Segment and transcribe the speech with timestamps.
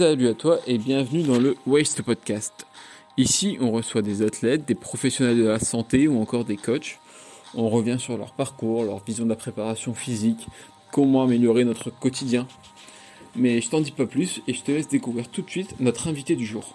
[0.00, 2.66] Salut à toi et bienvenue dans le Waste Podcast.
[3.18, 6.98] Ici, on reçoit des athlètes, des professionnels de la santé ou encore des coachs.
[7.54, 10.46] On revient sur leur parcours, leur vision de la préparation physique,
[10.90, 12.46] comment améliorer notre quotidien.
[13.36, 16.08] Mais je t'en dis pas plus et je te laisse découvrir tout de suite notre
[16.08, 16.72] invité du jour.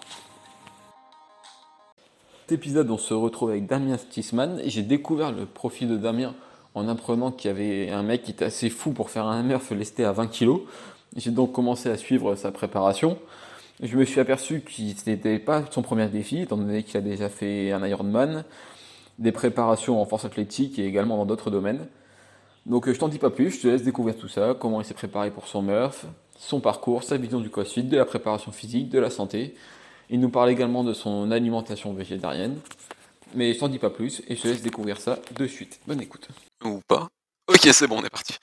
[2.42, 6.32] Cet épisode, on se retrouve avec Damien Stisman j'ai découvert le profil de Damien
[6.76, 9.72] en apprenant qu'il y avait un mec qui était assez fou pour faire un Murph
[9.72, 10.60] lesté à 20 kg.
[11.14, 13.18] J'ai donc commencé à suivre sa préparation.
[13.82, 17.00] Je me suis aperçu que ce n'était pas son premier défi, étant donné qu'il a
[17.00, 18.44] déjà fait un Ironman,
[19.18, 21.86] des préparations en force athlétique et également dans d'autres domaines.
[22.64, 24.94] Donc je t'en dis pas plus, je te laisse découvrir tout ça, comment il s'est
[24.94, 26.06] préparé pour son Murph,
[26.38, 29.54] son parcours, sa vision du CrossFit, de la préparation physique, de la santé.
[30.10, 32.58] Il nous parle également de son alimentation végétarienne.
[33.34, 35.80] Mais je t'en dis pas plus et je te laisse découvrir ça de suite.
[35.86, 36.28] Bonne écoute.
[36.64, 37.08] Ou pas.
[37.48, 38.34] Ok, c'est bon, on est parti.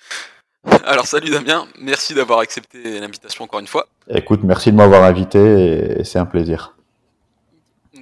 [0.86, 3.88] Alors salut Damien, merci d'avoir accepté l'invitation encore une fois.
[4.10, 6.76] Écoute, merci de m'avoir invité et c'est un plaisir.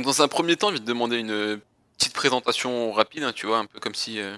[0.04, 1.60] Dans un premier temps, je vais te demander une
[1.98, 4.36] petite présentation rapide, hein, tu vois, un peu comme si euh,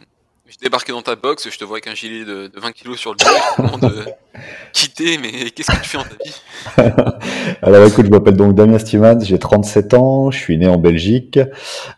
[0.47, 3.11] je débarquais dans ta box, je te vois avec un gilet de, 20 kg sur
[3.11, 4.05] le dos, je te demande de
[4.73, 7.55] quitter, mais qu'est-ce que tu fais dans ta vie?
[7.61, 11.39] Alors écoute, je m'appelle donc Damien Stimans, j'ai 37 ans, je suis né en Belgique,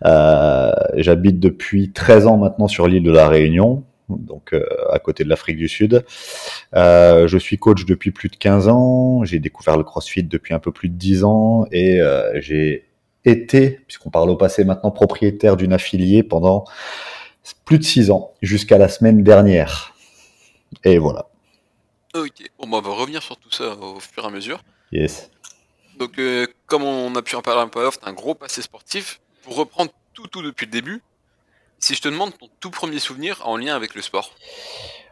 [0.06, 5.24] euh, j'habite depuis 13 ans maintenant sur l'île de la Réunion, donc euh, à côté
[5.24, 6.06] de l'Afrique du Sud.
[6.76, 10.60] Euh, je suis coach depuis plus de 15 ans, j'ai découvert le CrossFit depuis un
[10.60, 12.88] peu plus de 10 ans et euh, j'ai
[13.26, 16.66] été, puisqu'on parle au passé maintenant, propriétaire d'une affiliée pendant
[17.66, 19.96] plus de 6 ans, jusqu'à la semaine dernière.
[20.84, 21.28] Et voilà.
[22.16, 24.64] Ok, bon, bah, on va revenir sur tout ça au fur et à mesure.
[24.92, 25.30] Yes.
[26.00, 26.20] Donc,
[26.66, 29.20] comme on a pu en parler un peu off, un gros passé sportif.
[29.44, 31.02] Pour reprendre tout, tout depuis le début,
[31.86, 34.32] si je te demande ton tout premier souvenir en lien avec le sport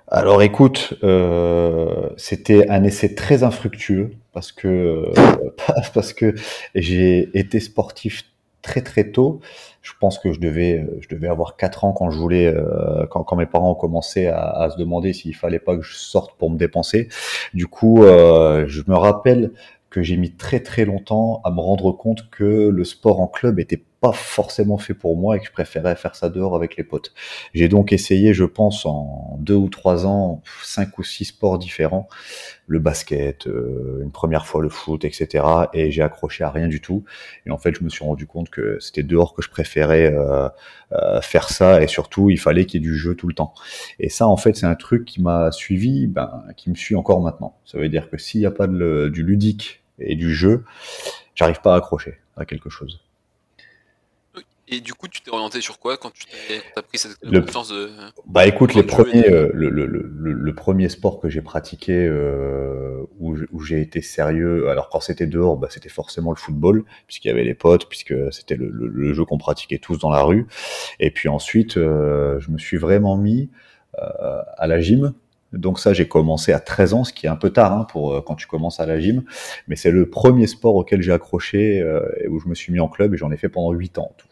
[0.10, 5.06] alors écoute, euh, c'était un essai très infructueux parce que
[5.94, 6.36] parce que
[6.76, 8.24] j'ai été sportif
[8.62, 9.40] très très tôt.
[9.82, 13.24] Je pense que je devais je devais avoir 4 ans quand je voulais euh, quand,
[13.24, 16.38] quand mes parents ont commencé à, à se demander s'il fallait pas que je sorte
[16.38, 17.08] pour me dépenser.
[17.54, 19.52] Du coup, euh, je me rappelle
[19.90, 23.60] que j'ai mis très très longtemps à me rendre compte que le sport en club
[23.60, 26.84] était pas forcément fait pour moi et que je préférais faire ça dehors avec les
[26.84, 27.14] potes.
[27.54, 32.10] J'ai donc essayé, je pense, en deux ou trois ans, cinq ou six sports différents,
[32.68, 35.46] le basket, euh, une première fois le foot, etc.
[35.74, 37.06] Et j'ai accroché à rien du tout.
[37.46, 40.50] Et en fait, je me suis rendu compte que c'était dehors que je préférais euh,
[40.92, 43.54] euh, faire ça et surtout, il fallait qu'il y ait du jeu tout le temps.
[44.00, 47.22] Et ça, en fait, c'est un truc qui m'a suivi, ben, qui me suit encore
[47.22, 47.56] maintenant.
[47.64, 50.66] Ça veut dire que s'il n'y a pas de, du ludique et du jeu,
[51.36, 53.00] j'arrive pas à accrocher à quelque chose.
[54.68, 56.26] Et du coup, tu t'es orienté sur quoi quand tu
[56.76, 57.90] as pris cette confiance de...
[58.26, 63.04] Bah écoute, les premiers, euh, le, le, le, le, premier sport que j'ai pratiqué euh,
[63.20, 67.32] où, j'ai été sérieux, alors quand c'était dehors, bah, c'était forcément le football, puisqu'il y
[67.32, 70.48] avait les potes, puisque c'était le, jeu qu'on pratiquait tous dans la rue.
[71.00, 73.50] Et puis ensuite, euh, je me suis vraiment mis
[74.00, 75.14] euh, à la gym,
[75.54, 78.14] donc ça, j'ai commencé à 13 ans, ce qui est un peu tard hein, pour
[78.14, 79.24] euh, quand tu commences à la gym.
[79.68, 82.80] Mais c'est le premier sport auquel j'ai accroché euh, et où je me suis mis
[82.80, 84.28] en club et j'en ai fait pendant 8 ans en tout.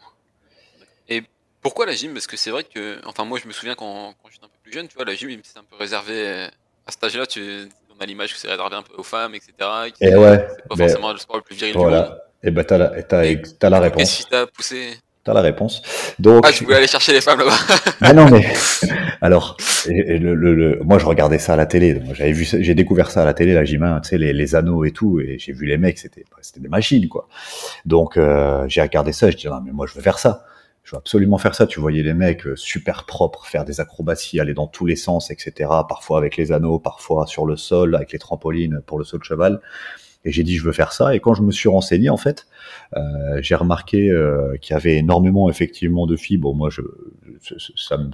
[1.62, 2.12] Et pourquoi la gym?
[2.12, 4.58] Parce que c'est vrai que, enfin moi je me souviens quand, quand j'étais un peu
[4.62, 6.48] plus jeune, tu vois, la gym c'est un peu réservé
[6.86, 7.26] à cet âge-là.
[7.26, 9.52] Tu, on a l'image que c'est réservé un peu aux femmes, etc.
[10.00, 12.02] Et, et ouais, c'est pas forcément le sport le plus viril voilà.
[12.02, 12.18] du monde.
[12.44, 14.02] Et ben t'as la, as, la réponse.
[14.02, 14.98] Qu'est-ce qui t'a poussé?
[15.24, 15.82] T'as la réponse.
[16.18, 17.54] Donc, ah, tu voulais aller chercher les femmes là-bas.
[18.00, 18.44] ah non, mais
[19.20, 19.56] alors,
[19.86, 22.02] le, le, le, moi je regardais ça à la télé.
[22.12, 24.84] J'avais vu, j'ai découvert ça à la télé, la gym tu sais, les, les, anneaux
[24.84, 27.28] et tout, et j'ai vu les mecs, c'était, c'était des machines, quoi.
[27.84, 30.44] Donc, euh, j'ai regardé ça, je dis non, mais moi je veux faire ça.
[30.84, 31.66] Je veux absolument faire ça.
[31.66, 35.30] Tu voyais les mecs euh, super propres, faire des acrobaties, aller dans tous les sens,
[35.30, 35.70] etc.
[35.88, 39.24] Parfois avec les anneaux, parfois sur le sol, avec les trampolines pour le saut de
[39.24, 39.60] cheval.
[40.24, 41.14] Et j'ai dit, je veux faire ça.
[41.14, 42.46] Et quand je me suis renseigné, en fait,
[42.96, 43.00] euh,
[43.40, 46.36] j'ai remarqué euh, qu'il y avait énormément, effectivement, de filles.
[46.36, 46.82] Bon, moi, je,
[47.74, 48.10] ça, me,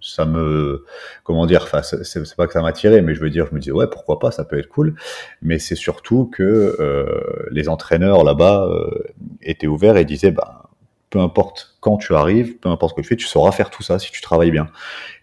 [0.00, 0.84] ça me,
[1.24, 3.60] comment dire, enfin, c'est pas que ça m'a tiré, mais je veux dire, je me
[3.60, 4.94] disais, ouais, pourquoi pas, ça peut être cool.
[5.42, 9.02] Mais c'est surtout que euh, les entraîneurs là-bas euh,
[9.42, 10.67] étaient ouverts et disaient, bah,
[11.10, 13.82] peu importe quand tu arrives, peu importe ce que tu fais, tu sauras faire tout
[13.82, 14.68] ça si tu travailles bien.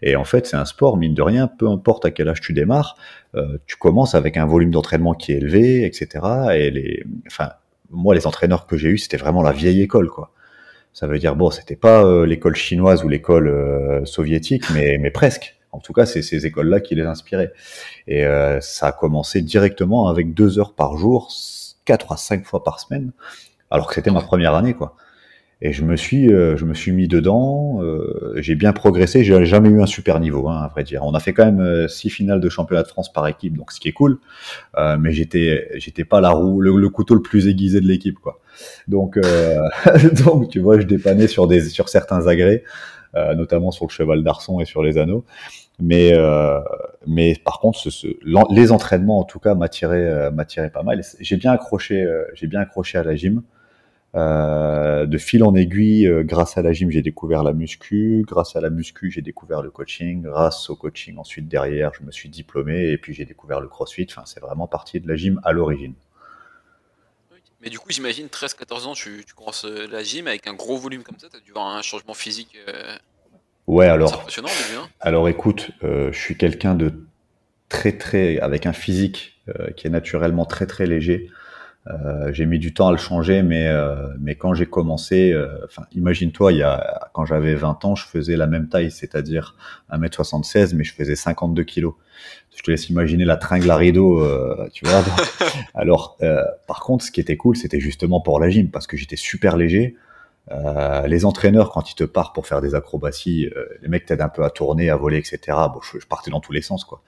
[0.02, 2.52] Et en fait, c'est un sport, mine de rien, peu importe à quel âge tu
[2.52, 2.96] démarres,
[3.34, 6.24] euh, tu commences avec un volume d'entraînement qui est élevé, etc.
[6.54, 7.50] Et les, enfin,
[7.90, 10.32] moi, les entraîneurs que j'ai eus, c'était vraiment la vieille école, quoi.
[10.92, 15.10] Ça veut dire, bon, c'était pas euh, l'école chinoise ou l'école euh, soviétique, mais, mais
[15.10, 15.56] presque.
[15.72, 17.52] En tout cas, c'est ces écoles-là qui les inspiraient.
[18.06, 18.24] Et
[18.60, 21.30] ça a commencé directement avec deux heures par jour,
[21.84, 23.12] quatre à cinq fois par semaine,
[23.70, 24.96] alors que c'était ma première année, quoi.
[25.62, 27.82] Et je me suis, euh, je me suis mis dedans.
[27.82, 29.24] Euh, j'ai bien progressé.
[29.24, 31.02] J'ai jamais eu un super niveau, hein, à vrai dire.
[31.04, 33.72] On a fait quand même euh, six finales de championnat de France par équipe, donc
[33.72, 34.18] ce qui est cool.
[34.98, 38.40] mais j'étais, j'étais pas la roue, le, couteau le plus aiguisé de l'équipe, quoi.
[38.86, 39.18] Donc,
[40.24, 42.62] donc tu vois, je dépannais sur des, sur certains agrès,
[43.14, 45.24] notamment sur le cheval d'arçon et sur les anneaux.
[45.80, 46.12] Mais,
[47.06, 47.80] mais par contre,
[48.50, 51.02] les entraînements, en tout cas, m'attiraient, m'attiraient pas mal.
[51.20, 53.42] J'ai bien accroché, j'ai bien accroché à la gym.
[54.16, 58.24] Euh, de fil en aiguille, euh, grâce à la gym, j'ai découvert la muscu.
[58.26, 60.22] Grâce à la muscu, j'ai découvert le coaching.
[60.22, 64.06] Grâce au coaching, ensuite derrière, je me suis diplômé et puis j'ai découvert le CrossFit.
[64.10, 65.92] Enfin, c'est vraiment parti de la gym à l'origine.
[67.60, 71.02] Mais du coup, j'imagine 13-14 ans, tu, commences euh, la gym avec un gros volume
[71.02, 71.28] comme ça.
[71.30, 72.56] Tu as dû avoir un changement physique.
[73.66, 74.14] ouais, alors.
[74.14, 74.48] Impressionnant,
[74.78, 74.88] hein.
[75.00, 76.92] alors écoute, je suis quelqu'un de
[77.68, 79.42] très très avec un physique
[79.76, 81.28] qui est naturellement très très léger.
[81.88, 85.64] Euh, j'ai mis du temps à le changer, mais euh, mais quand j'ai commencé, euh,
[85.64, 89.54] enfin, imagine-toi, il y a quand j'avais 20 ans, je faisais la même taille, c'est-à-dire
[89.92, 91.94] 1m76, mais je faisais 52 kilos.
[92.56, 94.26] Je te laisse imaginer la tringle à rideau,
[94.72, 95.04] tu vois.
[95.74, 96.16] Alors,
[96.66, 99.58] par contre, ce qui était cool, c'était justement pour la gym, parce que j'étais super
[99.58, 99.94] léger.
[101.06, 103.50] les entraîneurs, quand ils te partent pour faire des acrobaties,
[103.82, 105.38] les mecs t'aident un peu à tourner, à voler, etc.
[105.72, 107.02] Bon, je, je partais dans tous les sens, quoi.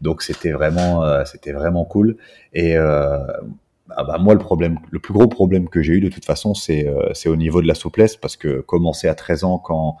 [0.00, 2.16] Donc c'était vraiment, c'était vraiment cool.
[2.52, 2.76] Et
[3.96, 6.54] ah bah moi le problème, le plus gros problème que j'ai eu de toute façon,
[6.54, 9.96] c'est euh, au niveau de la souplesse parce que commencer à 13 ans quand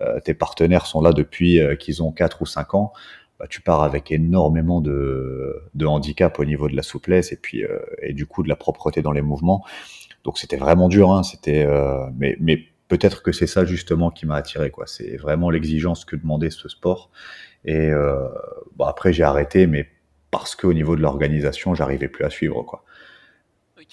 [0.00, 2.92] euh, tes partenaires sont là depuis euh, qu'ils ont 4 ou 5 ans,
[3.38, 7.62] bah, tu pars avec énormément de, de handicap au niveau de la souplesse et puis
[8.02, 9.64] et du coup de la propreté dans les mouvements.
[10.24, 11.66] Donc c'était vraiment dur, hein, c'était
[12.16, 14.86] mais mais peut-être que c'est ça justement qui m'a attiré quoi.
[14.86, 17.10] C'est vraiment l'exigence que demandait ce sport
[17.64, 17.90] et
[18.76, 19.86] bon, après j'ai arrêté mais
[20.30, 22.84] parce qu'au niveau de l'organisation, j'arrivais plus à suivre quoi.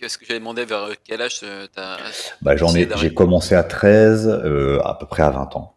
[0.01, 1.97] Est-ce que j'avais demandé vers quel âge euh, t'as.
[2.42, 5.74] Bah, j'en ai, j'ai commencé à 13, euh, à peu près à 20 ans.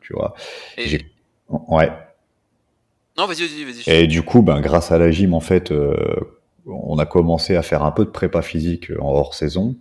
[0.00, 0.34] Tu vois.
[0.76, 1.00] Et...
[1.48, 1.90] Ouais.
[3.16, 3.90] Non, vas-y, vas-y, vas-y.
[3.90, 5.96] Et du coup, ben, grâce à la gym, en fait, euh,
[6.66, 9.76] on a commencé à faire un peu de prépa physique en hors saison.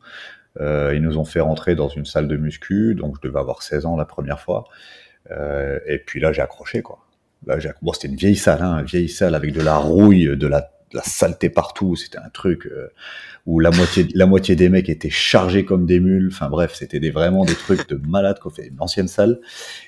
[0.59, 3.85] ils nous ont fait rentrer dans une salle de muscu, donc je devais avoir 16
[3.87, 4.65] ans la première fois.
[5.29, 6.99] et puis là, j'ai accroché, quoi.
[7.47, 7.71] Là, j'ai...
[7.81, 10.74] Bon, c'était une vieille salle, hein, une vieille salle avec de la rouille, de la
[10.93, 11.95] la saleté partout.
[11.95, 12.89] C'était un truc euh,
[13.45, 16.29] où la moitié, la moitié des mecs étaient chargés comme des mules.
[16.31, 19.39] Enfin bref, c'était des, vraiment des trucs de malade qu'on fait une ancienne salle.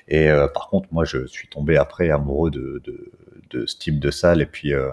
[0.08, 3.12] Et euh, par contre, moi, je suis tombé après amoureux de, de,
[3.50, 4.90] de ce type de salle et puis euh,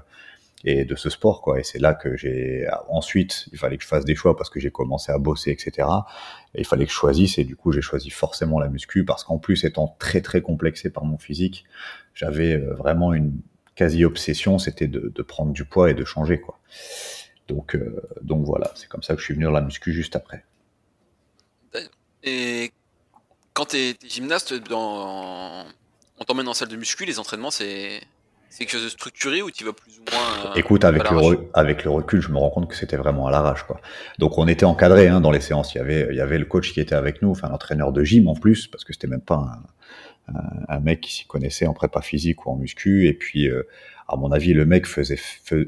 [0.67, 1.59] et de ce sport quoi.
[1.59, 4.59] Et c'est là que j'ai ensuite, il fallait que je fasse des choix parce que
[4.59, 5.87] j'ai commencé à bosser, etc.
[6.55, 9.23] Et il fallait que je choisisse et du coup j'ai choisi forcément la muscu parce
[9.23, 11.65] qu'en plus étant très très complexé par mon physique,
[12.15, 13.33] j'avais vraiment une
[13.75, 16.59] quasi-obsession, c'était de, prendre du poids et de changer, quoi.
[17.47, 20.15] Donc, euh, donc voilà, c'est comme ça que je suis venu dans la muscu juste
[20.15, 20.43] après.
[22.23, 22.71] Et
[23.53, 25.63] quand tu es, gymnaste, dans...
[26.19, 28.01] on t'emmène en salle de muscu, les entraînements, c'est
[28.57, 30.51] quelque chose de structuré ou tu vas plus ou moins.
[30.51, 33.31] Euh, Écoute, avec le, avec le recul, je me rends compte que c'était vraiment à
[33.31, 33.65] l'arrache.
[34.17, 35.75] Donc on était encadré hein, dans les séances.
[35.75, 38.03] Il y, avait, il y avait le coach qui était avec nous, enfin l'entraîneur de
[38.03, 39.63] gym en plus, parce que c'était même pas un,
[40.27, 43.07] un, mec qui s'y connaissait en prépa physique ou en muscu.
[43.07, 43.67] Et puis, euh,
[44.07, 45.19] à mon avis, le mec faisait,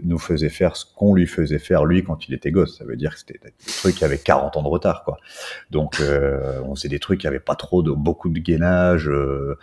[0.04, 2.78] nous faisait faire ce qu'on lui faisait faire lui quand il était gosse.
[2.78, 5.18] Ça veut dire que c'était des trucs qui avaient 40 ans de retard, quoi.
[5.72, 9.10] Donc, euh, on faisait des trucs qui avaient pas trop de beaucoup de gainage.
[9.10, 9.58] Euh,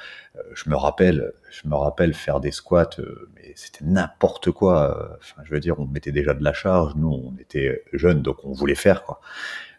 [0.55, 2.91] je me rappelle, je me rappelle faire des squats,
[3.37, 5.17] mais c'était n'importe quoi.
[5.19, 6.94] Enfin, je veux dire, on mettait déjà de la charge.
[6.96, 9.20] Nous, on était jeunes, donc on voulait faire, quoi.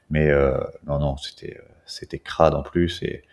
[0.09, 0.31] Mais
[0.85, 3.23] non, non, c'était c'était crade en plus et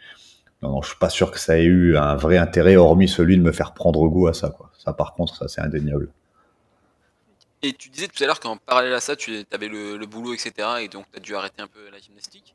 [0.62, 3.36] non, non, je suis pas sûr que ça ait eu un vrai intérêt, hormis celui
[3.36, 4.50] de me faire prendre goût à ça.
[4.50, 4.70] Quoi.
[4.78, 6.08] Ça, par contre, ça, c'est indéniable.
[7.62, 10.34] Et tu disais tout à l'heure qu'en parallèle à ça, tu avais le, le, boulot,
[10.34, 10.68] etc.
[10.80, 12.54] Et donc, tu as dû arrêter un peu la gymnastique.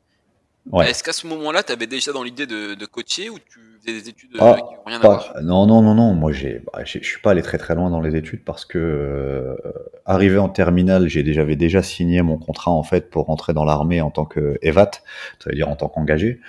[0.82, 4.08] Est-ce qu'à ce moment-là, tu avais déjà dans l'idée de, coacher ou tu faisais des
[4.08, 5.34] études euh, ah, qui n'ont rien à voir?
[5.42, 6.14] Non, non, non, non.
[6.14, 8.78] Moi, j'ai, bah, je suis pas allé très très loin dans les études parce que
[8.78, 9.56] euh,
[10.04, 13.64] arrivé en terminale, j'ai déjà, j'avais déjà signé mon contrat en fait pour rentrer dans
[13.64, 14.90] l'armée en tant que EVAT,
[15.38, 16.40] ça veut dire en tant qu'engagé.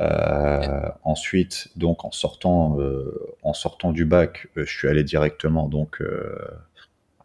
[0.00, 2.78] Euh, ensuite, donc en sortant,
[3.42, 6.02] en sortant du bac, je suis allé directement donc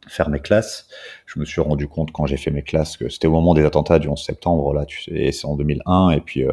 [0.07, 0.88] faire mes classes.
[1.25, 3.65] Je me suis rendu compte quand j'ai fait mes classes que c'était au moment des
[3.65, 6.12] attentats du 11 septembre, là, tu sais, c'est en 2001.
[6.12, 6.51] Et puis, euh,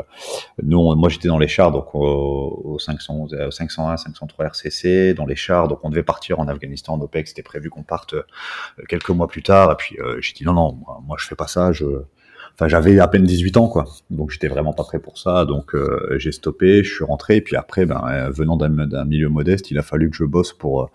[0.62, 5.36] nous, moi, j'étais dans les chars, donc au, 511, au 501, 503 RCC, dans les
[5.36, 5.68] chars.
[5.68, 7.28] Donc, on devait partir en Afghanistan, en OPEC.
[7.28, 8.22] C'était prévu qu'on parte euh,
[8.88, 9.72] quelques mois plus tard.
[9.72, 11.72] Et puis, euh, j'ai dit non, non, moi, moi, je fais pas ça.
[11.72, 11.84] Je,
[12.54, 15.74] enfin j'avais à peine 18 ans quoi donc j'étais vraiment pas prêt pour ça donc
[16.18, 19.82] j'ai stoppé je suis rentré et puis après ben venant d'un milieu modeste il a
[19.82, 20.90] fallu que je bosse pour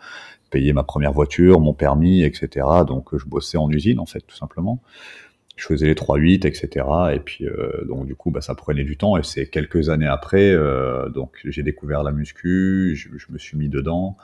[0.49, 2.65] payer ma première voiture, mon permis, etc.
[2.87, 4.81] Donc je bossais en usine en fait tout simplement.
[5.55, 6.85] je faisais les 3-8, etc.
[7.13, 7.45] Et puis,
[7.87, 9.17] donc, du coup, bah, ça prenait du temps.
[9.17, 10.55] Et c'est quelques années après,
[11.13, 14.17] donc, j'ai découvert la muscu, je, je, me suis mis dedans.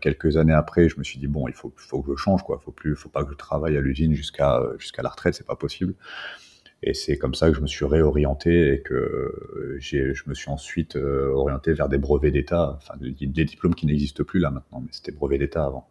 [0.00, 2.60] quelques années après, je me suis dit, bon, il faut, faut que je change, quoi.
[2.64, 5.56] Faut plus, faut pas que je travaille à l'usine jusqu'à jusqu'à la retraite, c'est pas
[5.56, 5.94] possible.
[6.86, 10.96] Et c'est comme ça que je me suis réorienté et que je me suis ensuite
[10.96, 14.88] euh, orienté vers des brevets d'État, enfin des, diplômes qui n'existent plus là maintenant, mais
[14.92, 15.88] c'était brevets d'État avant.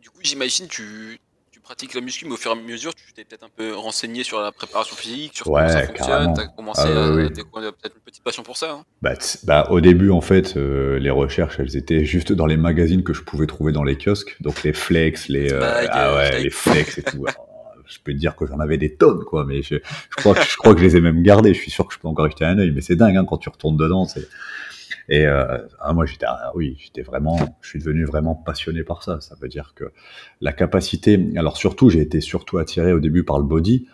[0.00, 3.12] Du coup, j'imagine tu, tu pratiques la muscu, mais au fur et à mesure, tu
[3.12, 6.46] t'es peut-être un peu renseigné sur la préparation physique, sur comment ça fonctionne, tu as
[6.46, 8.72] commencé ah, à découvrir peut-être une petite passion pour ça.
[8.72, 8.84] Hein.
[9.02, 9.12] bah,
[9.44, 13.12] bah, au début, en fait, euh, les recherches, elles étaient juste dans les magazines que
[13.12, 16.96] je pouvais trouver dans les kiosques, donc les flex, les, euh, ah ouais, les flex
[16.96, 17.26] et tout.
[17.86, 19.76] je peux te dire que j'en avais des tonnes, quoi, mais je,
[20.16, 21.54] crois, que, je les ai même gardés.
[21.54, 23.38] Je suis sûr que je peux encore jeter un œil, mais c'est dingue hein, quand
[23.38, 24.06] tu retournes dedans.
[25.08, 29.02] Et euh, ah, moi, j'étais, ah, oui, j'étais vraiment, je suis devenu vraiment passionné par
[29.02, 29.20] ça.
[29.20, 29.92] Ça veut dire que
[30.40, 33.86] la capacité, alors surtout, j'ai été surtout attiré au début par le body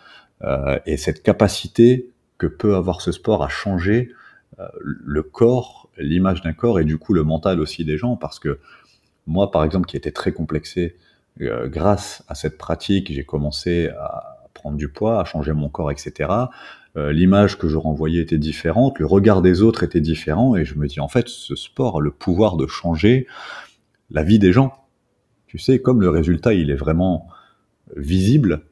[0.43, 4.11] euh, et cette capacité que peut avoir ce sport à changer
[4.59, 8.39] euh, le corps, l'image d'un corps et du coup le mental aussi des gens, parce
[8.39, 8.59] que
[9.27, 10.97] moi, par exemple, qui était très complexé
[11.39, 16.29] grâce à cette pratique, j'ai commencé à prendre du poids, à changer mon corps, etc.
[16.97, 20.75] Euh, l'image que je renvoyais était différente, le regard des autres était différent, et je
[20.75, 23.27] me dis en fait, ce sport a le pouvoir de changer
[24.09, 24.73] la vie des gens.
[25.47, 27.27] Tu sais, comme le résultat, il est vraiment
[27.95, 28.63] visible,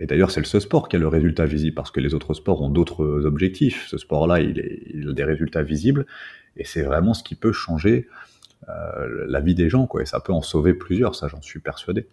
[0.00, 2.32] et d'ailleurs, c'est le seul sport qui a le résultat visible, parce que les autres
[2.34, 3.86] sports ont d'autres objectifs.
[3.88, 6.06] Ce sport-là, il, a des résultats visibles,
[6.56, 8.27] et c'est vraiment ce qui peut changer euh,
[8.66, 10.02] la vie des gens, quoi.
[10.02, 12.06] Et ça peut en sauver plusieurs, ça, j'en suis persuadé.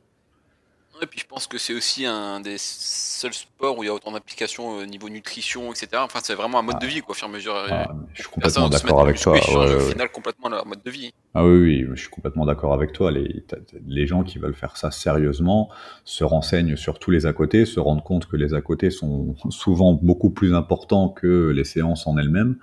[1.02, 3.94] Et puis je pense que c'est aussi un des seuls sports où il y a
[3.94, 5.90] autant d'applications au niveau nutrition, etc.
[5.96, 6.90] Enfin, c'est vraiment un mode de ah.
[6.90, 7.54] vie, quoi, au mesure.
[7.70, 9.34] Ah, je suis complètement d'accord avec toi.
[9.36, 11.14] au final, complètement leur mode de vie.
[11.34, 13.12] Ah oui, oui, je suis complètement d'accord avec toi.
[13.12, 13.44] Les,
[13.86, 15.70] les gens qui veulent faire ça sérieusement
[16.06, 19.36] se renseignent sur tous les à côté, se rendent compte que les à côté sont
[19.50, 22.58] souvent beaucoup plus importants que les séances en elles-mêmes.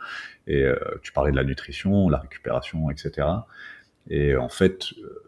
[0.46, 3.28] Et euh, tu parlais de la nutrition, la récupération, etc.
[4.08, 5.22] Et en fait, euh,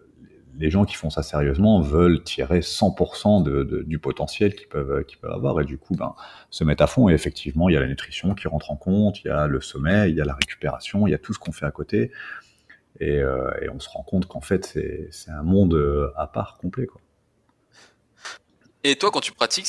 [0.56, 5.18] les gens qui font ça sérieusement veulent tirer 100% de, du potentiel qu'ils peuvent, qu'ils
[5.18, 6.14] peuvent avoir et du coup ben,
[6.50, 7.08] se mettre à fond.
[7.08, 9.60] Et effectivement, il y a la nutrition qui rentre en compte, il y a le
[9.60, 12.10] sommeil, il y a la récupération, il y a tout ce qu'on fait à côté.
[13.00, 16.86] Et, euh, on se rend compte qu'en fait, c'est, c'est un monde à part complet.
[16.86, 17.00] Quoi.
[18.84, 19.66] Et toi, quand tu pratiques,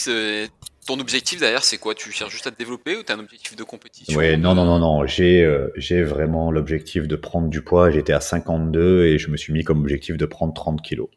[0.85, 1.95] ton objectif derrière, c'est quoi?
[1.95, 4.17] Tu cherches juste à te développer ou tu un objectif de compétition?
[4.17, 5.05] Oui, non, non, non, non.
[5.07, 7.89] J'ai, euh, j'ai vraiment l'objectif de prendre du poids.
[7.89, 11.09] J'étais à 52 et je me suis mis comme objectif de prendre 30 kilos.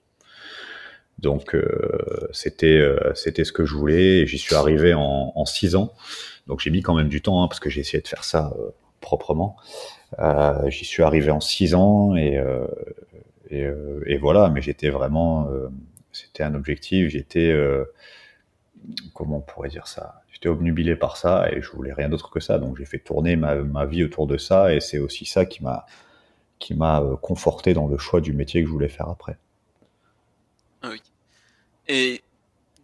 [1.18, 4.26] Donc, euh, c'était, euh, c'était ce que je voulais.
[4.26, 5.92] J'y suis arrivé en, en 6 ans.
[6.46, 8.54] Donc, j'ai mis quand même du temps hein, parce que j'ai essayé de faire ça
[9.00, 9.56] proprement.
[10.68, 12.42] J'y suis arrivé en 6 ans et,
[13.50, 13.66] et,
[14.06, 14.48] et, voilà.
[14.48, 15.46] Mais j'étais vraiment
[16.12, 17.08] c'était un objectif.
[17.08, 17.52] J'étais,
[19.14, 22.40] comment on pourrait dire ça J'étais obnubilé par ça et je voulais rien d'autre que
[22.40, 22.58] ça.
[22.58, 25.86] Donc j'ai fait tourner ma, vie autour de ça et c'est aussi ça qui m'a
[26.58, 29.38] qui m'a euh, conforté dans le choix du métier que je voulais faire après.
[30.82, 31.00] Ah oui.
[31.86, 32.20] Et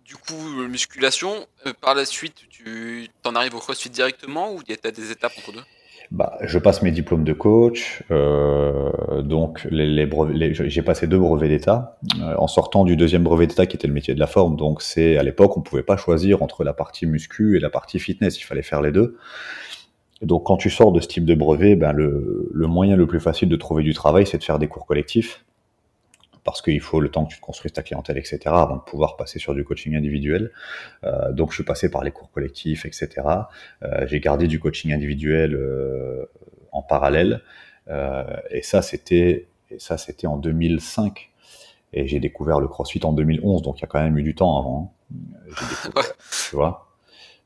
[0.04, 0.36] du coup,
[0.68, 4.90] musculation, euh, par la suite, tu t'en arrives au CrossFit directement ou il y a
[4.92, 5.64] des étapes entre deux?
[6.10, 11.48] Bah, je passe mes diplômes de coach, euh, donc les, les j'ai passé deux brevets
[11.48, 14.56] d'État euh, en sortant du deuxième brevet d'État qui était le métier de la forme.
[14.56, 17.98] Donc c'est à l'époque on pouvait pas choisir entre la partie muscu et la partie
[17.98, 19.16] fitness, il fallait faire les deux.
[20.22, 23.20] donc quand tu sors de ce type de brevet, ben le, le moyen le plus
[23.20, 25.44] facile de trouver du travail, c'est de faire des cours collectifs
[26.44, 29.16] parce qu'il faut le temps que tu te construises ta clientèle, etc., avant de pouvoir
[29.16, 30.52] passer sur du coaching individuel.
[31.02, 33.08] Euh, donc, je suis passé par les cours collectifs, etc.
[33.82, 36.26] Euh, j'ai gardé du coaching individuel euh,
[36.70, 37.42] en parallèle,
[38.50, 41.30] et ça, c'était et ça, c'était en 2005.
[41.92, 44.34] Et j'ai découvert le CrossFit en 2011, donc il y a quand même eu du
[44.34, 44.94] temps avant.
[45.12, 46.00] Hein.
[46.48, 46.88] tu vois.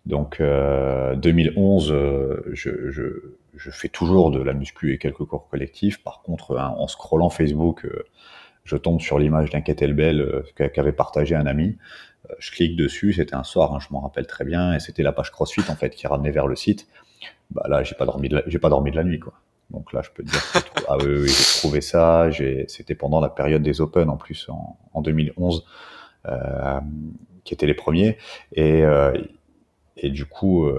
[0.07, 3.03] Donc, 2011, je, je,
[3.57, 6.03] je, fais toujours de la muscu et quelques cours collectifs.
[6.03, 7.85] Par contre, hein, en scrollant Facebook
[8.69, 11.79] je tombe sur l'image d'un kettlebell euh, qu'avait partagé un ami.
[12.29, 15.03] Euh, je clique dessus, c'était un soir, hein, je m'en rappelle très bien, et c'était
[15.03, 16.87] la page CrossFit en fait qui ramenait vers le site.
[17.51, 19.33] Bah là, j'ai pas dormi, de j'ai pas dormi de la nuit quoi.
[19.71, 22.29] Donc là, je peux te dire, que ah oui, j'ai trouvé ça.
[22.69, 25.65] C'était pendant la période des Open en plus en, 2011,
[26.27, 26.81] euh,
[27.45, 28.17] qui étaient les premiers,
[28.53, 28.83] et,
[29.99, 30.71] et du coup,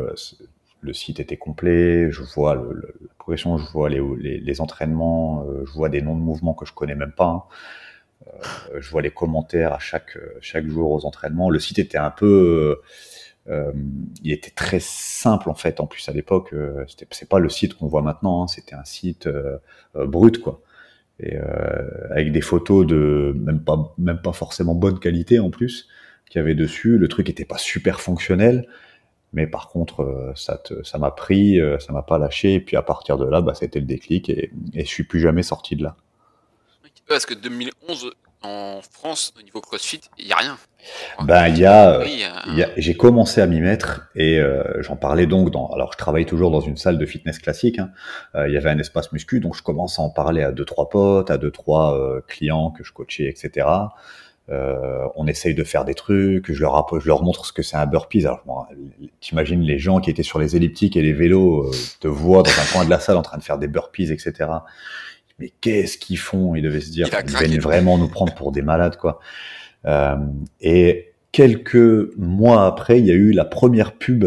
[0.82, 2.10] le site était complet.
[2.10, 6.74] Je vois le, je vois les, entraînements, je vois des noms de mouvements que je
[6.74, 7.28] connais même pas.
[7.28, 7.44] Hein.
[8.28, 11.50] Euh, je vois les commentaires à chaque, chaque jour aux entraînements.
[11.50, 12.82] Le site était un peu.
[13.48, 13.72] Euh,
[14.24, 15.80] il était très simple en fait.
[15.80, 18.44] En plus à l'époque, euh, c'est pas le site qu'on voit maintenant.
[18.44, 18.48] Hein.
[18.48, 19.58] C'était un site euh,
[19.96, 20.62] euh, brut quoi,
[21.20, 21.38] et
[22.12, 25.88] avec des photos de même pas même pas forcément bonne qualité en plus.
[26.30, 26.98] qu'il y avait dessus.
[26.98, 28.68] Le truc était pas super fonctionnel,
[29.34, 32.56] mais par contre, euh, ça te, ça m'a pris, euh, ça m'a pas lâché.
[32.56, 35.20] Et puis à partir de là, bah, c'était le déclic et, et je suis plus
[35.20, 35.96] jamais sorti de là.
[37.08, 38.12] Parce que 2011,
[38.44, 40.58] en France, au niveau CrossFit, il n'y a rien.
[41.24, 44.82] Ben, il y a, Oui, il y a- j'ai commencé à m'y mettre et euh,
[44.82, 45.68] j'en parlais donc dans.
[45.72, 47.80] Alors, je travaille toujours dans une salle de fitness classique.
[47.80, 47.90] hein.
[48.36, 50.64] Euh, il y avait un espace muscu, donc je commence à en parler à deux
[50.66, 53.68] trois potes, à deux trois euh, clients que je coachais, etc.
[54.52, 56.52] Euh, on essaye de faire des trucs.
[56.52, 58.26] Je leur je leur montre ce que c'est un burpees.
[58.26, 58.64] Alors, bon,
[59.20, 62.52] t'imagines les gens qui étaient sur les elliptiques et les vélos euh, te voient dans
[62.52, 64.50] un coin de la salle en train de faire des burpees, etc.
[65.38, 66.56] Mais qu'est-ce qu'ils font?
[66.56, 69.20] Ils devaient se dire, ils viennent vraiment nous prendre pour des malades, quoi.
[69.86, 70.18] Euh,
[70.60, 74.26] et quelques mois après, il y a eu la première pub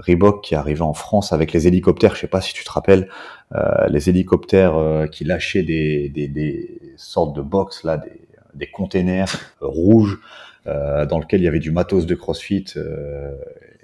[0.00, 2.14] Reebok qui arrivée en France avec les hélicoptères.
[2.14, 3.08] Je sais pas si tu te rappelles,
[3.54, 8.19] euh, les hélicoptères euh, qui lâchaient des, des, des sortes de box là, des,
[8.54, 10.18] des containers euh, rouges
[10.66, 12.66] euh, dans lesquels il y avait du matos de CrossFit.
[12.76, 13.34] euh,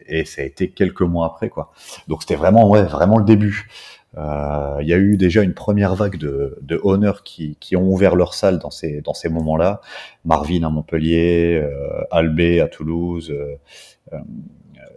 [0.08, 1.72] et ça a été quelques mois après, quoi.
[2.06, 3.68] Donc c'était vraiment, ouais, vraiment le début.
[4.16, 8.16] Il y a eu déjà une première vague de, de honneurs qui, qui ont ouvert
[8.16, 9.82] leur salle dans ces, dans ces moments-là.
[10.24, 13.34] Marvin à Montpellier, euh, Albé à Toulouse,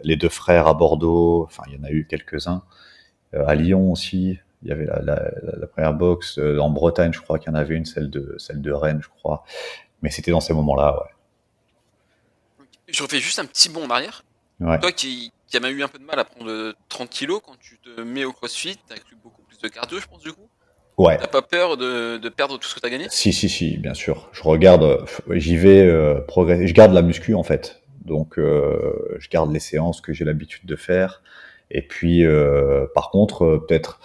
[0.04, 2.62] les deux frères à Bordeaux, enfin il y en a eu quelques-uns.
[3.34, 6.38] À Lyon aussi, il y avait la, la, la- la première boxe.
[6.38, 9.00] Euh, en Bretagne, je crois qu'il y en avait une, celle de, celle de Rennes,
[9.02, 9.44] je crois.
[10.02, 12.64] Mais c'était dans ces moments-là, ouais.
[12.88, 14.24] Je refais juste un petit bond en arrière.
[14.60, 14.78] ouais.
[14.80, 17.56] Toi qui, qui as même eu un peu de mal à prendre 30 kilos, quand
[17.60, 20.48] tu te mets au crossfit, t'as inclus beaucoup plus de cardio, je pense, du coup.
[20.98, 21.16] Ouais.
[21.16, 23.06] T'as pas peur de, de perdre tout ce que t'as gagné?
[23.08, 24.28] Si, si, si, bien sûr.
[24.32, 24.98] Je regarde, euh,
[25.30, 26.66] j'y vais euh, progresser.
[26.66, 27.80] Je garde la muscu en fait.
[28.04, 31.22] Donc, euh, je garde les séances que j'ai l'habitude de faire.
[31.70, 34.00] Et puis, euh, par contre, euh, peut-être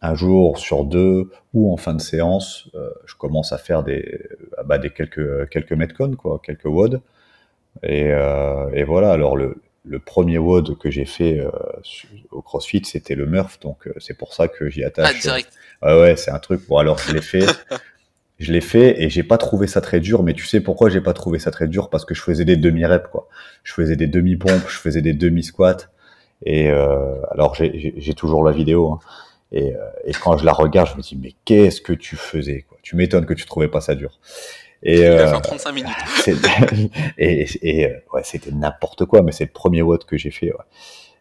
[0.00, 4.20] un jour sur deux ou en fin de séance, euh, je commence à faire des,
[4.56, 7.00] ah bah, des quelques quelques metcon quoi, quelques WOD.
[7.82, 9.12] Et, euh, et voilà.
[9.12, 11.50] Alors le le premier WOD que j'ai fait euh,
[12.30, 15.14] au CrossFit, c'était le Murph, donc euh, c'est pour ça que j'y attache.
[15.16, 15.48] Ah, direct.
[15.82, 16.60] Ouais, ouais, c'est un truc.
[16.68, 17.46] Bon, alors je l'ai fait.
[18.38, 20.22] je l'ai fait et j'ai pas trouvé ça très dur.
[20.22, 21.88] Mais tu sais pourquoi j'ai pas trouvé ça très dur?
[21.90, 23.28] Parce que je faisais des demi-reps, quoi.
[23.64, 25.88] Je faisais des demi-pompes, je faisais des demi-squats.
[26.44, 28.92] Et euh, alors j'ai- j'ai j'ai toujours la vidéo.
[28.92, 28.98] hein.
[29.50, 32.62] Et, euh, et quand je la regarde, je me dis mais qu'est-ce que tu faisais
[32.68, 34.18] quoi Tu m'étonnes que tu trouvais pas ça dur.
[34.82, 35.90] Et euh, fait en 35 minutes.
[37.18, 40.52] et, et, euh, ouais, c'était n'importe quoi, mais c'est le premier WOD que j'ai fait.
[40.52, 40.64] Ouais.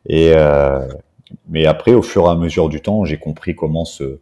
[0.05, 0.87] Et euh,
[1.47, 4.19] mais après, au fur et à mesure du temps, j'ai compris comment se,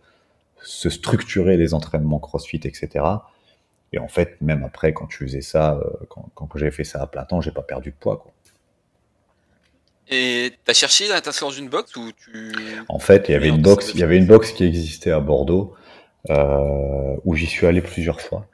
[0.61, 3.05] se structurer les entraînements CrossFit, etc.
[3.93, 7.01] Et en fait, même après, quand tu faisais ça, euh, quand, quand j'ai fait ça
[7.01, 8.17] à plein temps, j'ai pas perdu de poids.
[8.17, 8.31] Quoi.
[10.09, 12.51] Et t'as cherché à t'inscrire dans une box ou tu.
[12.89, 15.19] En fait, il y avait une box, il y avait une box qui existait à
[15.19, 15.73] Bordeaux
[16.29, 18.47] euh, où j'y suis allé plusieurs fois,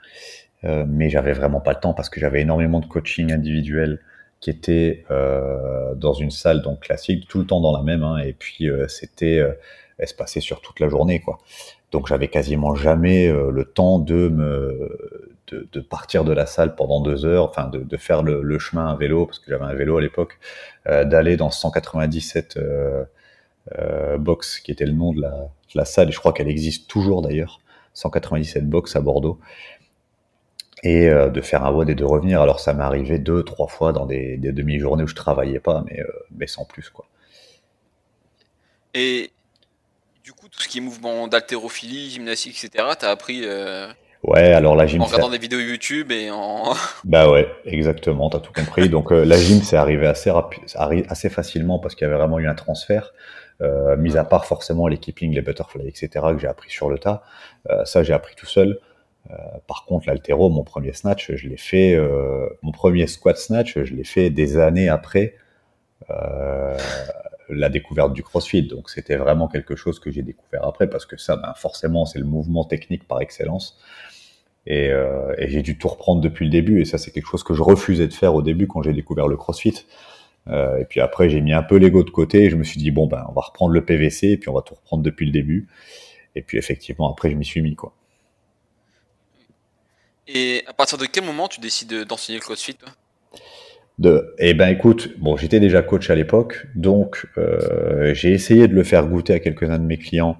[0.63, 3.99] euh, mais j'avais vraiment pas le temps parce que j'avais énormément de coaching individuel
[4.39, 8.17] qui était euh, dans une salle donc classique, tout le temps dans la même, hein,
[8.17, 9.51] et puis c'était euh,
[9.99, 11.37] espacé sur toute la journée, quoi.
[11.91, 17.25] Donc j'avais quasiment jamais le temps de me de, partir de la salle pendant deux
[17.25, 20.39] heures, enfin de, faire le, chemin à vélo parce que j'avais un vélo à l'époque,
[20.87, 23.03] euh, d'aller dans 197 euh,
[23.77, 25.21] euh, box qui était le nom de
[25.75, 27.61] la, salle et je crois qu'elle existe toujours d'ailleurs
[27.93, 29.39] 197 box à Bordeaux
[30.83, 33.93] et de faire un WOD et de revenir alors ça m'est arrivé deux trois fois
[33.93, 36.03] dans des, demi-journées où je travaillais pas mais,
[36.35, 37.05] mais sans plus quoi
[38.95, 39.31] Et
[40.23, 43.91] du coup, tout ce qui est mouvement d'haltérophilie, gymnastique, etc., t'as appris euh,
[44.23, 46.73] ouais alors la gym en regardant des vidéos YouTube et en.
[47.03, 48.89] Bah ouais, exactement, t'as tout compris.
[48.89, 52.09] Donc euh, la gym, c'est arrivé assez rapi- ça arri- assez facilement parce qu'il y
[52.09, 53.13] avait vraiment eu un transfert.
[53.61, 56.09] Euh, mis à part forcément les keeping, les butterfly, etc.
[56.33, 57.21] que j'ai appris sur le tas.
[57.69, 58.79] Euh, ça, j'ai appris tout seul.
[59.67, 61.95] Par contre, l'altéro, mon premier snatch, je l'ai fait,
[62.63, 65.35] mon premier squat snatch, je l'ai fait des années après
[67.49, 68.63] la découverte du CrossFit.
[68.63, 72.19] Donc c'était vraiment quelque chose que j'ai découvert après parce que ça, ben, forcément, c'est
[72.19, 73.79] le mouvement technique par excellence.
[74.67, 76.81] Et, euh, et j'ai dû tout reprendre depuis le début.
[76.81, 79.27] Et ça, c'est quelque chose que je refusais de faire au début quand j'ai découvert
[79.27, 79.85] le CrossFit.
[80.47, 82.43] Euh, et puis après, j'ai mis un peu l'ego de côté.
[82.43, 84.53] Et je me suis dit bon ben, on va reprendre le PVC et puis on
[84.53, 85.67] va tout reprendre depuis le début.
[86.35, 87.93] Et puis effectivement, après, je m'y suis mis quoi.
[90.27, 92.89] Et à partir de quel moment tu décides d'enseigner le CrossFit toi?
[93.99, 98.73] De, eh ben écoute, bon, j'étais déjà coach à l'époque, donc euh, j'ai essayé de
[98.73, 100.37] le faire goûter à quelques-uns de mes clients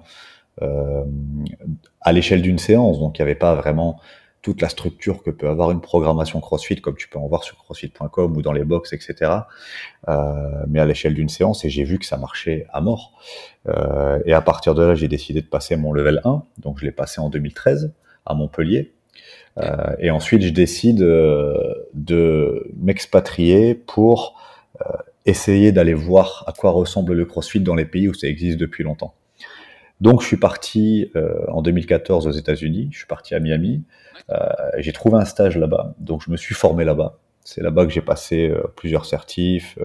[0.60, 2.98] à l'échelle d'une séance.
[2.98, 3.98] Donc il n'y avait pas vraiment
[4.42, 7.56] toute la structure que peut avoir une programmation CrossFit, comme tu peux en voir sur
[7.58, 9.30] CrossFit.com ou dans les box, etc.
[10.08, 13.12] Euh, mais à l'échelle d'une séance, et j'ai vu que ça marchait à mort.
[13.68, 16.84] Euh, et à partir de là, j'ai décidé de passer mon level 1, donc je
[16.84, 17.92] l'ai passé en 2013
[18.26, 18.92] à Montpellier.
[19.58, 24.40] Euh, et ensuite, je décide euh, de m'expatrier pour
[24.80, 24.92] euh,
[25.24, 28.82] essayer d'aller voir à quoi ressemble le CrossFit dans les pays où ça existe depuis
[28.82, 29.14] longtemps.
[30.02, 31.10] Donc, je suis parti
[31.48, 32.88] en 2014 aux États-Unis.
[32.92, 33.84] Je suis parti à Miami.
[34.78, 37.18] j'ai trouvé un stage là-bas, donc je me suis formé là-bas.
[37.44, 39.78] C'est là-bas que j'ai passé plusieurs certifs.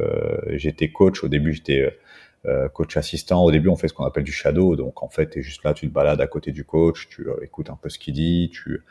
[0.49, 1.23] j'étais coach.
[1.23, 1.97] Au début, j'étais
[2.73, 3.43] coach assistant.
[3.43, 4.75] Au début, on fait ce qu'on appelle du shadow.
[4.75, 7.27] Donc, en fait, tu es juste là, tu te balades à côté du coach, tu
[7.43, 8.82] écoutes un peu ce qu'il dit, tu,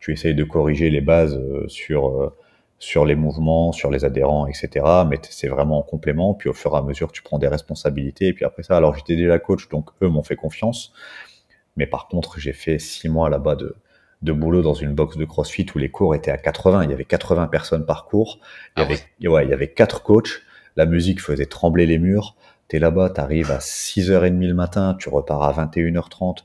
[0.00, 2.36] tu essayes de corriger les bases euh, sur euh,
[2.78, 4.84] sur les mouvements, sur les adhérents, etc.
[5.08, 6.34] Mais c'est vraiment en complément.
[6.34, 8.28] Puis au fur et à mesure, tu prends des responsabilités.
[8.28, 10.92] Et puis après ça, alors j'étais déjà coach, donc eux m'ont fait confiance.
[11.76, 13.76] Mais par contre, j'ai fait six mois là-bas de,
[14.22, 16.84] de boulot dans une box de CrossFit où les cours étaient à 80.
[16.84, 18.38] Il y avait 80 personnes par cours.
[18.76, 19.44] Il y, ah avait, ouais.
[19.44, 20.42] il y avait quatre coachs.
[20.76, 22.36] La musique faisait trembler les murs.
[22.68, 26.44] T'es là-bas, t'arrives à 6h30 le matin, tu repars à 21h30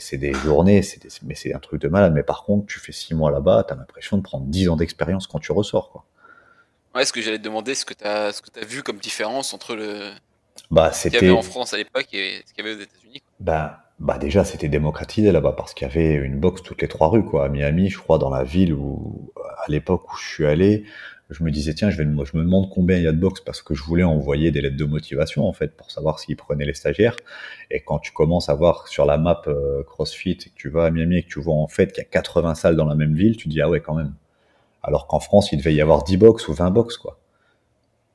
[0.00, 0.82] c'est des journées,
[1.22, 2.12] mais c'est un truc de malade.
[2.14, 4.76] Mais par contre, tu fais six mois là-bas, tu as l'impression de prendre dix ans
[4.76, 5.90] d'expérience quand tu ressors.
[5.90, 6.04] Quoi.
[6.94, 8.98] Ouais, ce que j'allais te demander, ce que tu as, ce que as vu comme
[8.98, 10.12] différence entre le
[10.70, 12.82] bah, ce qu'il y avait en France à l'époque et ce qu'il y avait aux
[12.82, 13.22] États-Unis.
[13.40, 17.08] Bah, bah déjà, c'était démocratisé là-bas parce qu'il y avait une boxe toutes les trois
[17.08, 17.24] rues.
[17.24, 17.46] Quoi.
[17.46, 20.84] À Miami, je crois, dans la ville où, à l'époque où je suis allé,
[21.30, 23.40] je me disais tiens je vais je me demande combien il y a de box
[23.42, 26.64] parce que je voulais envoyer des lettres de motivation en fait pour savoir s'ils prenaient
[26.64, 27.16] les stagiaires.
[27.70, 30.86] Et quand tu commences à voir sur la map euh, CrossFit et que tu vas
[30.86, 32.94] à Miami et que tu vois en fait qu'il y a 80 salles dans la
[32.94, 34.14] même ville tu dis ah ouais quand même.
[34.82, 37.20] Alors qu'en France il devait y avoir 10 box ou 20 box quoi.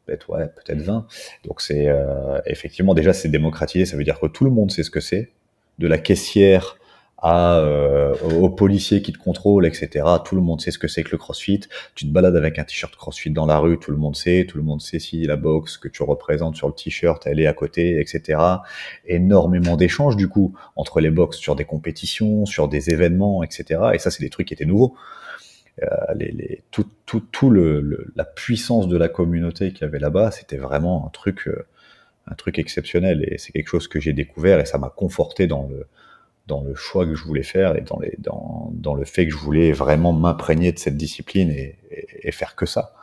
[0.05, 1.05] Peut-être ouais peut-être 20
[1.45, 3.85] donc c'est euh, effectivement déjà c'est démocratisé.
[3.85, 5.31] Ça veut dire que tout le monde sait ce que c'est.
[5.77, 6.77] De la caissière
[7.23, 10.05] à, euh, aux policiers qui te contrôlent, etc.
[10.25, 11.61] Tout le monde sait ce que c'est que le CrossFit.
[11.95, 14.45] Tu te balades avec un t-shirt CrossFit dans la rue, tout le monde sait.
[14.45, 17.47] Tout le monde sait si la boxe que tu représentes sur le t-shirt, elle est
[17.47, 18.39] à côté, etc.
[19.05, 23.79] Énormément d'échanges du coup entre les boxes sur des compétitions, sur des événements, etc.
[23.93, 24.93] Et ça, c'est des trucs qui étaient nouveaux.
[25.81, 29.97] Euh, les, les, tout, tout, tout le, la puissance de la communauté qu'il y avait
[29.97, 31.65] là-bas, c'était vraiment un truc, euh,
[32.27, 33.25] un truc exceptionnel.
[33.31, 35.87] Et c'est quelque chose que j'ai découvert et ça m'a conforté dans le,
[36.47, 40.11] dans le choix que je voulais faire et dans, le fait que je voulais vraiment
[40.13, 42.93] m'imprégner de cette discipline et, faire que ça.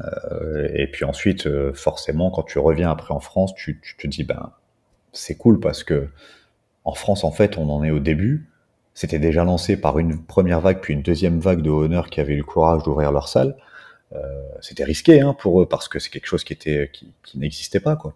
[0.00, 4.24] Euh, et puis ensuite, euh, forcément, quand tu reviens après en France, tu, te dis,
[4.24, 4.52] ben,
[5.12, 6.08] c'est cool parce que
[6.84, 8.48] en France, en fait, on en est au début.
[8.94, 12.34] C'était déjà lancé par une première vague, puis une deuxième vague de honneurs qui avaient
[12.34, 13.56] eu le courage d'ouvrir leur salle.
[14.12, 14.18] Euh,
[14.60, 16.90] c'était risqué hein, pour eux parce que c'est quelque chose qui était
[17.22, 18.14] qui n'existait pas quoi.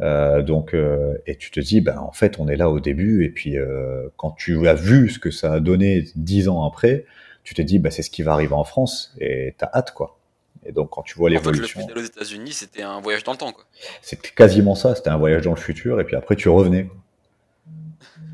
[0.00, 3.24] Euh, donc, euh, et tu te dis, ben en fait, on est là au début,
[3.24, 7.06] et puis euh, quand tu as vu ce que ça a donné dix ans après,
[7.44, 10.18] tu te dis, ben c'est ce qui va arriver en France, et t'as hâte, quoi.
[10.64, 11.80] Et donc, quand tu vois l'évolution.
[11.80, 13.64] En fait, aux États-Unis, c'était un voyage dans le temps, quoi.
[14.02, 16.88] C'était quasiment ça, c'était un voyage dans le futur, et puis après, tu revenais.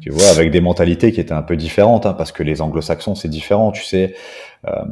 [0.01, 3.15] Tu vois, avec des mentalités qui étaient un peu différentes, hein, parce que les anglo-saxons,
[3.15, 4.17] c'est différent, tu sais.
[4.67, 4.85] Euh,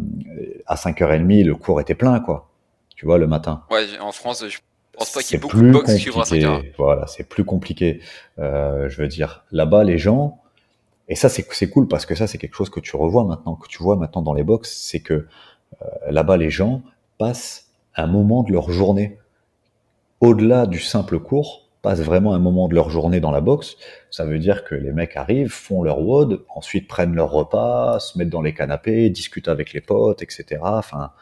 [0.66, 2.48] à 5h30, le cours était plein, quoi.
[2.94, 3.64] Tu vois, le matin.
[3.70, 4.58] Ouais, en France, je
[5.04, 6.72] c'est plus compliqué.
[6.78, 8.00] Voilà, c'est plus compliqué.
[8.38, 10.40] Euh, je veux dire, là-bas, les gens,
[11.08, 13.66] et ça, c'est cool parce que ça, c'est quelque chose que tu revois maintenant, que
[13.66, 15.14] tu vois maintenant dans les box, c'est que
[15.82, 16.82] euh, là-bas, les gens
[17.18, 19.18] passent un moment de leur journée.
[20.20, 23.76] Au-delà du simple cours, passent vraiment un moment de leur journée dans la box.
[24.10, 28.18] Ça veut dire que les mecs arrivent, font leur WOD, ensuite prennent leur repas, se
[28.18, 30.60] mettent dans les canapés, discutent avec les potes, etc.
[30.62, 31.12] Enfin,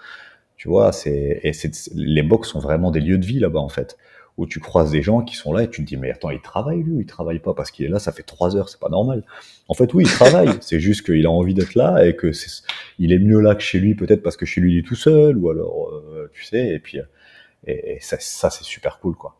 [0.58, 3.68] tu vois, c'est et c'est les box sont vraiment des lieux de vie là-bas en
[3.68, 3.96] fait,
[4.36, 6.40] où tu croises des gens qui sont là et tu te dis mais attends il
[6.40, 8.88] travaille lui, il travaille pas parce qu'il est là, ça fait trois heures, c'est pas
[8.88, 9.24] normal.
[9.68, 12.50] En fait oui il travaille, c'est juste qu'il a envie d'être là et que c'est
[12.98, 14.96] il est mieux là que chez lui peut-être parce que chez lui il est tout
[14.96, 16.98] seul ou alors euh, tu sais et puis
[17.66, 19.36] et, ça, ça c'est super cool quoi.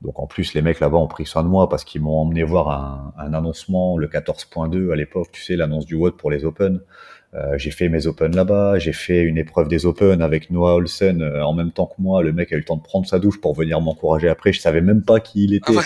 [0.00, 2.44] Donc en plus les mecs là-bas ont pris soin de moi parce qu'ils m'ont emmené
[2.44, 6.46] voir un, un annoncement le 14.2 à l'époque, tu sais l'annonce du WOD pour les
[6.46, 6.80] Open.
[7.34, 11.22] Euh, j'ai fait mes Open là-bas, j'ai fait une épreuve des Open avec Noah Olsen
[11.22, 12.22] euh, en même temps que moi.
[12.22, 14.52] Le mec a eu le temps de prendre sa douche pour venir m'encourager après.
[14.52, 15.72] Je savais même pas qui il était.
[15.76, 15.82] Ah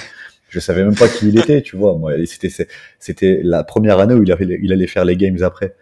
[0.48, 1.96] je savais même pas qui il était, tu vois.
[1.96, 2.50] Moi, c'était
[2.98, 5.74] c'était la première année où il, avait, il allait faire les games après.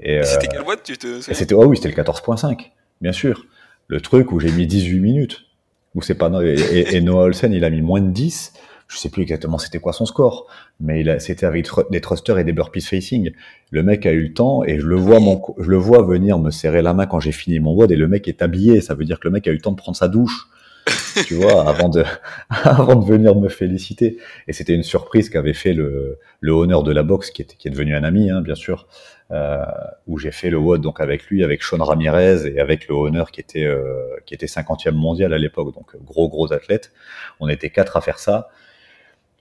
[0.00, 3.46] Et, c'était euh, quelle boîte tu te C'était oh oui, c'était le 14.5, bien sûr.
[3.86, 5.46] Le truc où j'ai mis 18 minutes.
[5.94, 8.52] Où c'est pas et, et Noah Olsen, il a mis moins de 10
[8.88, 10.46] je sais plus exactement c'était quoi son score,
[10.80, 13.32] mais c'était avec des thrusters et des burpees facing.
[13.70, 16.38] Le mec a eu le temps et je le vois mon, je le vois venir
[16.38, 18.80] me serrer la main quand j'ai fini mon WOD et le mec est habillé.
[18.80, 20.48] Ça veut dire que le mec a eu le temps de prendre sa douche,
[21.26, 22.04] tu vois, avant de,
[22.48, 24.18] avant de venir me féliciter.
[24.48, 27.68] Et c'était une surprise qu'avait fait le, le honneur de la boxe qui est, qui
[27.68, 28.86] est devenu un ami, hein, bien sûr,
[29.30, 29.64] euh,
[30.06, 33.30] où j'ai fait le WOD donc avec lui, avec Sean Ramirez et avec le honneur
[33.30, 36.92] qui était, euh, qui était 50e mondial à l'époque, donc gros gros athlète.
[37.40, 38.50] On était quatre à faire ça.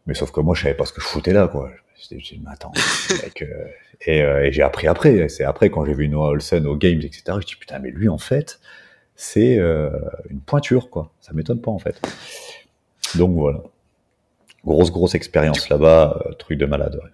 [0.05, 1.71] Mais sauf que moi, je savais pas ce que je foutais là, quoi.
[2.09, 2.73] J'ai dit, mais attends,
[3.23, 3.67] mec, euh,
[4.01, 5.29] et, euh, et j'ai appris après.
[5.29, 7.23] C'est après quand j'ai vu Noah Olsen aux Games, etc.
[7.39, 8.59] Je dis putain, mais lui en fait,
[9.15, 9.89] c'est euh,
[10.29, 11.11] une pointure quoi.
[11.21, 12.01] Ça m'étonne pas en fait.
[13.15, 13.61] Donc voilà,
[14.65, 16.99] grosse grosse expérience là-bas, euh, truc de malade.
[17.01, 17.09] Ouais.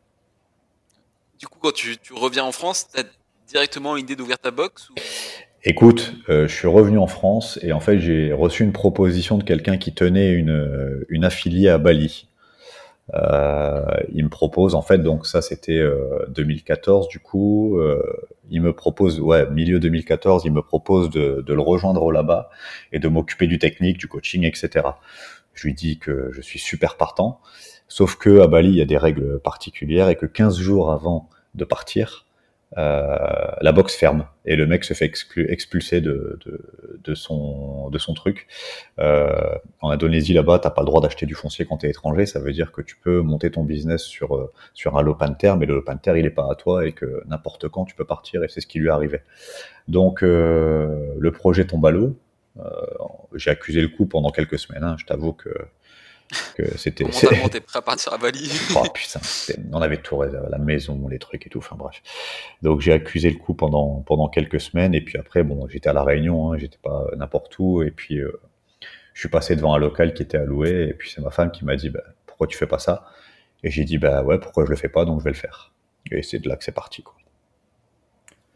[1.40, 3.04] Du coup, quand tu, tu reviens en France, t'as
[3.48, 4.94] directement l'idée d'ouvrir ta box ou...
[5.66, 9.44] Écoute, euh, je suis revenu en France et en fait j'ai reçu une proposition de
[9.44, 12.29] quelqu'un qui tenait une, une affiliée à Bali.
[13.14, 18.04] Euh, il me propose en fait, donc ça c'était euh, 2014 du coup, euh,
[18.50, 22.50] il me propose, ouais, milieu 2014, il me propose de, de le rejoindre là-bas
[22.92, 24.88] et de m'occuper du technique, du coaching, etc.
[25.54, 27.40] Je lui dis que je suis super partant,
[27.88, 31.30] sauf que à Bali il y a des règles particulières et que 15 jours avant
[31.56, 32.29] de partir, euh,
[32.76, 36.62] la box ferme et le mec se fait expulser de, de,
[37.04, 38.48] de, son, de truc.
[39.00, 42.26] Euh, en Indonésie, là-bas, t'as pas le droit d'acheter du foncier quand t'es étranger.
[42.26, 44.52] Ça veut dire que tu peux monter ton business sur, euh,
[44.94, 47.96] un Lopanter, mais le Lopanter, il est pas à toi et que n'importe quand tu
[47.96, 49.22] peux partir et c'est ce qui lui est arrivé.
[49.88, 52.18] Donc, euh, le projet tombe à l'eau.
[52.60, 52.64] Euh,
[53.36, 54.84] J'ai accusé le coup pendant quelques semaines.
[54.84, 54.96] hein.
[55.00, 55.50] Je t'avoue que
[56.76, 57.04] c'était.
[57.04, 58.52] Mentalement, t'es prêt à partir à Bali.
[58.76, 59.20] Oh putain,
[59.72, 62.02] on avait tout réservé, la maison, les trucs et tout, enfin bref.
[62.62, 65.94] Donc j'ai accusé le coup pendant, pendant quelques semaines, et puis après, bon, j'étais à
[65.94, 68.40] La Réunion, hein, j'étais pas n'importe où, et puis euh,
[69.14, 71.66] je suis passé devant un local qui était alloué, et puis c'est ma femme qui
[71.66, 73.06] m'a dit, bah, pourquoi tu fais pas ça?
[73.64, 75.74] Et j'ai dit, bah ouais, pourquoi je le fais pas, donc je vais le faire.
[76.12, 77.16] Et c'est de là que c'est parti, quoi.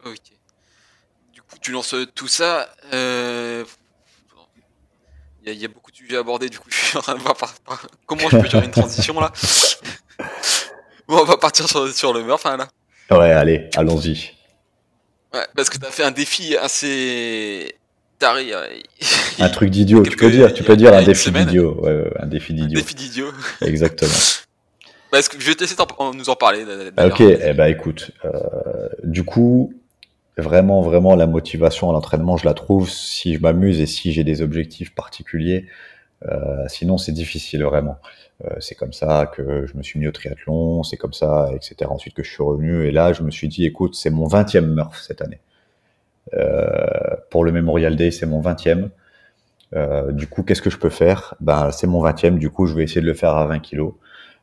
[0.06, 0.32] Ok.
[1.34, 2.70] Du coup, tu lances tout ça.
[2.94, 3.23] euh,
[5.44, 6.98] Il y, a- il y a beaucoup de sujets à aborder, du coup, je suis
[6.98, 9.32] en train de voir par- par- comment je peux faire une transition là.
[11.08, 12.68] Bon, on va partir sur, sur le Murph hein, là.
[13.12, 14.32] Ouais, allez, allons-y.
[15.34, 17.76] Ouais, parce que t'as fait un défi assez
[18.20, 18.54] taré.
[18.54, 18.66] euh,
[19.40, 22.26] Un truc d'idiot, tu peux dire, tu peux dire un défi d'idiot, ouais, ouais, un
[22.28, 23.32] défi un d'idiot, défi d'idiot.
[23.62, 24.12] exactement.
[25.12, 26.64] Bah, que je vais te laisser en- nous en parler.
[26.66, 27.14] d'ailleurs.
[27.14, 28.30] Ok, eh ben écoute, euh,
[29.04, 29.74] du coup,
[30.38, 34.24] vraiment, vraiment, la motivation à l'entraînement, je la trouve si je m'amuse et si j'ai
[34.24, 35.68] des objectifs particuliers.
[36.26, 37.98] Euh, sinon, c'est difficile vraiment.
[38.46, 41.90] Euh, c'est comme ça que je me suis mis au triathlon, c'est comme ça, etc.
[41.90, 44.66] Ensuite que je suis revenu et là, je me suis dit, écoute, c'est mon 20e
[44.66, 45.40] Murph cette année.
[46.34, 48.90] Euh, pour le Memorial Day, c'est mon 20e.
[49.76, 51.36] Euh, du coup, qu'est-ce que je peux faire?
[51.40, 52.38] Ben, c'est mon 20e.
[52.38, 53.94] Du coup, je vais essayer de le faire à 20 kilos.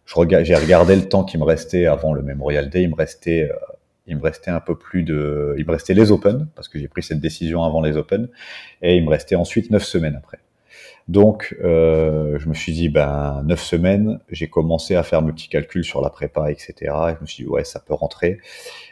[0.06, 2.82] J'ai regardé le temps qui me restait avant le Memorial Day.
[2.82, 3.56] Il me restait, euh,
[4.10, 6.88] il me restait un peu plus de, il me restait les Open parce que j'ai
[6.88, 8.28] pris cette décision avant les Open
[8.82, 10.38] et il me restait ensuite neuf semaines après.
[11.08, 15.48] Donc, euh, je me suis dit, ben, neuf semaines, j'ai commencé à faire mes petits
[15.48, 16.74] calculs sur la prépa, etc.
[16.80, 18.38] Et je me suis dit, ouais, ça peut rentrer.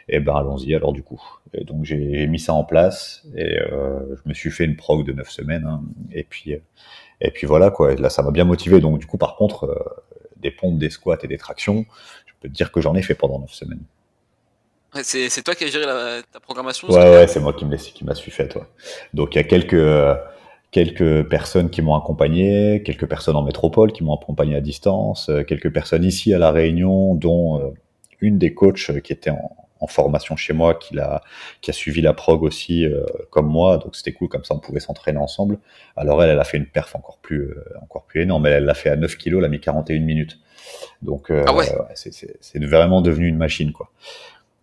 [0.09, 1.21] Et ben, allons-y alors du coup.
[1.53, 5.05] Et donc, j'ai mis ça en place et euh, je me suis fait une prog
[5.05, 5.65] de neuf semaines.
[5.65, 5.81] hein.
[6.11, 6.59] et puis, euh,
[7.21, 7.95] et puis voilà quoi.
[7.95, 8.79] Là, ça m'a bien motivé.
[8.81, 9.95] Donc, du coup, par contre,
[10.37, 11.85] des pompes, des squats et des tractions,
[12.25, 13.83] je peux te dire que j'en ai fait pendant neuf semaines.
[15.03, 17.87] C'est toi qui as géré la- ta programmation Ouais, ouais, c'est moi qui me laisse,
[17.89, 18.67] qui m'a su fait, toi.
[19.13, 20.15] Donc, il y a quelques, euh,
[20.71, 25.43] quelques personnes qui m'ont accompagné, quelques personnes en métropole qui m'ont accompagné à distance, euh,
[25.43, 27.69] quelques personnes ici à La Réunion, dont euh,
[28.21, 31.21] une des coachs qui était en, en formation chez moi, qui, l'a,
[31.61, 33.77] qui a suivi la prog aussi euh, comme moi.
[33.77, 35.59] Donc, c'était cool, comme ça, on pouvait s'entraîner ensemble.
[35.95, 38.45] Alors, elle, elle a fait une perf encore plus, euh, encore plus énorme.
[38.47, 40.39] Elle, elle l'a fait à 9 kilos, elle a mis 41 minutes.
[41.01, 41.65] Donc, euh, Ah ouais?
[41.93, 43.91] c'est vraiment devenu une machine, quoi.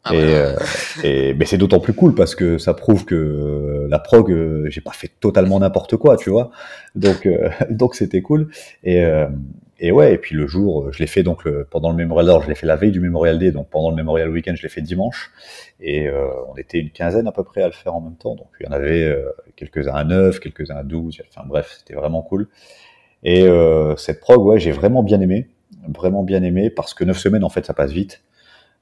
[0.08, 0.56] Ah et ouais, euh,
[1.02, 4.80] et mais c'est d'autant plus cool parce que ça prouve que la prog, euh, j'ai
[4.80, 6.50] pas fait totalement n'importe quoi, tu vois.
[6.94, 8.48] Donc euh, donc c'était cool.
[8.84, 9.02] Et
[9.78, 12.44] et ouais, et puis le jour, je l'ai fait donc le- pendant le Memorial Day,
[12.44, 14.70] je l'ai fait la veille du Memorial Day, donc pendant le Memorial Weekend, je l'ai
[14.70, 15.32] fait dimanche.
[15.80, 18.34] Et euh, on était une quinzaine à peu près à le faire en même temps.
[18.36, 21.20] Donc il y en avait euh, quelques-uns à 9, quelques-uns à 12.
[21.28, 22.48] Enfin bref, c'était vraiment cool.
[23.22, 25.48] Et euh, cette prog, ouais, j'ai vraiment bien aimé,
[25.88, 28.22] vraiment bien aimé parce que 9 semaines en fait, ça passe vite.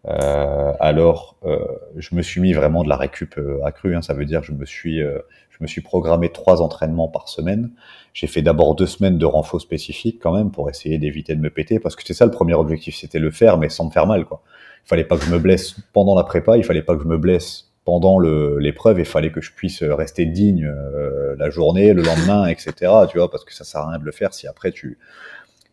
[0.08, 1.58] Euh, alors, euh,
[1.96, 3.96] je me suis mis vraiment de la récup euh, accrue.
[3.96, 5.18] Hein, ça veut dire que je me suis, euh,
[5.50, 7.70] je me suis programmé trois entraînements par semaine.
[8.12, 11.50] J'ai fait d'abord deux semaines de renfort spécifique quand même pour essayer d'éviter de me
[11.50, 14.06] péter parce que c'est ça le premier objectif, c'était le faire mais sans me faire
[14.06, 14.42] mal quoi.
[14.84, 17.08] Il fallait pas que je me blesse pendant la prépa, il fallait pas que je
[17.08, 22.02] me blesse pendant l'épreuve, il fallait que je puisse rester digne euh, la journée, le
[22.02, 22.92] lendemain, etc.
[23.10, 24.98] Tu vois parce que ça sert à rien de le faire si après tu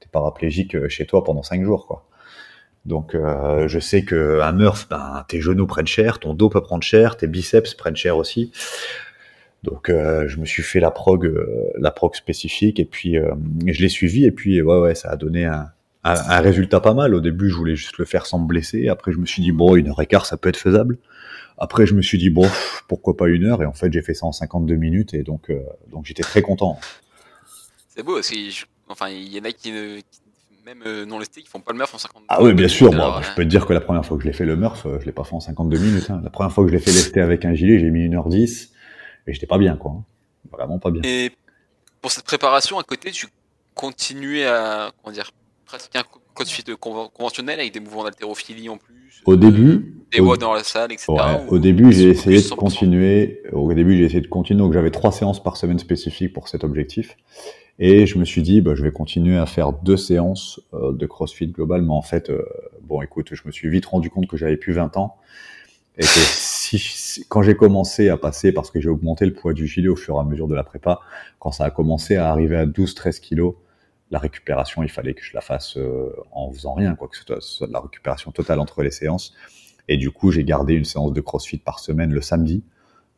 [0.02, 2.06] es paraplégique chez toi pendant cinq jours quoi.
[2.86, 6.62] Donc euh, je sais que à Murph, ben, tes genoux prennent cher, ton dos peut
[6.62, 8.52] prendre cher, tes biceps prennent cher aussi.
[9.64, 13.32] Donc euh, je me suis fait la prog, euh, la prog spécifique et puis euh,
[13.68, 15.70] je l'ai suivi et puis ouais ouais ça a donné un,
[16.04, 17.14] un, résultat pas mal.
[17.14, 18.88] Au début je voulais juste le faire sans me blesser.
[18.88, 20.98] Après je me suis dit bon une heure et quart ça peut être faisable.
[21.60, 22.50] Après je me suis dit bon
[22.88, 23.62] pourquoi pas une heure?
[23.62, 26.42] Et en fait j'ai fait ça en 52 minutes et donc euh, donc j'étais très
[26.42, 26.80] content.
[27.90, 30.21] C'est beau je- enfin, il y en a qui, ne- qui
[30.74, 32.88] même euh, non lestés, qui font pas le Murph en 52 Ah oui, bien sûr.
[32.92, 32.98] minutes.
[33.06, 34.86] Moi, je peux te dire que la première fois que je l'ai fait le Murph,
[34.86, 36.10] euh, je l'ai pas fait en 52 minutes.
[36.10, 36.22] hein.
[36.24, 38.70] La première fois que je l'ai fait lester avec un gilet, j'ai mis 1h10
[39.28, 39.92] et j'étais pas bien, quoi.
[39.92, 40.04] hein.
[40.52, 41.02] Vraiment pas bien.
[41.04, 41.32] Et
[42.02, 43.28] pour cette préparation, à côté, tu
[43.76, 45.32] continuais à comment dire,
[45.66, 46.04] pratiquer un
[46.76, 49.22] conven- conventionnel avec des mouvements d'haltérophilie en plus.
[49.26, 51.08] Au euh, début, des au- watts dans la salle, etc.
[51.12, 52.56] Ouais, ou- au début, j'ai essayé de 100%?
[52.56, 53.44] continuer.
[53.54, 54.60] Au début, j'ai essayé de continuer.
[54.60, 57.16] Donc, j'avais trois séances par semaine spécifiques pour cet objectif.
[57.84, 61.08] Et je me suis dit, bah, je vais continuer à faire deux séances euh, de
[61.08, 61.82] CrossFit global.
[61.82, 62.46] Mais en fait, euh,
[62.84, 65.18] bon, écoute, je me suis vite rendu compte que j'avais plus 20 ans.
[65.98, 69.88] Et que quand j'ai commencé à passer, parce que j'ai augmenté le poids du gilet
[69.88, 71.00] au fur et à mesure de la prépa,
[71.40, 73.56] quand ça a commencé à arriver à 12-13 kilos,
[74.12, 77.40] la récupération, il fallait que je la fasse euh, en faisant rien, quoi que ce
[77.40, 79.34] soit, la récupération totale entre les séances.
[79.88, 82.64] Et du coup, j'ai gardé une séance de CrossFit par semaine le samedi,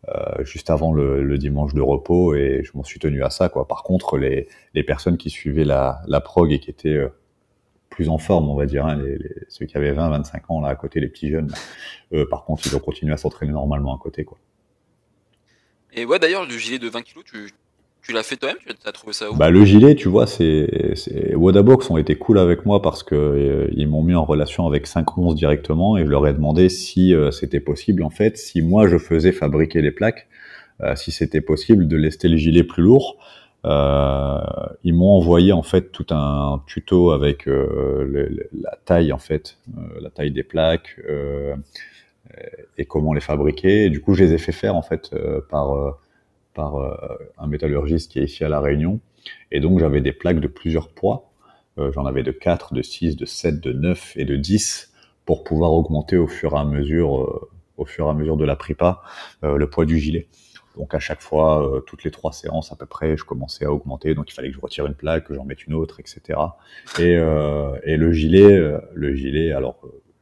[0.10, 3.50] euh, juste avant le, le dimanche de repos, et je m'en suis tenu à ça.
[3.50, 3.68] Quoi.
[3.68, 7.10] Par contre, les, les personnes qui suivaient la, la prog et qui étaient euh,
[7.90, 10.62] plus en forme, on va dire, hein, les, les- ceux qui avaient 20, 25 ans
[10.62, 11.54] là à côté, les petits jeunes,
[12.12, 14.24] eux, par contre, ils ont continué à s'entraîner normalement à côté.
[14.26, 14.38] Quoi.
[15.94, 17.52] Et ouais, d'ailleurs, le gilet de 20 kg, tu,
[18.04, 18.58] tu l'as fait toi-même?
[18.68, 19.36] Tu as trouvé ça où?
[19.36, 21.34] Bah, le gilet, tu vois, c'est.
[21.36, 24.88] Wadabox ont été cool avec moi parce que euh, ils m'ont mis en relation avec
[24.88, 28.88] 511 directement et je leur ai demandé si euh, c'était possible, en fait, si moi
[28.88, 30.28] je faisais fabriquer les plaques,
[30.82, 33.18] euh, si c'était possible de lester le gilet plus lourd.
[33.66, 34.42] Euh,
[34.84, 39.58] ils m'ont envoyé en fait tout un tuto avec la taille en fait,
[40.02, 41.00] la taille des plaques
[42.78, 43.90] et comment les fabriquer.
[43.90, 45.16] Du coup, je les ai fait faire en fait
[45.50, 45.98] par
[46.54, 46.96] par euh,
[47.38, 49.00] un métallurgiste qui est ici à La Réunion.
[49.52, 51.32] Et donc, j'avais des plaques de plusieurs poids.
[51.78, 54.94] Euh, J'en avais de 4, de 6, de 7, de 9 et de 10
[55.26, 58.46] pour pouvoir augmenter au fur et à mesure, euh, au fur et à mesure de
[58.46, 59.02] la prépa,
[59.42, 60.28] le poids du gilet.
[60.78, 64.16] Donc, à chaque fois, toutes les trois séances à peu près, je commençais à augmenter.
[64.16, 66.40] Donc, il fallait que je retire une plaque, que j'en mette une autre, etc.
[67.00, 68.60] Et, et le gilet,
[68.94, 69.80] le gilet, alors,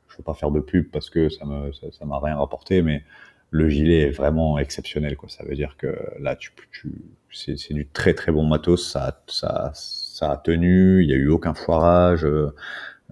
[0.10, 3.04] je veux pas faire de pub parce que ça me, ça m'a rien rapporté, mais
[3.52, 5.16] le gilet est vraiment exceptionnel.
[5.18, 5.30] Quoi.
[5.30, 6.90] Ça veut dire que là, tu, tu,
[7.32, 8.90] c'est, du très très bon matos.
[8.92, 11.04] Ça, a- ça, ça a tenu.
[11.04, 12.26] Il n'y a eu aucun foirage.
[12.26, 12.54] euh,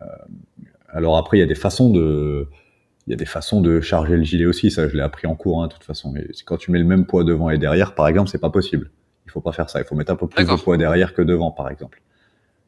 [0.02, 0.06] euh,
[0.88, 2.48] alors après, il y a des façons de,
[3.06, 4.72] il y a des façons de charger le gilet aussi.
[4.72, 6.10] Ça, je l'ai appris en cours, hein, de toute façon.
[6.12, 8.50] Mais c'est quand tu mets le même poids devant et derrière, par exemple, c'est pas
[8.50, 8.90] possible.
[9.26, 9.80] Il faut pas faire ça.
[9.80, 12.02] Il faut mettre un peu plus de poids derrière que devant, par exemple.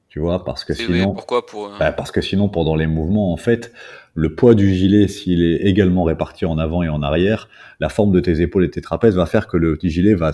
[0.09, 1.13] Tu vois, parce que Et sinon.
[1.13, 3.71] Pourquoi pour, euh, Bah, parce que sinon, pendant les mouvements, en fait,
[4.13, 8.11] le poids du gilet, s'il est également réparti en avant et en arrière, la forme
[8.11, 10.33] de tes épaules et tes trapèzes va faire que le gilet va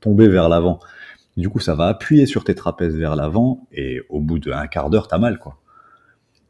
[0.00, 0.80] tomber vers l'avant.
[1.36, 4.90] Du coup, ça va appuyer sur tes trapèzes vers l'avant et au bout d'un quart
[4.90, 5.58] d'heure, t'as mal, quoi.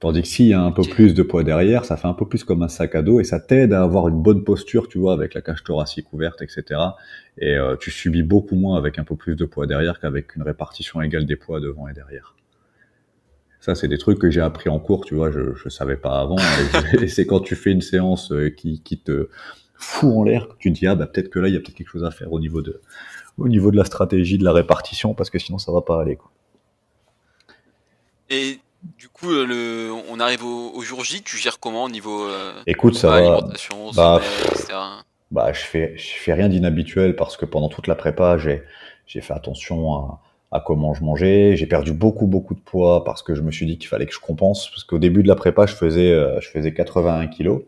[0.00, 2.26] Tandis que s'il y a un peu plus de poids derrière, ça fait un peu
[2.26, 4.98] plus comme un sac à dos et ça t'aide à avoir une bonne posture, tu
[4.98, 6.80] vois, avec la cage thoracique ouverte, etc.
[7.38, 10.42] Et euh, tu subis beaucoup moins avec un peu plus de poids derrière qu'avec une
[10.42, 12.34] répartition égale des poids devant et derrière.
[13.62, 16.18] Ça, c'est des trucs que j'ai appris en cours, tu vois, je, je savais pas
[16.18, 16.34] avant.
[17.00, 19.28] Et, c'est quand tu fais une séance euh, qui, qui te
[19.76, 21.60] fout en l'air que tu te dis, ah, bah, peut-être que là, il y a
[21.60, 22.80] peut-être quelque chose à faire au niveau de,
[23.38, 26.16] au niveau de la stratégie, de la répartition, parce que sinon, ça va pas aller,
[26.16, 26.32] quoi.
[28.30, 28.58] Et
[28.98, 32.24] du coup, euh, le, on arrive au, au jour J, tu gères comment au niveau
[32.24, 33.40] euh, Écoute, ça va.
[33.40, 34.20] Bah, sommeil,
[34.50, 34.74] etc.
[35.30, 38.64] Bah, je fais, je fais rien d'inhabituel parce que pendant toute la prépa, j'ai,
[39.06, 40.20] j'ai fait attention à,
[40.52, 41.56] à comment je mangeais.
[41.56, 44.12] J'ai perdu beaucoup, beaucoup de poids parce que je me suis dit qu'il fallait que
[44.14, 44.70] je compense.
[44.70, 47.62] Parce qu'au début de la prépa, je faisais, euh, je faisais 81 kilos.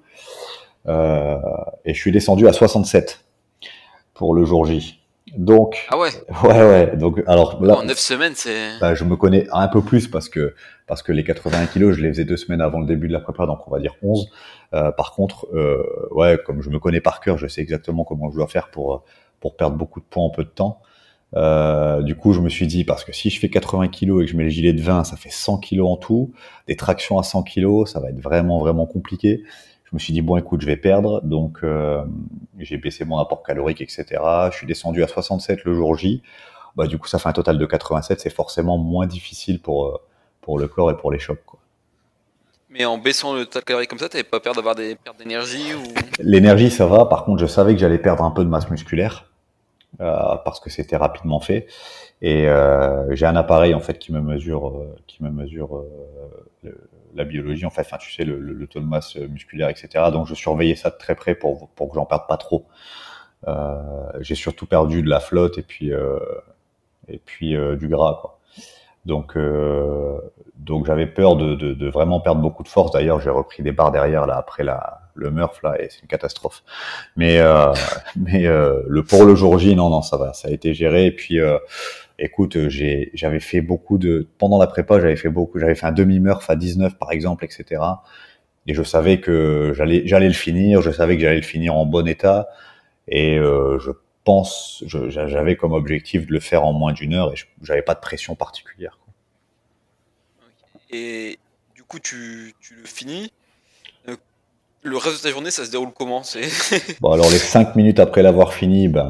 [0.86, 1.36] Euh,
[1.84, 3.24] et je suis descendu à 67
[4.12, 5.00] pour le jour J.
[5.36, 6.10] Donc, Ah ouais,
[6.44, 6.96] ouais, ouais.
[6.96, 8.78] Donc, alors là, en 9 semaines, c'est.
[8.80, 10.54] bah, je me connais un peu plus parce que
[10.86, 13.20] parce que les 81 kilos, je les faisais deux semaines avant le début de la
[13.20, 14.30] prépa, donc on va dire 11.
[14.74, 18.30] Euh, par contre, euh, ouais, comme je me connais par cœur, je sais exactement comment
[18.30, 19.04] je dois faire pour
[19.40, 20.80] pour perdre beaucoup de poids en peu de temps.
[21.36, 24.26] Euh, du coup, je me suis dit parce que si je fais 80 kilos et
[24.26, 26.32] que je mets le gilet de 20, ça fait 100 kilos en tout.
[26.68, 29.42] Des tractions à 100 kilos, ça va être vraiment vraiment compliqué.
[29.84, 32.04] Je me suis dit bon, écoute, je vais perdre, donc euh,
[32.58, 34.04] j'ai baissé mon apport calorique, etc.
[34.50, 36.22] Je suis descendu à 67 le jour J
[36.76, 38.20] bah, du coup, ça fait un total de 87.
[38.20, 40.00] C'est forcément moins difficile pour, euh,
[40.40, 41.42] pour le corps et pour les chocs.
[41.46, 41.60] Quoi.
[42.68, 45.74] Mais en baissant le total calorique comme ça, t'avais pas peur d'avoir des pertes d'énergie
[45.74, 45.82] ou?
[46.18, 47.04] L'énergie, ça va.
[47.04, 49.30] Par contre, je savais que j'allais perdre un peu de masse musculaire
[49.98, 51.66] parce que c'était rapidement fait.
[52.22, 55.88] Et euh, j'ai un appareil en fait qui me mesure, euh, qui me mesure euh,
[56.64, 57.83] le- la biologie en fait.
[57.83, 60.11] Enfin, tu sais, le, le, le taux de masse musculaire, etc.
[60.12, 62.66] Donc, je surveillais ça de très près pour pour que j'en perde pas trop.
[63.48, 63.83] Euh,
[64.21, 66.18] j'ai surtout perdu de la flotte et puis euh,
[67.08, 68.18] et puis euh, du gras.
[68.21, 68.40] Quoi.
[69.07, 70.19] Donc, euh,
[70.57, 72.90] donc j'avais peur de, de, de vraiment perdre beaucoup de force.
[72.92, 76.09] D'ailleurs, j'ai repris des barres derrière là après la, le Murph là et c'est une
[76.09, 76.63] catastrophe.
[77.17, 77.73] Mais euh,
[78.17, 81.07] mais euh, le pour le jour J, non non ça va, ça a été géré.
[81.07, 81.59] Et puis euh,
[82.19, 86.48] écoute, j'avais fait beaucoup de, pendant la prépa, j'avais fait beaucoup, j'avais fait un demi-murph
[86.50, 87.83] à 19 par exemple, etc.
[88.67, 91.87] Et je savais que j'allais, j'allais le finir, je savais que j'allais le finir en
[91.87, 92.48] bon état.
[93.09, 93.90] Et euh, je
[94.25, 98.00] pense, j'avais comme objectif de le faire en moins d'une heure et j'avais pas de
[98.00, 98.98] pression particulière.
[100.90, 101.38] Et
[101.75, 103.33] du coup, tu, tu le finis
[104.85, 106.22] le reste de ta journée, ça se déroule comment?
[107.00, 109.08] Bon, alors les cinq minutes après l'avoir fini, ben,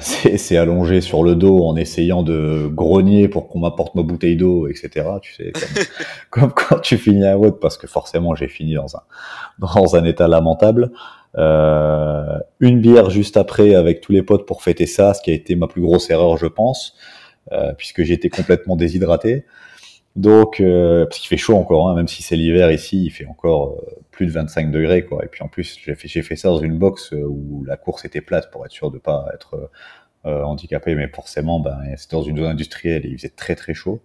[0.00, 4.68] c'est allongé sur le dos en essayant de grogner pour qu'on m'apporte ma bouteille d'eau,
[4.68, 5.06] etc.
[5.20, 5.52] Tu sais,
[6.30, 9.02] comme, quand tu finis un road, parce que forcément j'ai fini dans un,
[9.58, 10.92] dans un état lamentable.
[11.38, 15.34] Euh, une bière juste après avec tous les potes pour fêter ça, ce qui a
[15.34, 16.94] été ma plus grosse erreur, je pense,
[17.52, 19.44] euh, puisque j'étais complètement déshydraté.
[20.16, 23.26] Donc, euh, parce qu'il fait chaud encore, hein, même si c'est l'hiver ici, il fait
[23.26, 25.22] encore euh, plus de 25 degrés, quoi.
[25.24, 28.22] Et puis en plus, j'ai fait, ça dans une box euh, où la course était
[28.22, 29.70] plate pour être sûr de pas être
[30.24, 34.02] handicapé, mais forcément, ben, c'était dans une zone industrielle et il faisait très très chaud.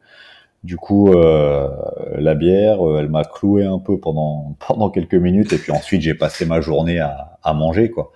[0.64, 5.72] Du coup, la bière, elle m'a cloué un peu pendant pendant quelques minutes, et puis
[5.72, 8.12] ensuite j'ai passé ma journée à, à manger, quoi.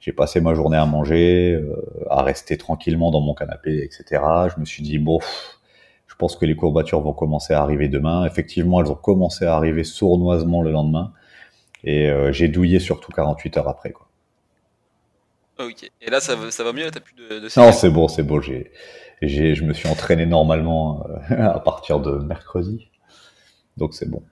[0.00, 1.62] J'ai passé ma journée à manger,
[2.08, 4.22] à rester tranquillement dans mon canapé, etc.
[4.54, 5.18] Je me suis dit bon.
[6.12, 8.26] Je pense que les courbatures vont commencer à arriver demain.
[8.26, 11.14] Effectivement, elles ont commencé à arriver sournoisement le lendemain.
[11.84, 13.92] Et euh, j'ai douillé surtout 48 heures après.
[13.92, 14.06] Quoi.
[15.58, 15.90] Ok.
[16.02, 16.90] Et là, ça, ça va mieux?
[16.90, 18.42] T'as plus de, de Non, c'est bon, c'est bon.
[18.42, 18.70] J'ai,
[19.22, 22.90] j'ai, je me suis entraîné normalement euh, à partir de mercredi.
[23.78, 24.22] Donc c'est bon.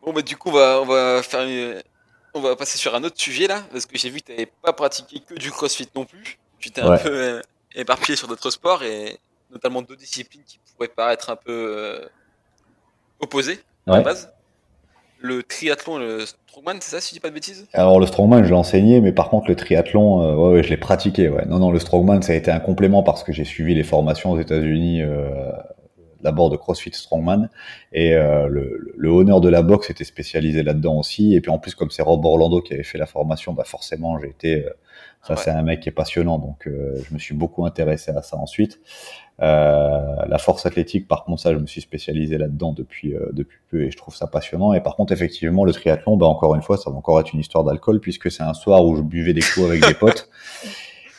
[0.00, 1.82] Bon, bah, du coup, on va, on va faire
[2.34, 4.48] On va passer sur un autre sujet là, parce que j'ai vu que tu n'avais
[4.62, 6.38] pas pratiqué que du crossfit non plus.
[6.60, 7.42] Tu t'es un peu euh,
[7.74, 9.18] éparpillé sur d'autres sports et
[9.56, 12.08] notamment deux disciplines qui pourraient paraître un peu euh,
[13.20, 14.32] opposées à la base.
[15.18, 17.66] Le triathlon et le strongman, c'est ça, si je dis pas de bêtises?
[17.72, 20.76] Alors le strongman, je l'ai enseigné, mais par contre le triathlon, euh, ouais, je l'ai
[20.76, 21.30] pratiqué.
[21.30, 21.46] Ouais.
[21.46, 24.32] Non, non, le strongman, ça a été un complément parce que j'ai suivi les formations
[24.32, 25.02] aux États-Unis.
[25.02, 25.30] Euh,
[26.22, 27.50] d'abord de CrossFit Strongman
[27.92, 31.74] et le, le, honneur de la boxe était spécialisé là-dedans aussi et puis en plus
[31.74, 34.66] comme c'est Rob Orlando qui avait fait la formation bah forcément j'ai été
[35.26, 38.36] ça c'est un mec qui est passionnant donc je me suis beaucoup intéressé à ça
[38.36, 38.80] ensuite
[39.42, 43.58] euh, la force athlétique, par contre, ça, je me suis spécialisé là-dedans depuis euh, depuis
[43.70, 44.72] peu et je trouve ça passionnant.
[44.72, 47.40] Et par contre, effectivement, le triathlon, bah encore une fois, ça va encore être une
[47.40, 50.30] histoire d'alcool puisque c'est un soir où je buvais des coups avec des potes.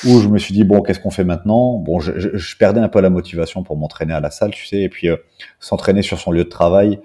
[0.06, 1.74] où je me suis dit bon qu'est-ce qu'on fait maintenant?
[1.74, 4.82] Bon je, je, perdais un peu la motivation pour m'entraîner à la salle tu sais
[4.82, 5.18] et puis euh,
[5.60, 7.00] s'entraîner sur son lieu de travail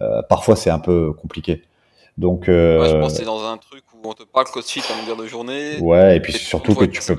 [0.00, 1.64] euh, parfois c'est un peu compliqué
[2.18, 3.58] donc euh, ouais, je pense que c'est dans un
[4.08, 7.16] on te parle crossfit en longueur de journée ouais et puis surtout que tu peux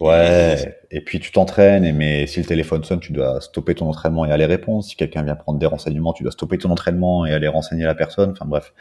[0.00, 4.24] Ouais, et puis tu t'entraînes, mais si le téléphone sonne, tu dois stopper ton entraînement
[4.24, 4.84] et aller répondre.
[4.84, 7.94] Si quelqu'un vient prendre des renseignements, tu dois stopper ton entraînement et aller renseigner la
[7.94, 8.30] personne.
[8.30, 8.72] Enfin bref,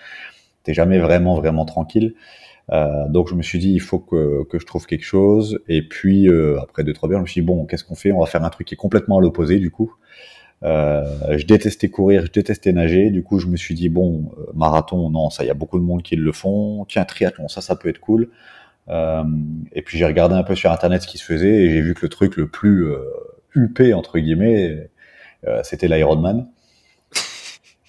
[0.63, 2.13] t'es jamais vraiment, vraiment tranquille.
[2.71, 5.59] Euh, donc je me suis dit, il faut que, que je trouve quelque chose.
[5.67, 8.11] Et puis, euh, après deux, trois heures, je me suis dit, bon, qu'est-ce qu'on fait?
[8.11, 9.93] On va faire un truc qui est complètement à l'opposé, du coup.
[10.65, 13.11] Euh, je détestais courir, je détestais nager.
[13.11, 15.77] Du coup, je me suis dit, bon, euh, marathon, non, ça, il y a beaucoup
[15.77, 16.85] de monde qui le font.
[16.89, 18.29] Tiens, triathlon, ça, ça peut être cool.
[18.89, 19.23] Euh,
[19.73, 21.95] et puis j'ai regardé un peu sur internet ce qui se faisait et j'ai vu
[21.95, 22.99] que le truc le plus euh,
[23.55, 24.89] huppé entre guillemets,
[25.63, 26.47] c'était l'Ironman.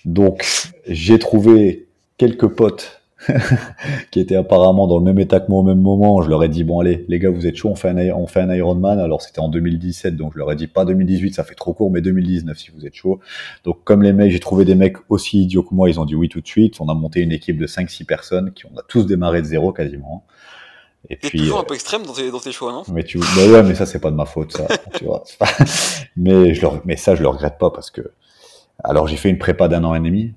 [0.05, 0.47] Donc
[0.87, 3.03] j'ai trouvé quelques potes
[4.11, 6.23] qui étaient apparemment dans le même état que moi au même moment.
[6.23, 8.27] Je leur ai dit bon allez les gars vous êtes chaud on fait un on
[8.27, 8.99] fait un Ironman.
[8.99, 11.91] Alors c'était en 2017 donc je leur ai dit pas 2018 ça fait trop court
[11.91, 13.21] mais 2019 si vous êtes chaud.
[13.65, 16.15] Donc comme les mecs j'ai trouvé des mecs aussi idiots que moi ils ont dit
[16.15, 16.81] oui tout de suite.
[16.81, 19.73] On a monté une équipe de 5-6 personnes qui on a tous démarré de zéro
[19.73, 20.25] quasiment.
[21.09, 22.83] Et puis, toujours un peu extrême dans tes, dans tes choix, non?
[22.93, 24.67] Mais tu, bah ouais, mais ça c'est pas de ma faute, ça.
[24.99, 25.23] tu vois.
[26.17, 28.13] mais je le, mais ça je le regrette pas parce que,
[28.83, 30.35] alors j'ai fait une prépa d'un an et demi,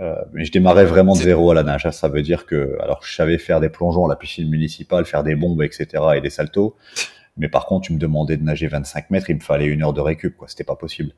[0.00, 1.88] euh, mais je démarrais vraiment de zéro à la nage.
[1.90, 5.22] Ça veut dire que, alors je savais faire des plongeons à la piscine municipale, faire
[5.22, 6.02] des bombes, etc.
[6.16, 6.76] et des saltos.
[7.36, 9.92] Mais par contre, tu me demandais de nager 25 mètres, il me fallait une heure
[9.92, 10.48] de récup, quoi.
[10.48, 11.12] C'était pas possible.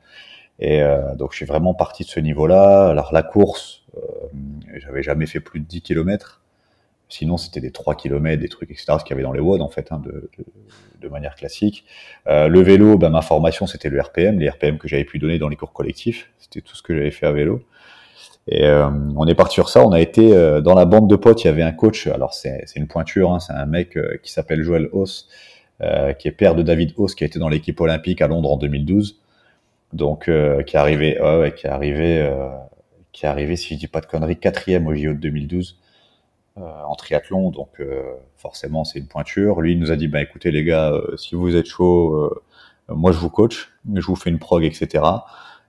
[0.59, 2.89] Et euh, donc je suis vraiment parti de ce niveau-là.
[2.89, 4.01] Alors la course, euh,
[4.77, 6.43] j'avais jamais fait plus de 10 kilomètres.
[7.11, 9.63] Sinon, c'était des 3 km, des trucs, etc., ce qu'il y avait dans les WOD,
[9.63, 10.45] en fait, hein, de, de,
[11.01, 11.87] de, manière classique.
[12.27, 15.39] Euh, le vélo, ben, ma formation, c'était le RPM, les RPM que j'avais pu donner
[15.39, 16.31] dans les cours collectifs.
[16.39, 17.63] C'était tout ce que j'avais fait à vélo.
[18.51, 19.85] Et euh, on est parti sur ça.
[19.85, 21.45] On a été euh, dans la bande de potes.
[21.45, 22.07] Il y avait un coach.
[22.07, 23.33] Alors c'est une pointure.
[23.33, 25.29] Hein, c'est un mec euh, qui s'appelle Joël Hauss,
[25.83, 28.53] euh, qui est père de David Hauss, qui a été dans l'équipe olympique à Londres
[28.53, 29.21] en 2012.
[29.93, 32.31] Donc qui est arrivé, ouais, qui est arrivé,
[33.13, 35.79] qui est arrivé, si je dis pas de conneries, quatrième au JO de 2012.
[36.61, 38.03] Euh, en triathlon, donc euh,
[38.37, 39.61] forcément c'est une pointure.
[39.61, 42.33] Lui il nous a dit bah écoutez les gars, euh, si vous êtes chaud,
[42.89, 45.05] moi je vous coach, je vous fais une prog, etc.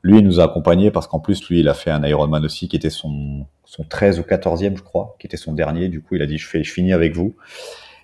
[0.02, 2.68] Lui il nous a accompagnés parce qu'en plus lui il a fait un Ironman aussi
[2.68, 5.90] qui était son son 13 ou 14e je crois, qui était son dernier.
[5.90, 7.36] Du coup il a dit je fais je finis avec vous.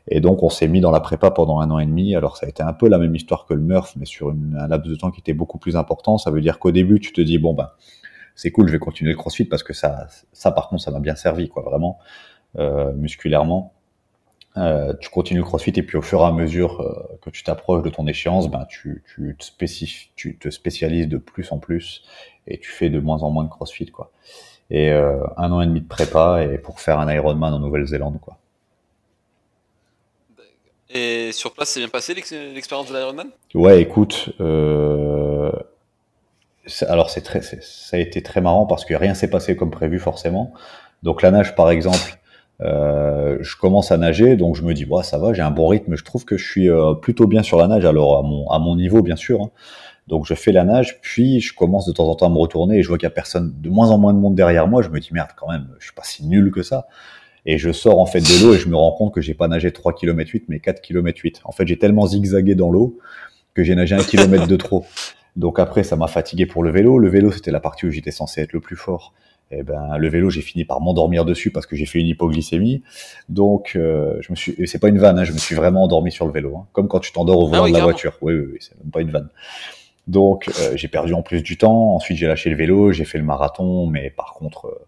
[0.08, 2.16] Et donc, on s'est mis dans la prépa pendant un an et demi.
[2.16, 4.56] Alors, ça a été un peu la même histoire que le Murph, mais sur une,
[4.60, 6.18] un laps de temps qui était beaucoup plus important.
[6.18, 7.72] Ça veut dire qu'au début, tu te dis, bon, ben,
[8.36, 11.00] c'est cool, je vais continuer le crossfit parce que ça, ça par contre, ça m'a
[11.00, 11.98] bien servi, quoi, vraiment,
[12.60, 13.74] euh, musculairement.
[14.58, 17.43] Euh, tu continues le crossfit et puis au fur et à mesure euh, que tu
[17.43, 19.66] t'approches de ton échéance, ben, tu, tu, te
[20.16, 22.06] tu te spécialises de plus en plus
[22.47, 24.12] et tu fais de moins en moins de crossfit, quoi.
[24.70, 28.20] Et euh, un an et demi de prépa et pour faire un Ironman en Nouvelle-Zélande,
[28.22, 28.38] quoi.
[30.89, 33.28] Et sur place, c'est bien passé l'expérience de l'Ironman?
[33.53, 34.30] Ouais, écoute,
[36.88, 39.99] alors c'est très, ça a été très marrant parce que rien s'est passé comme prévu
[39.99, 40.53] forcément.
[41.03, 42.18] Donc la nage, par exemple,
[42.62, 45.68] euh, je commence à nager, donc je me dis, ouais, ça va, j'ai un bon
[45.68, 45.95] rythme.
[45.95, 48.60] Je trouve que je suis euh, plutôt bien sur la nage, alors à mon, à
[48.60, 49.41] mon niveau, bien sûr.
[49.41, 49.51] Hein.
[50.08, 52.78] Donc je fais la nage, puis je commence de temps en temps à me retourner
[52.78, 54.82] et je vois qu'il y a personne, de moins en moins de monde derrière moi.
[54.84, 56.88] Je me dis, merde, quand même, je suis pas si nul que ça.
[57.47, 59.47] Et je sors en fait de l'eau et je me rends compte que j'ai pas
[59.47, 61.41] nagé 3 km 8 mais 4 km 8.
[61.43, 62.99] En fait, j'ai tellement zigzagué dans l'eau
[63.53, 64.86] que j'ai nagé un kilomètre de trop.
[65.36, 66.97] Donc après, ça m'a fatigué pour le vélo.
[66.97, 69.14] Le vélo, c'était la partie où j'étais censé être le plus fort.
[69.52, 72.84] Eh ben, le vélo, j'ai fini par m'endormir dessus parce que j'ai fait une hypoglycémie.
[73.30, 76.12] Donc, euh, je me suis, c'est pas une vanne, hein, je me suis vraiment endormi
[76.12, 78.18] sur le vélo, hein, comme quand tu t'endors au ah volant de la voiture.
[78.22, 79.30] Oui, oui, oui c'est même pas une vanne.
[80.08, 81.96] Donc, euh, j'ai perdu en plus du temps.
[81.96, 84.86] Ensuite, j'ai lâché le vélo, j'ai fait le marathon, mais par contre, euh,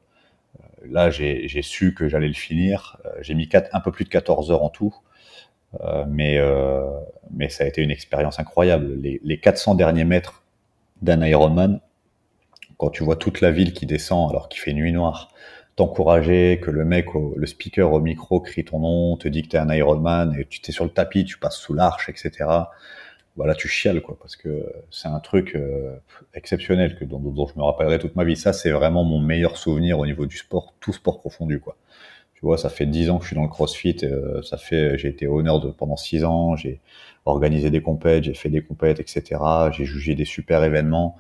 [0.90, 2.98] là, j'ai su que j'allais le finir.
[3.06, 4.96] Euh, j'ai mis un peu plus de 14 heures en tout.
[5.82, 6.84] Euh, mais, euh,
[7.32, 8.96] mais ça a été une expérience incroyable.
[9.02, 10.44] Les, les 400 derniers mètres
[11.02, 11.80] d'un Ironman,
[12.78, 15.32] quand tu vois toute la ville qui descend alors qu'il fait nuit noire,
[15.76, 19.58] t'encourager, que le mec, le speaker au micro crie ton nom, te dit que t'es
[19.58, 22.46] un Ironman, et tu t'es sur le tapis, tu passes sous l'arche, etc
[23.38, 25.96] voilà, tu chiales, quoi, parce que c'est un truc euh,
[26.34, 28.36] exceptionnel que, dont, dont, je me rappellerai toute ma vie.
[28.36, 31.78] Ça, c'est vraiment mon meilleur souvenir au niveau du sport, tout sport confondu, quoi.
[32.34, 34.98] Tu vois, ça fait dix ans que je suis dans le CrossFit, euh, ça fait,
[34.98, 36.82] j'ai été honneur de pendant six ans, j'ai
[37.26, 39.24] organisé des compètes, j'ai fait des compètes, etc.
[39.72, 41.18] J'ai jugé des super événements,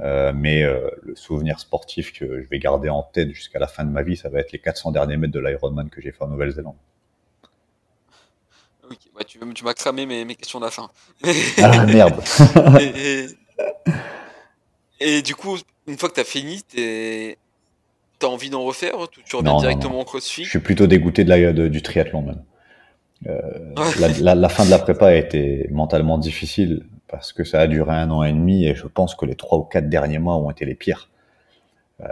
[0.00, 3.84] euh, mais euh, le souvenir sportif que je vais garder en tête jusqu'à la fin
[3.84, 6.22] de ma vie, ça va être les 400 derniers mètres de l'Ironman que j'ai fait
[6.22, 6.74] en Nouvelle-Zélande.
[8.90, 10.90] Ok, tu, tu m'as cramé mes, mes, questions de la fin.
[11.62, 12.20] ah merde
[15.00, 17.36] et, du coup, une fois que tu as fini, tu
[18.22, 18.94] as envie d'en refaire
[19.26, 20.44] Tu reviens directement au crossfit?
[20.44, 22.42] Je suis plutôt dégoûté de la, du triathlon même.
[23.26, 23.74] Euh,
[24.20, 26.84] la, la, fin de la prépa a été mentalement difficile
[27.14, 29.58] parce que ça a duré un an et demi et je pense que les trois
[29.58, 31.10] ou quatre derniers mois ont été les pires.
[32.00, 32.06] Euh,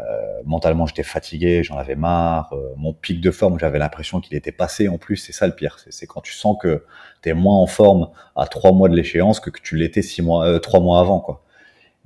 [0.44, 2.52] mentalement, j'étais fatigué, j'en avais marre.
[2.52, 4.88] Euh, mon pic de forme, j'avais l'impression qu'il était passé.
[4.88, 5.78] En plus, c'est ça le pire.
[5.90, 6.84] C'est quand tu sens que
[7.20, 10.22] tu es moins en forme à trois mois de l'échéance que, que tu l'étais six
[10.22, 11.42] mois, euh, trois mois avant, quoi.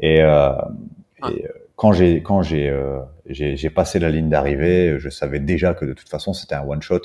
[0.00, 2.70] Et, et quand j'ai quand j'ai
[3.26, 6.82] j'ai passé la ligne d'arrivée, je savais déjà que de toute façon c'était un one
[6.82, 7.00] shot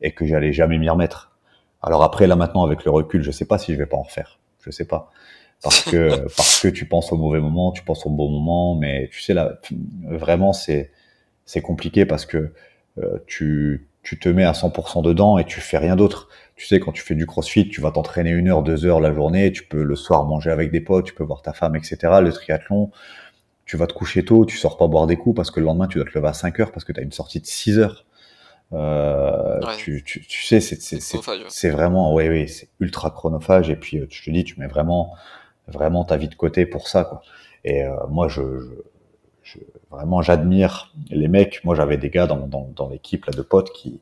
[0.00, 1.36] et que j'allais jamais m'y remettre.
[1.82, 4.02] Alors après là maintenant avec le recul, je sais pas si je vais pas en
[4.02, 4.38] refaire.
[4.62, 5.10] Je sais pas
[5.62, 9.08] parce que parce que tu penses au mauvais moment, tu penses au bon moment, mais
[9.12, 9.60] tu sais là
[10.04, 10.90] vraiment c'est
[11.44, 12.52] c'est compliqué parce que
[12.98, 16.28] euh, tu tu te mets à 100% dedans et tu fais rien d'autre.
[16.56, 19.14] Tu sais quand tu fais du CrossFit, tu vas t'entraîner une heure, deux heures la
[19.14, 21.98] journée, tu peux le soir manger avec des potes, tu peux voir ta femme, etc.
[22.20, 22.90] Le triathlon,
[23.64, 25.86] tu vas te coucher tôt, tu sors pas boire des coups parce que le lendemain
[25.86, 27.78] tu dois te lever à 5 heures parce que tu as une sortie de 6
[27.78, 28.04] heures.
[28.72, 30.80] Euh, tu, tu, tu, sais, c'est
[31.48, 33.68] c'est vraiment, oui, oui, c'est ultra chronophage.
[33.70, 35.14] Et puis, je te dis, tu mets vraiment
[35.68, 37.04] vraiment ta vie de côté pour ça.
[37.04, 37.22] Quoi.
[37.64, 38.42] Et euh, moi, je,
[39.42, 39.58] je,
[39.90, 41.64] vraiment, j'admire les mecs.
[41.64, 44.00] Moi, j'avais des gars dans, dans, dans l'équipe là de potes qui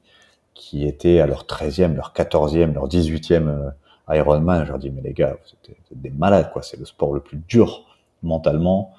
[0.60, 3.70] qui étaient à leur 13e, leur 14e, leur 18e euh,
[4.14, 4.64] Ironman.
[4.64, 6.62] Je leur dis, mais les gars, vous êtes, des malades, quoi.
[6.62, 7.86] C'est le sport le plus dur
[8.22, 8.94] mentalement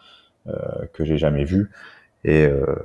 [0.48, 0.54] euh,
[0.92, 1.70] que j'ai jamais vu.
[2.24, 2.76] Et, euh,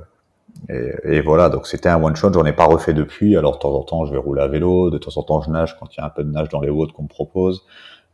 [0.69, 2.33] et, voilà, donc c'était un one shot.
[2.33, 3.37] J'en ai pas refait depuis.
[3.37, 4.89] Alors de temps en temps, je vais rouler à vélo.
[4.89, 6.59] De temps en temps, je nage quand il y a un peu de nage dans
[6.59, 7.65] les woods qu'on me propose.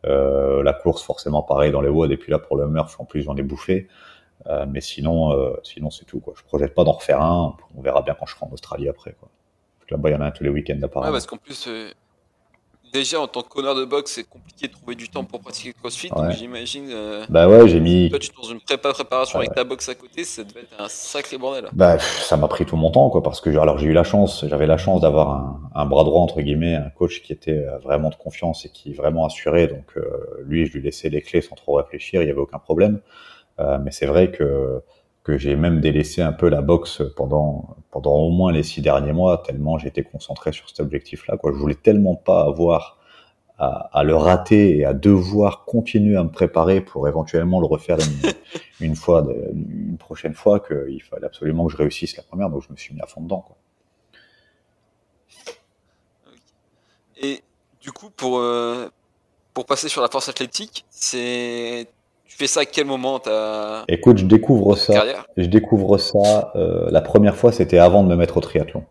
[0.06, 2.12] Euh, la course, forcément, pareil dans les woods.
[2.12, 3.88] Et puis là, pour le Murph, en plus, j'en ai bouffé.
[4.48, 6.20] Euh, mais sinon, euh, sinon c'est tout.
[6.20, 6.34] Quoi.
[6.38, 7.56] Je projette pas d'en refaire un.
[7.78, 9.16] On verra bien quand je serai en Australie après.
[9.90, 11.12] Là-bas, il y en a un tous les week-ends apparemment.
[11.12, 11.70] Ouais, parce qu'en plus,
[12.94, 15.70] déjà en tant que connard de boxe, c'est compliqué de trouver du temps pour pratiquer
[15.70, 16.10] le crossfit.
[16.10, 16.90] Donc j'imagine.
[16.92, 18.10] Euh, bah ouais, j'ai mis.
[18.10, 20.80] Toi, tu es dans une prépa préparation avec ta boxe à côté, ça devait être
[20.80, 21.66] un sacré bordel.
[21.74, 24.46] Bah ça m'a pris tout mon temps, quoi, parce que alors j'ai eu la chance,
[24.48, 27.78] j'avais la chance d'avoir un, un, bras droit entre guillemets, un coach qui était euh,
[27.80, 29.68] vraiment de confiance et qui vraiment assuré.
[29.68, 30.04] Donc euh,
[30.46, 33.02] lui, je lui laissais les clés sans trop réfléchir, il y avait aucun problème.
[33.60, 34.82] Euh, mais c'est vrai que
[35.24, 39.14] que j'ai même délaissé un peu la boxe pendant pendant au moins les six derniers
[39.14, 41.38] mois tellement j'étais concentré sur cet objectif-là.
[41.38, 42.98] Quoi, je voulais tellement pas avoir
[43.58, 47.98] à, à, le rater et à devoir continuer à me préparer pour éventuellement le refaire
[48.00, 48.32] une,
[48.88, 52.50] une fois, de, une prochaine fois qu'il fallait absolument que je réussisse la première.
[52.50, 53.42] Donc je me suis mis à fond dedans.
[53.42, 53.58] Quoi.
[57.18, 57.44] Et
[57.82, 58.90] du coup, pour, euh,
[59.54, 61.88] pour passer sur la force athlétique, c'est
[62.34, 63.22] tu fais ça à quel moment
[63.88, 64.94] Écoute, je découvre ça.
[64.94, 65.28] carrière?
[65.38, 66.52] Je découvre ça.
[66.56, 68.84] euh, la première fois, c'était avant de me mettre au triathlon.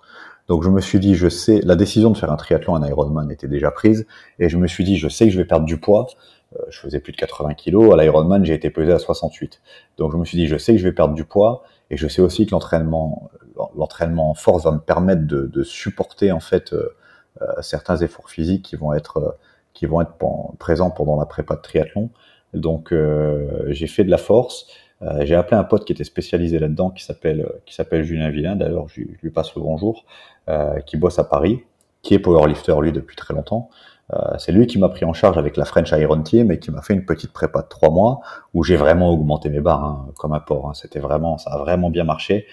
[0.46, 3.30] Donc je me suis dit, je sais, la décision de faire un triathlon, un Ironman
[3.32, 4.06] était déjà prise,
[4.38, 6.06] et je me suis dit, je sais que je vais perdre du poids.
[6.54, 7.92] Euh, je faisais plus de 80 kilos.
[7.92, 9.60] À l'Ironman, j'ai été pesé à 68.
[9.98, 12.06] Donc je me suis dit, je sais que je vais perdre du poids, et je
[12.06, 13.30] sais aussi que l'entraînement,
[13.76, 16.94] l'entraînement en force va me permettre de, de supporter en fait euh,
[17.40, 19.30] euh, certains efforts physiques qui vont être euh,
[19.74, 20.12] qui vont être
[20.58, 22.10] présents pendant la prépa de triathlon.
[22.54, 24.66] Donc euh, j'ai fait de la force.
[25.02, 28.56] Euh, j'ai appelé un pote qui était spécialisé là-dedans, qui s'appelle qui s'appelle Julien Villain.
[28.56, 30.04] D'ailleurs, je, lui passe le bonjour,
[30.48, 31.64] euh, qui bosse à Paris,
[32.02, 33.70] qui est powerlifter lui depuis très longtemps.
[34.12, 36.70] Euh, c'est lui qui m'a pris en charge avec la French Iron Team et qui
[36.70, 38.20] m'a fait une petite prépa de trois mois
[38.52, 40.68] où j'ai vraiment augmenté mes barres hein, comme un porc.
[40.68, 40.74] hein.
[40.74, 42.46] C'était vraiment, ça a vraiment bien marché.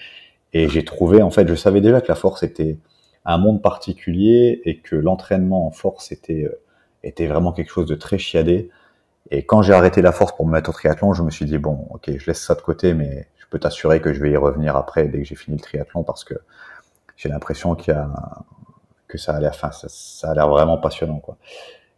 [0.52, 2.78] Et j'ai trouvé, en fait, je savais déjà que la force était
[3.24, 6.60] un monde particulier et que l'entraînement en force était euh,
[7.02, 8.70] était vraiment quelque chose de très chiadé.
[9.30, 11.58] Et quand j'ai arrêté la force pour me mettre au triathlon, je me suis dit
[11.58, 14.36] bon, ok, je laisse ça de côté, mais je peux t'assurer que je vais y
[14.36, 16.34] revenir après dès que j'ai fini le triathlon parce que
[17.16, 18.08] j'ai l'impression qu'il y a
[19.06, 21.36] que ça a l'air, enfin, ça, a l'air vraiment passionnant, quoi.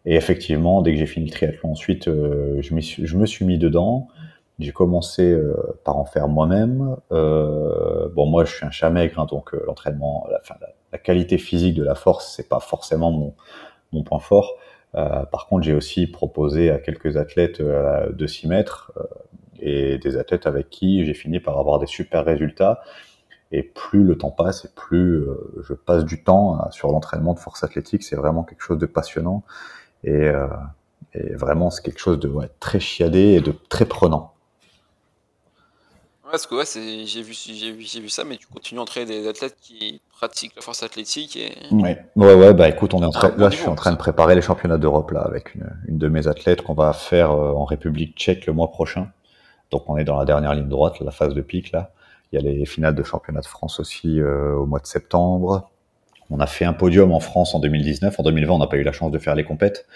[0.04, 2.74] Et effectivement, dès que j'ai fini le triathlon, ensuite, euh, je,
[3.16, 4.08] me suis mis dedans.
[4.58, 5.54] J'ai commencé euh,
[5.84, 6.96] par en faire moi-même.
[7.12, 10.26] Euh, bon, moi, je suis un chat maigre, hein, donc l'entraînement,
[10.92, 13.34] la, qualité physique de la force, c'est pas forcément
[13.92, 14.56] mon point fort.
[14.94, 19.02] Euh, par contre, j'ai aussi proposé à quelques athlètes euh, de s'y mettre euh,
[19.60, 22.82] et des athlètes avec qui j'ai fini par avoir des super résultats.
[23.52, 25.26] Et plus le temps passe et plus
[25.62, 28.86] je passe du temps euh, sur l'entraînement de force athlétique, c'est vraiment quelque chose de
[28.86, 29.44] passionnant
[30.04, 30.30] et,
[31.34, 34.31] vraiment c'est quelque chose de très chiadé et de très prenant.
[36.32, 39.04] Parce que ouais, j'ai vu j'ai vu j'ai vu ça, mais tu continues à entraîner
[39.04, 43.04] des athlètes qui pratiquent la force athlétique et Ouais, ouais, ouais, bah écoute, on est
[43.04, 45.54] en train, Ah, là, je suis en train de préparer les championnats d'Europe là avec
[45.54, 49.10] une, une de mes athlètes qu'on va faire euh, en République tchèque le mois prochain.
[49.70, 51.92] Donc on est dans la dernière ligne droite, la phase de pic là.
[52.32, 55.68] Il y a les finales de championnat de France aussi euh, au mois de septembre.
[56.30, 58.18] On a fait un podium en France en 2019.
[58.18, 59.86] En 2020, on n'a pas eu la chance de faire les compètes.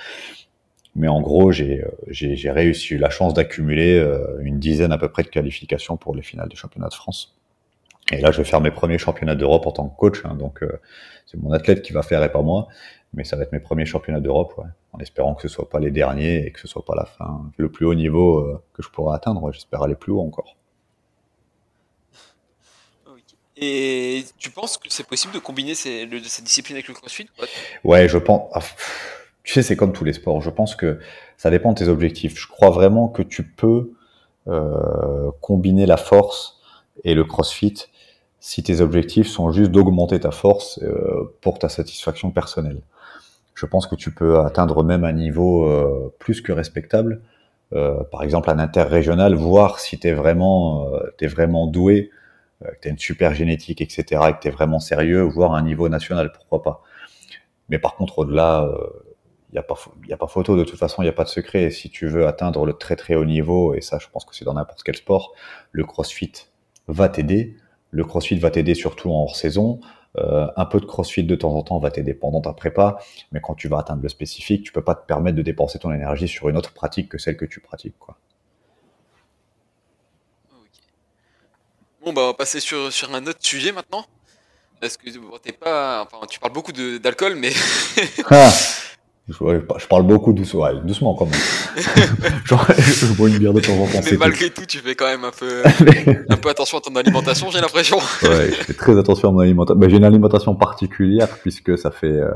[0.96, 4.98] Mais en gros, j'ai euh, j'ai réussi, eu la chance d'accumuler euh, une dizaine à
[4.98, 7.36] peu près de qualifications pour les finales des championnats de France.
[8.12, 10.22] Et là, je vais faire mes premiers championnats d'Europe en tant que coach.
[10.24, 10.80] hein, donc, euh,
[11.26, 12.68] c'est mon athlète qui va faire et pas moi.
[13.14, 15.80] Mais ça va être mes premiers championnats d'Europe, ouais, en espérant que ce soit pas
[15.80, 18.82] les derniers et que ce soit pas la fin, le plus haut niveau euh, que
[18.82, 19.42] je pourrai atteindre.
[19.42, 20.56] ouais, J'espère aller plus haut encore.
[23.58, 27.26] Et tu penses que c'est possible de combiner ces, le- cette discipline avec le crossfit?
[27.84, 28.50] Ouais, je pense.
[28.52, 30.42] ah, pff, tu sais, c'est comme tous les sports.
[30.42, 30.98] Je pense que
[31.36, 32.36] ça dépend de tes objectifs.
[32.36, 33.92] Je crois vraiment que tu peux
[34.48, 36.60] euh, combiner la force
[37.04, 37.86] et le CrossFit
[38.40, 42.82] si tes objectifs sont juste d'augmenter ta force euh, pour ta satisfaction personnelle.
[43.54, 47.22] Je pense que tu peux atteindre même un niveau euh, plus que respectable.
[47.72, 52.10] Euh, par exemple, un interrégional, voir si tu es vraiment, euh, t'es vraiment doué,
[52.64, 55.54] euh, que tu as une super génétique, etc., et que tu es vraiment sérieux, voire
[55.54, 56.82] un niveau national, pourquoi pas.
[57.68, 58.68] Mais par contre, au-delà,
[59.52, 61.24] n'y a, pas pho- y a pas photo, de toute façon, il n'y a pas
[61.24, 61.64] de secret.
[61.64, 64.34] Et si tu veux atteindre le très très haut niveau, et ça, je pense que
[64.34, 65.34] c'est dans n'importe quel sport,
[65.72, 66.32] le crossfit
[66.88, 67.56] va t'aider.
[67.90, 69.80] Le crossfit va t'aider surtout en hors-saison.
[70.18, 72.98] Euh, un peu de crossfit de temps en temps va t'aider pendant ta prépa,
[73.32, 75.92] mais quand tu vas atteindre le spécifique, tu peux pas te permettre de dépenser ton
[75.92, 77.98] énergie sur une autre pratique que celle que tu pratiques.
[77.98, 78.16] Quoi.
[82.02, 84.06] Bon, bah, on va passer sur, sur un autre sujet maintenant.
[84.80, 86.02] Parce que bon, t'es pas.
[86.02, 87.52] Enfin, tu parles beaucoup d'alcool, mais.
[88.30, 88.50] Ah
[89.28, 91.34] je, parle beaucoup doucement, ouais, doucement quand même.
[92.44, 94.00] Genre, je bois une bière de temps en temps.
[94.04, 94.18] mais tout.
[94.18, 95.62] malgré tout, tu fais quand même un peu,
[96.28, 97.98] un peu attention à ton alimentation, j'ai l'impression.
[98.22, 99.80] Ouais, je fais très attention à mon alimentation.
[99.80, 102.30] Ben, j'ai une alimentation particulière puisque ça fait, euh,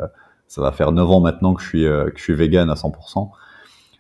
[0.49, 2.75] ça va faire 9 ans maintenant que je suis, euh, que je suis vegan à
[2.75, 3.31] 100%.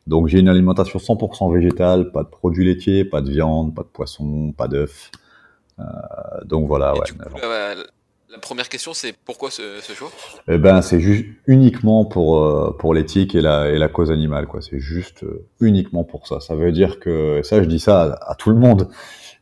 [0.08, 3.88] Donc j'ai une alimentation 100% végétale, pas de produits laitiers, pas de viande, pas de
[3.88, 5.12] poisson, pas d'œufs.
[5.78, 5.84] Euh,
[6.44, 7.06] donc voilà, Et ouais.
[7.06, 7.82] du coup, 9 ans.
[8.30, 10.10] La, première question, c'est pourquoi ce, choix?
[10.48, 14.46] Eh ben, c'est juste uniquement pour euh, pour l'éthique et la et la cause animale,
[14.46, 14.60] quoi.
[14.62, 16.40] C'est juste euh, uniquement pour ça.
[16.40, 18.88] Ça veut dire que ça, je dis ça à, à tout le monde.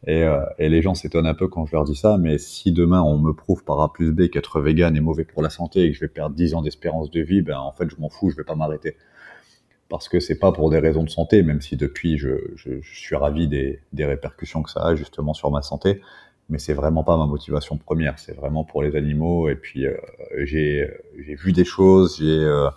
[0.06, 2.70] Et, euh, et les gens s'étonnent un peu quand je leur dis ça, mais si
[2.72, 5.84] demain on me prouve par A plus B qu'être vegan est mauvais pour la santé
[5.84, 8.08] et que je vais perdre 10 ans d'espérance de vie, ben en fait je m'en
[8.08, 8.96] fous, je vais pas m'arrêter.
[9.88, 13.00] Parce que c'est pas pour des raisons de santé, même si depuis je, je, je
[13.00, 16.00] suis ravi des, des répercussions que ça a justement sur ma santé,
[16.48, 19.48] mais c'est vraiment pas ma motivation première, c'est vraiment pour les animaux.
[19.48, 19.96] Et puis euh,
[20.44, 20.88] j'ai
[21.18, 22.68] j'ai vu des choses, j'ai euh,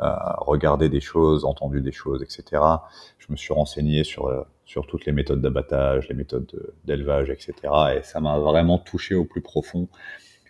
[0.00, 2.82] euh, regardé des choses, entendu des choses, etc.
[3.18, 7.30] Je me suis renseigné sur euh, sur toutes les méthodes d'abattage, les méthodes de- d'élevage,
[7.30, 7.96] etc.
[7.98, 9.88] Et ça m'a vraiment touché au plus profond.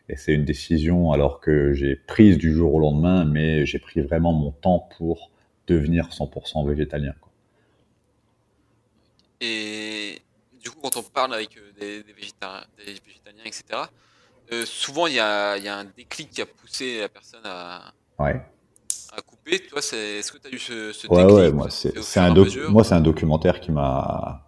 [0.09, 4.01] Et c'est une décision alors que j'ai prise du jour au lendemain, mais j'ai pris
[4.03, 5.31] vraiment mon temps pour
[5.66, 7.14] devenir 100% végétalien.
[7.20, 7.31] Quoi.
[9.41, 10.24] Et
[10.65, 12.65] du coup, quand on parle avec euh, des, végétariens,
[13.45, 13.65] etc.,
[14.53, 19.61] euh, souvent il y a, un déclic qui a poussé la personne à, à couper.
[19.61, 22.35] Toi, est-ce que tu as eu ce, ce déclic Ouais, moi, c'est un,
[22.69, 24.41] moi, un documentaire qui m'a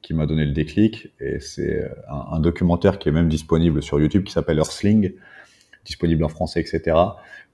[0.00, 1.08] qui m'a donné le déclic.
[1.20, 5.12] Et c'est euh, un, documentaire qui est même disponible sur YouTube qui s'appelle Earthling,
[5.84, 6.96] disponible en français, etc.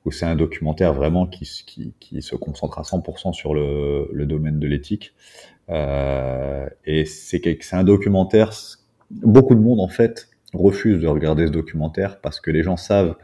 [0.05, 4.27] Où c'est un documentaire vraiment qui, qui, qui, se concentre à 100% sur le, le
[4.27, 5.15] domaine de l'éthique.
[5.71, 7.43] Euh, et c'est
[7.73, 8.53] un documentaire.
[9.11, 13.17] Beaucoup de monde en fait refuse de regarder ce documentaire parce que les gens savent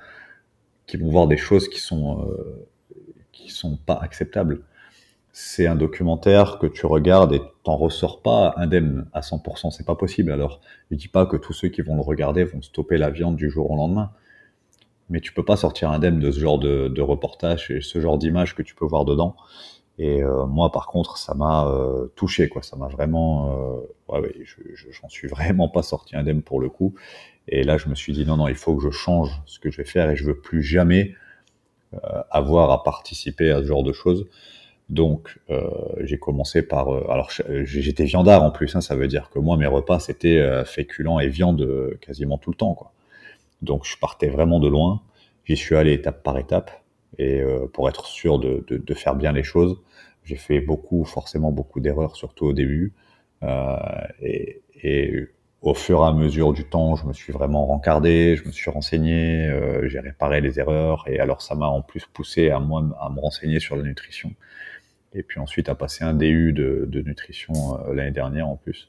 [0.86, 2.68] qu'ils vont voir des choses qui sont euh,
[3.32, 4.62] qui sont pas acceptables
[5.32, 9.94] c'est un documentaire que tu regardes et t'en ressors pas indemne à 100%, c'est pas
[9.94, 10.32] possible.
[10.32, 10.60] Alors,
[10.90, 13.48] je dis pas que tous ceux qui vont le regarder vont stopper la viande du
[13.48, 14.10] jour au lendemain,
[15.08, 18.54] mais tu peux pas sortir indemne de ce genre de, reportage et ce genre d'image
[18.54, 19.36] que tu peux voir dedans.
[20.00, 22.62] Et euh, moi, par contre, ça m'a euh, touché, quoi.
[22.62, 24.34] Ça m'a vraiment, euh, ouais, ouais,
[24.90, 26.94] j'en suis vraiment pas sorti indemne pour le coup.
[27.48, 29.70] Et là, je me suis dit non, non, il faut que je change ce que
[29.70, 31.14] je vais faire et je veux plus jamais
[32.30, 34.28] avoir à participer à ce genre de choses.
[34.90, 35.70] Donc, euh,
[36.00, 36.92] j'ai commencé par.
[36.92, 37.30] Euh, alors,
[37.62, 41.20] j'étais viandard en plus, hein, ça veut dire que moi, mes repas, c'était euh, féculents
[41.20, 42.74] et viande euh, quasiment tout le temps.
[42.74, 42.92] Quoi.
[43.62, 45.00] Donc, je partais vraiment de loin.
[45.44, 46.72] J'y suis allé étape par étape.
[47.18, 47.42] Et
[47.74, 49.76] pour être sûr de, de, faire bien les choses,
[50.30, 52.94] j'ai fait beaucoup, forcément beaucoup d'erreurs, surtout au début.
[54.22, 55.28] Et, et,
[55.62, 58.70] au fur et à mesure du temps, je me suis vraiment rencardé, je me suis
[58.70, 59.50] renseigné,
[59.88, 61.04] j'ai réparé les erreurs.
[61.06, 64.30] Et alors, ça m'a en plus poussé à, moi, à me renseigner sur la nutrition
[65.12, 68.88] et puis ensuite à passer un DU de, nutrition euh, l'année dernière en plus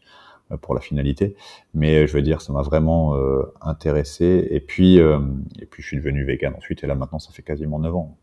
[0.52, 1.36] euh, pour la finalité.
[1.74, 4.48] Mais je veux dire, ça m'a vraiment euh, intéressé.
[4.52, 6.84] Et puis, et puis, je suis devenu vegan ensuite.
[6.84, 8.18] Et là, maintenant, ça fait quasiment 9 ans.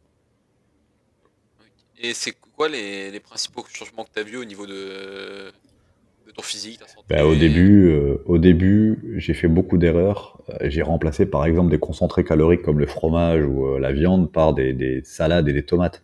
[2.00, 2.14] Et
[2.58, 5.50] quoi les, les, principaux changements que tu as vus au niveau de,
[6.34, 7.90] ton physique, ben, Au début,
[8.26, 10.42] au début j'ai fait beaucoup d'erreurs.
[10.64, 14.72] J'ai remplacé par exemple des concentrés caloriques comme le fromage ou la viande par des,
[14.72, 16.02] des salades et des tomates.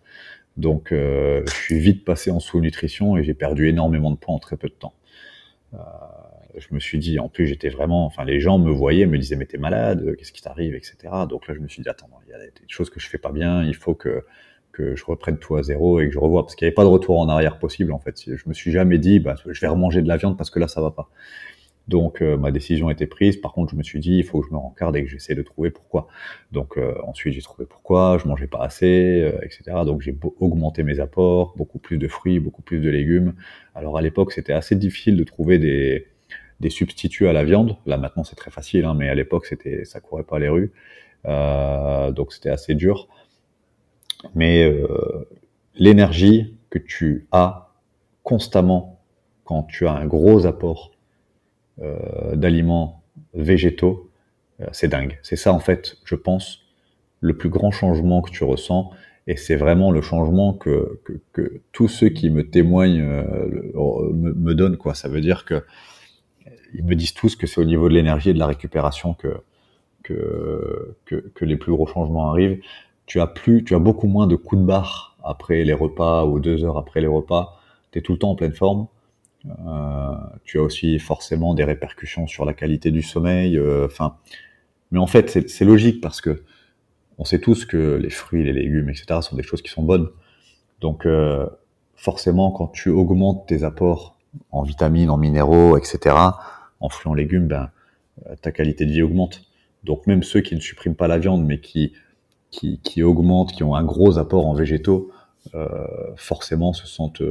[0.56, 4.38] Donc, euh, je suis vite passé en sous-nutrition et j'ai perdu énormément de poids en
[4.38, 4.94] très peu de temps.
[5.74, 5.78] Euh,
[6.56, 9.34] je me suis dit, en plus, j'étais vraiment, enfin, les gens me voyaient, me disaient,
[9.36, 10.96] mais t'es malade, qu'est-ce qui t'arrive, etc.
[11.28, 13.18] Donc là, je me suis dit, attends, il y a des choses que je fais
[13.18, 14.24] pas bien, il faut que
[14.74, 16.84] que je reprenne tout à zéro et que je revoie parce qu'il n'y avait pas
[16.84, 18.22] de retour en arrière possible en fait.
[18.26, 20.68] Je me suis jamais dit, bah, je vais remanger de la viande parce que là,
[20.68, 21.08] ça va pas.
[21.88, 23.36] Donc euh, ma décision été prise.
[23.36, 25.34] Par contre, je me suis dit, il faut que je me rencarde et que j'essaie
[25.34, 26.08] de trouver pourquoi.
[26.52, 28.18] Donc euh, ensuite, j'ai trouvé pourquoi.
[28.22, 29.62] Je mangeais pas assez, euh, etc.
[29.84, 33.34] Donc j'ai augmenté mes apports, beaucoup plus de fruits, beaucoup plus de légumes.
[33.74, 36.06] Alors à l'époque, c'était assez difficile de trouver des,
[36.60, 37.76] des substituts à la viande.
[37.86, 40.72] Là maintenant, c'est très facile, hein, mais à l'époque, c'était ça courait pas les rues.
[41.24, 43.08] donc c'était assez dur.
[44.34, 44.72] Mais
[45.76, 47.72] l'énergie que tu as
[48.22, 49.00] constamment
[49.44, 50.90] quand tu as un gros apport
[51.82, 53.02] euh, d'aliments
[53.34, 54.10] végétaux,
[54.60, 55.18] euh, c'est dingue.
[55.22, 56.62] C'est ça, en fait, je pense,
[57.20, 58.90] le plus grand changement que tu ressens.
[59.26, 64.54] Et c'est vraiment le changement que, que, que, tous ceux qui me témoignent euh, me,
[64.54, 64.76] donnent.
[64.76, 64.94] Quoi.
[64.94, 65.64] Ça veut dire que
[66.74, 69.40] ils me disent tous que c'est au niveau de l'énergie et de la récupération que,
[71.40, 72.60] les plus gros changements arrivent.
[73.06, 76.40] Tu as plus, tu as beaucoup moins de coups de barre après les repas ou
[76.40, 77.60] deux heures après les repas.
[77.92, 78.86] Tu es tout le temps en pleine forme.
[79.46, 83.58] Euh, tu as aussi forcément des répercussions sur la qualité du sommeil.
[83.58, 84.16] Euh, enfin,
[84.90, 86.42] mais en fait, c'est logique parce que
[87.18, 90.08] on sait tous que les fruits, les légumes, etc., sont des choses qui sont bonnes.
[90.80, 91.46] Donc, euh,
[91.94, 94.16] forcément, quand tu augmentes tes apports
[94.50, 96.16] en vitamines, en minéraux, etc.,
[96.80, 97.70] en fruits, en légumes, ben,
[98.42, 99.42] ta qualité de vie augmente.
[99.84, 101.92] Donc, même ceux qui ne suppriment pas la viande, mais qui,
[102.82, 105.10] qui, augmentent, qui ont un gros apport en végétaux,
[105.54, 105.68] euh,
[106.16, 107.22] forcément se sentent,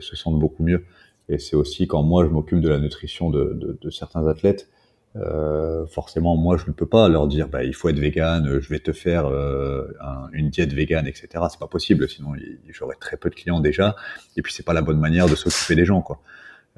[0.00, 0.84] se sentent beaucoup mieux.
[1.28, 4.68] Et c'est aussi quand moi je m'occupe de la nutrition de, certains athlètes,
[5.16, 8.68] euh, forcément moi je ne peux pas leur dire bah, il faut être vegan, je
[8.68, 9.86] vais te faire euh,
[10.32, 11.28] une diète vegan, etc.
[11.50, 12.32] C'est pas possible, sinon
[12.70, 13.96] j'aurais très peu de clients déjà.
[14.36, 16.20] Et puis c'est pas la bonne manière de s'occuper des gens, quoi.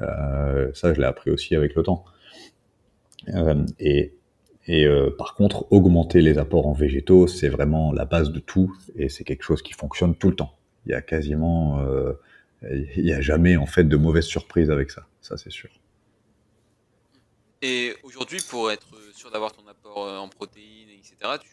[0.01, 2.05] Euh, ça je l'ai appris aussi avec le temps.
[3.29, 4.15] Euh, et
[4.67, 8.75] et euh, par contre, augmenter les apports en végétaux, c'est vraiment la base de tout,
[8.97, 10.57] et c'est quelque chose qui fonctionne tout le temps.
[10.87, 12.13] Il y a quasiment euh,
[12.97, 15.71] il n'y a jamais en fait de mauvaises surprises avec ça, ça c'est sûr.
[17.61, 21.49] Et aujourd'hui, pour être sûr d'avoir ton apport euh, en protéines, etc., tu,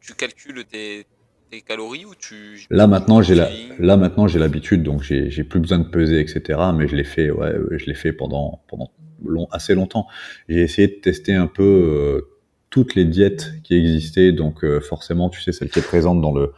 [0.00, 1.06] tu calcules tes,
[1.50, 5.60] tes, calories ou tu Là maintenant, j'ai la, là maintenant j'ai l'habitude, donc j'ai plus
[5.60, 6.60] besoin de peser, etc.
[6.74, 8.92] Mais je l'ai fait, ouais, je l'ai fait pendant pendant
[9.24, 10.06] long, assez longtemps.
[10.48, 12.28] J'ai essayé de tester un peu euh,
[12.70, 14.32] toutes les diètes qui existaient.
[14.32, 16.52] Donc euh, forcément, tu sais, celle qui est présente dans le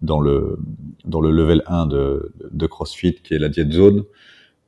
[0.00, 0.58] dans le
[1.04, 4.04] dans le level 1 de, de CrossFit, qui est la diète zone,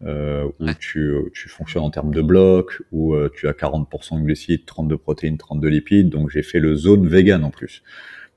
[0.03, 4.66] euh, où tu, tu fonctionnes en termes de blocs, où tu as 40% de glucides,
[4.66, 6.09] 32 protéines, 32 lipides.
[6.09, 7.82] Donc j'ai fait le zone vegan en plus.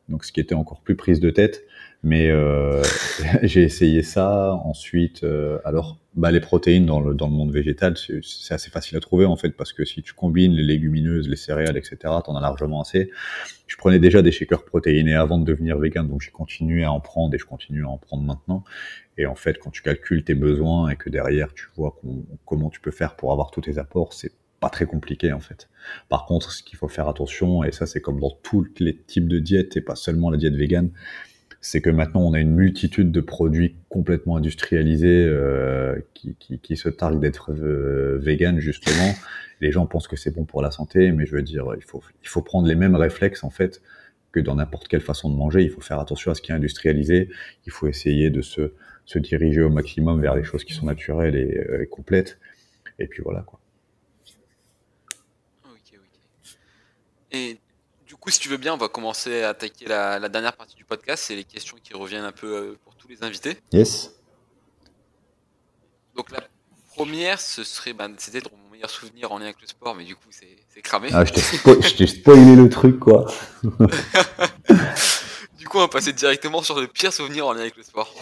[0.10, 1.64] Donc ce qui était encore plus prise de tête.
[2.04, 2.84] Mais euh,
[3.44, 4.54] j'ai essayé ça.
[4.66, 8.98] Ensuite, euh, alors, bah, les protéines dans le, dans le monde végétal, c'est assez facile
[8.98, 12.36] à trouver en fait, parce que si tu combines les légumineuses, les céréales, etc., t'en
[12.36, 13.10] as largement assez.
[13.68, 17.00] Je prenais déjà des shakers protéinés avant de devenir vegan, donc j'ai continué à en
[17.00, 18.64] prendre et je continue à en prendre maintenant.
[19.18, 22.00] Et en fait, quand tu calcules tes besoins et que derrière tu vois
[22.46, 25.70] comment tu peux faire pour avoir tous tes apports, c'est pas très compliqué en fait.
[26.10, 29.28] Par contre, ce qu'il faut faire attention, et ça c'est comme dans tous les types
[29.28, 30.92] de diètes et pas seulement la diète végane,
[31.64, 36.76] c'est que maintenant on a une multitude de produits complètement industrialisés euh, qui, qui, qui,
[36.76, 39.14] se targuent d'être euh, vegan justement.
[39.62, 42.04] Les gens pensent que c'est bon pour la santé, mais je veux dire, il faut,
[42.22, 43.82] il faut prendre les mêmes réflexes en fait
[44.34, 45.64] que dans n'importe quelle façon de manger.
[45.64, 47.30] Il faut faire attention à ce qui est industrialisé.
[47.66, 48.74] Il faut essayer de se,
[49.06, 52.40] se diriger au maximum vers les choses qui sont naturelles et, euh, et complètes.
[53.00, 53.62] Et puis voilà quoi.
[57.32, 57.58] Et
[58.24, 61.26] coup, si tu veux bien, on va commencer à attaquer la, dernière partie du podcast.
[61.28, 63.58] C'est les questions qui reviennent un peu euh, pour tous les invités.
[63.74, 64.16] Yes.
[66.16, 66.42] Donc la
[66.96, 70.16] première, ce serait, ben, c'était mon meilleur souvenir en lien avec le sport, mais du
[70.16, 71.10] coup, c'est cramé.
[71.12, 71.34] Ah, je
[71.96, 73.26] t'ai spoilé le truc, quoi.
[75.58, 78.14] du coup, on va passer directement sur le pire souvenir en lien avec le sport.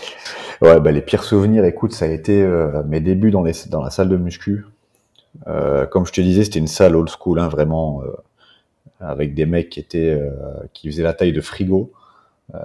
[0.62, 3.84] Ouais, bah, les pires souvenirs, écoute, ça a été euh, mes débuts dans, les, dans
[3.84, 4.66] la salle de muscu.
[5.47, 8.02] Euh, comme je te disais, c'était une salle old school, hein, vraiment
[9.02, 10.32] avec des mecs qui étaient euh,
[10.74, 11.91] qui faisaient la taille de frigo,
[12.56, 12.60] euh,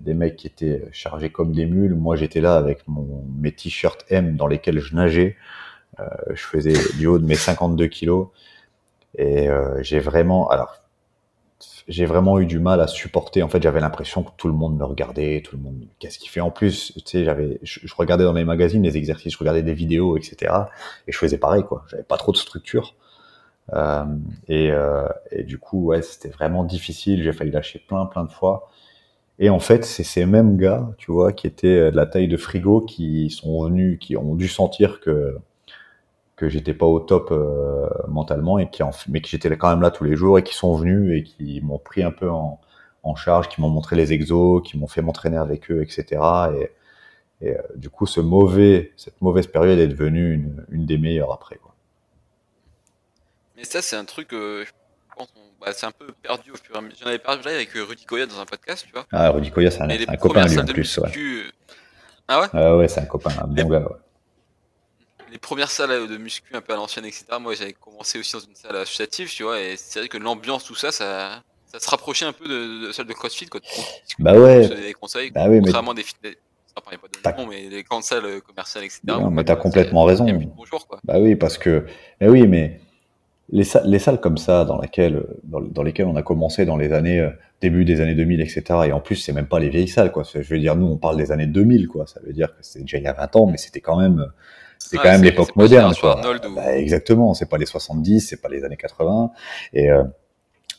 [0.00, 1.94] des mecs qui étaient chargés comme des mules.
[1.94, 5.36] Moi, j'étais là avec mon, mes t-shirts M dans lesquels je nageais.
[6.00, 8.28] Euh, je faisais du haut de mes 52 kilos
[9.16, 9.48] et
[9.80, 10.76] j'ai vraiment alors
[11.88, 13.42] j'ai vraiment eu du mal à supporter.
[13.42, 16.28] En fait, j'avais l'impression que tout le monde me regardait, tout le monde, qu'est-ce qu'il
[16.30, 16.40] fait?
[16.40, 19.72] En plus, tu sais, j'avais, je, regardais dans les magazines les exercices, je regardais des
[19.72, 20.52] vidéos, etc.
[21.06, 21.84] Et je faisais pareil, quoi.
[21.88, 22.94] J'avais pas trop de structure.
[23.74, 24.04] Euh,
[24.48, 27.22] et, euh, et, du coup, ouais, c'était vraiment difficile.
[27.22, 28.68] J'ai failli lâcher plein, plein de fois.
[29.38, 32.36] Et en fait, c'est ces mêmes gars, tu vois, qui étaient de la taille de
[32.36, 35.38] frigo, qui sont venus, qui ont dû sentir que
[36.38, 39.82] que j'étais pas au top euh, mentalement et qui en, mais que j'étais quand même
[39.82, 42.60] là tous les jours et qui sont venus et qui m'ont pris un peu en,
[43.02, 46.06] en charge, qui m'ont montré les exos, qui m'ont fait m'entraîner avec eux, etc.
[47.42, 51.32] Et, euh, du coup, ce mauvais, cette mauvaise période est devenue une, une des meilleures
[51.32, 51.56] après.
[51.56, 51.67] Quoi.
[53.58, 54.64] Mais ça, c'est un truc, euh,
[55.60, 56.96] bah, c'est un peu perdu au fur et à mesure.
[57.00, 59.04] J'en avais parlé avec euh, Rudy Koya dans un podcast, tu vois.
[59.10, 60.98] Ah, Rudy Koya, c'est un, un copain lui en plus.
[60.98, 61.10] Ouais.
[61.16, 61.42] Euh,
[62.28, 62.46] ah ouais?
[62.52, 63.96] Ah ouais, c'est un copain, un bon gars, ouais.
[65.32, 67.24] Les premières salles de muscu un peu à l'ancienne, etc.
[67.40, 70.64] Moi, j'avais commencé aussi dans une salle associative, tu vois, et c'est vrai que l'ambiance,
[70.64, 73.60] tout ça, ça, ça se rapprochait un peu de, de celle de CrossFit, quoi.
[74.20, 74.68] Bah ouais.
[74.68, 75.62] Des conseils, bah oui, mais...
[75.62, 76.36] contrairement des fitness
[76.80, 79.00] pas de nom, mais les grandes salles commerciales, etc.
[79.04, 80.26] Non, mais t'as complètement raison.
[80.56, 81.00] Bonjour, quoi.
[81.02, 81.84] Bah oui, parce que,
[82.20, 82.80] bah oui, mais
[83.50, 86.76] les, salles, les salles comme ça, dans, laquelle, dans, dans, lesquelles on a commencé dans
[86.76, 87.30] les années, euh,
[87.60, 88.62] début des années 2000, etc.
[88.86, 90.22] Et en plus, c'est même pas les vieilles salles, quoi.
[90.22, 92.06] Je veux dire, nous, on parle des années 2000, quoi.
[92.06, 94.26] Ça veut dire que c'est déjà il y a 20 ans, mais c'était quand même,
[94.78, 96.20] c'était quand même l'époque moderne, quoi.
[96.20, 96.54] Ou...
[96.54, 97.34] Bah, exactement.
[97.34, 99.30] C'est pas les 70, c'est pas les années 80.
[99.72, 100.04] Et, euh,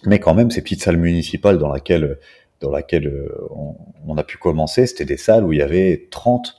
[0.06, 2.20] mais quand même, ces petites salles municipales dans laquelle,
[2.62, 3.76] dans laquelle euh, on,
[4.08, 6.56] on a pu commencer, c'était des salles où il y avait 30,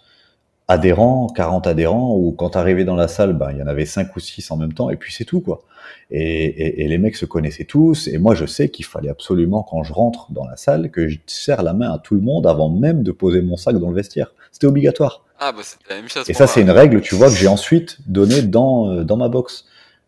[0.71, 4.15] adhérents, 40 adhérents, ou quand t'arrivais dans la salle, ben, il y en avait 5
[4.15, 5.63] ou 6 en même temps, et puis c'est tout, quoi.
[6.11, 9.63] Et, et, et, les mecs se connaissaient tous, et moi je sais qu'il fallait absolument,
[9.63, 12.47] quand je rentre dans la salle, que je serre la main à tout le monde
[12.47, 14.33] avant même de poser mon sac dans le vestiaire.
[14.53, 15.25] C'était obligatoire.
[15.39, 16.29] Ah, bah c'était la même chose.
[16.29, 19.29] Et ça, c'est une règle, tu vois, que j'ai ensuite donnée dans, euh, dans ma
[19.29, 19.65] box.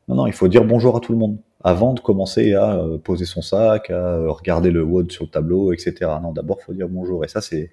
[0.09, 2.99] Non, non, il faut dire bonjour à tout le monde avant de commencer à euh,
[2.99, 5.95] poser son sac, à euh, regarder le WOD sur le tableau, etc.
[6.23, 7.25] Non, d'abord, faut dire bonjour.
[7.25, 7.71] Et ça, c'est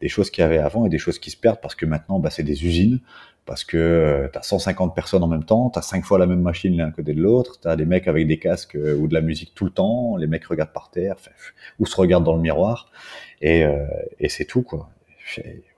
[0.00, 2.18] des choses qu'il y avait avant et des choses qui se perdent parce que maintenant,
[2.20, 3.00] bah, c'est des usines,
[3.46, 6.26] parce que euh, tu as 150 personnes en même temps, tu as 5 fois la
[6.26, 9.06] même machine l'un côté de l'autre, tu as des mecs avec des casques euh, ou
[9.06, 11.16] de la musique tout le temps, les mecs regardent par terre,
[11.78, 12.90] ou se regardent dans le miroir,
[13.42, 13.84] et, euh,
[14.18, 14.88] et c'est tout, quoi.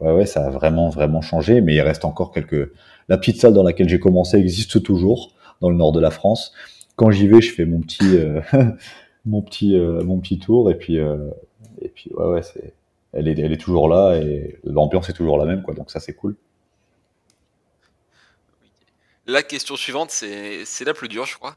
[0.00, 2.72] Ouais, ouais, ça a vraiment, vraiment changé, mais il reste encore quelques...
[3.08, 6.52] La petite salle dans laquelle j'ai commencé existe toujours, dans le nord de la France,
[6.96, 8.40] quand j'y vais, je fais mon petit, euh,
[9.24, 12.74] mon petit, mon petit tour et puis, et puis ouais, ouais, c'est,
[13.12, 15.74] elle est, elle est toujours là et l'ambiance est toujours la même, quoi.
[15.74, 16.36] Donc ça, c'est cool.
[19.26, 21.56] La question suivante, c'est, c'est la plus dure, je crois.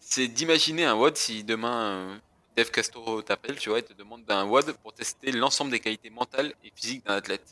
[0.00, 2.18] C'est d'imaginer un WOD si demain
[2.56, 6.10] Dave Castro t'appelle, tu vois, et te demande un WOD pour tester l'ensemble des qualités
[6.10, 7.44] mentales et physiques d'un athlète.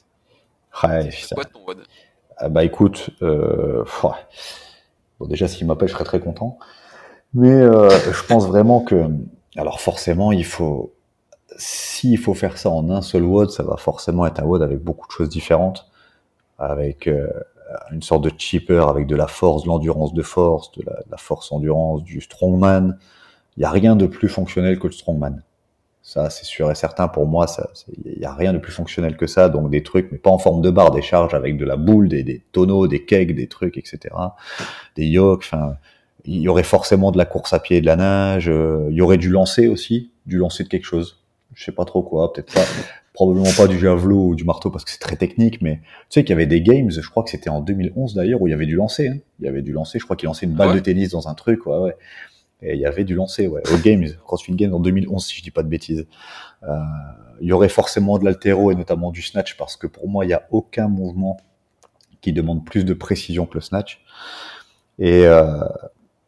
[0.82, 1.84] Ouais, c'est quoi ton WOD?
[2.38, 3.84] Ah Bah écoute, euh,
[5.20, 6.58] bon, déjà s'il m'appelle, je serais très content.
[7.34, 9.06] Mais euh, je pense vraiment que
[9.56, 10.92] Alors forcément, il faut,
[11.56, 14.80] s'il faut faire ça en un seul WOD, ça va forcément être un WOD avec
[14.80, 15.88] beaucoup de choses différentes,
[16.58, 17.28] avec euh,
[17.92, 22.02] une sorte de cheaper, avec de la force, de l'endurance de force, de la, force-endurance,
[22.04, 22.98] du strongman.
[23.56, 25.42] Il n'y a rien de plus fonctionnel que le strongman.
[26.02, 27.46] Ça, c'est sûr et certain pour moi.
[28.04, 29.48] Il n'y a rien de plus fonctionnel que ça.
[29.48, 32.08] Donc des trucs, mais pas en forme de barre, des charges avec de la boule,
[32.08, 34.14] des, des tonneaux, des kegs, des trucs, etc.
[34.94, 35.44] Des yokes.
[35.52, 35.76] Enfin,
[36.24, 38.48] il y aurait forcément de la course à pied et de la nage.
[38.48, 41.20] Euh, il y aurait du lancer aussi, du lancer de quelque chose
[41.56, 42.64] je sais pas trop quoi, peut-être pas,
[43.16, 46.22] probablement pas du javelot ou du marteau parce que c'est très technique, mais tu sais
[46.22, 48.54] qu'il y avait des games, je crois que c'était en 2011 d'ailleurs, où il y
[48.54, 49.08] avait du lancer.
[49.08, 49.16] Hein.
[49.40, 51.32] Il y avait du lancer, je crois qu'il lançait une balle de tennis dans un
[51.32, 51.96] truc, ouais, ouais.
[52.60, 53.62] Et il y avait du lancer, ouais.
[53.72, 56.06] Au Games, CrossFit Games en 2011, si je dis pas de bêtises.
[56.62, 56.76] Euh,
[57.40, 60.28] il y aurait forcément de l'altéro et notamment du snatch parce que pour moi, il
[60.28, 61.38] n'y a aucun mouvement
[62.20, 64.02] qui demande plus de précision que le snatch.
[64.98, 65.60] Et, euh,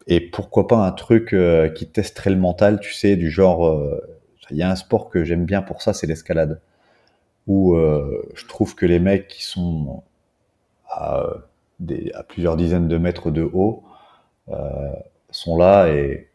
[0.07, 4.01] et pourquoi pas un truc euh, qui testerait le mental, tu sais, du genre euh,
[4.51, 6.61] il y a un sport que j'aime bien pour ça, c'est l'escalade.
[7.49, 10.03] Où euh, je trouve que les mecs qui sont
[10.89, 11.25] à,
[12.29, 13.83] plusieurs dizaines de mètres de haut
[14.51, 14.93] euh,
[15.31, 16.29] sont là et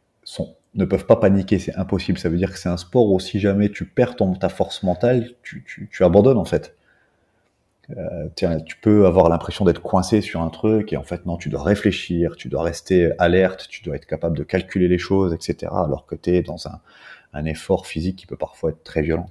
[0.76, 1.60] ne peuvent pas paniquer.
[1.60, 2.18] C'est impossible.
[2.18, 5.32] Ça veut dire que c'est un sport où si jamais tu perds ta force mentale,
[5.44, 6.76] tu, tu, abandonnes en fait.
[7.98, 11.50] Euh, tu peux avoir l'impression d'être coincé sur un truc et en fait non, tu
[11.50, 15.72] dois réfléchir, tu dois rester alerte, tu dois être capable de calculer les choses, etc.
[15.72, 19.30] Alors que tu es dans un, effort physique qui peut parfois être très violent.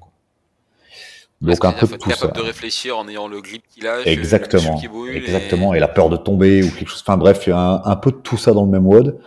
[1.42, 4.78] Donc un peu de tout capable de réfléchir en ayant le grip qui lâche, exactement,
[4.78, 5.80] qui exactement, et...
[5.80, 7.02] la peur de tomber ou quelque chose.
[7.04, 9.18] Enfin bref, il y a un, peu de tout ça dans le même WOD.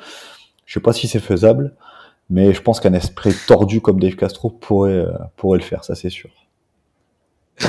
[0.66, 1.76] Je sais pas si c'est faisable,
[2.30, 5.93] mais je pense qu'un esprit tordu comme Dave Castro pourrait euh, pourrait le faire, ça
[5.93, 6.30] c'est sûr.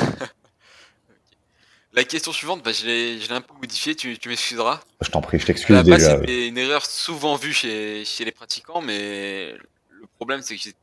[1.92, 4.80] La question suivante, bah, je l'ai un peu modifiée, tu, tu m'excuseras.
[5.00, 6.20] Je t'en prie, je t'excuse déjà.
[6.24, 9.54] C'est une erreur souvent vue chez, chez les pratiquants, mais
[9.90, 10.74] le problème c'est que j'ai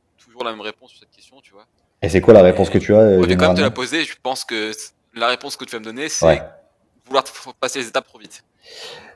[0.42, 1.66] la même réponse sur cette question, tu vois.
[2.04, 4.04] Et c'est quoi la réponse que tu as Je vais quand même te la poser.
[4.04, 4.72] Je pense que
[5.14, 6.42] la réponse que tu vas me donner, c'est
[7.06, 7.24] vouloir
[7.58, 8.44] passer les étapes trop vite.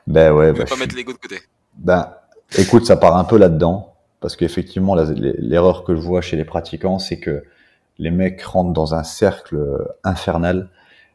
[0.07, 0.53] Ben ouais.
[0.53, 1.39] Bah, pas mettre l'ego de côté.
[1.75, 2.11] Ben,
[2.57, 3.93] écoute, ça part un peu là-dedans.
[4.21, 7.43] Parce qu'effectivement, l'erreur que je vois chez les pratiquants, c'est que
[7.99, 9.59] les mecs rentrent dans un cercle
[10.03, 10.69] infernal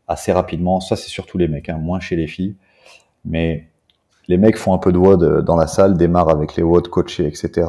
[0.07, 0.81] assez rapidement.
[0.81, 2.55] Ça, c'est surtout les mecs, hein, moins chez les filles.
[3.25, 3.69] Mais
[4.29, 7.27] les mecs font un peu de WOD dans la salle, démarrent avec les WOD coachés,
[7.27, 7.67] etc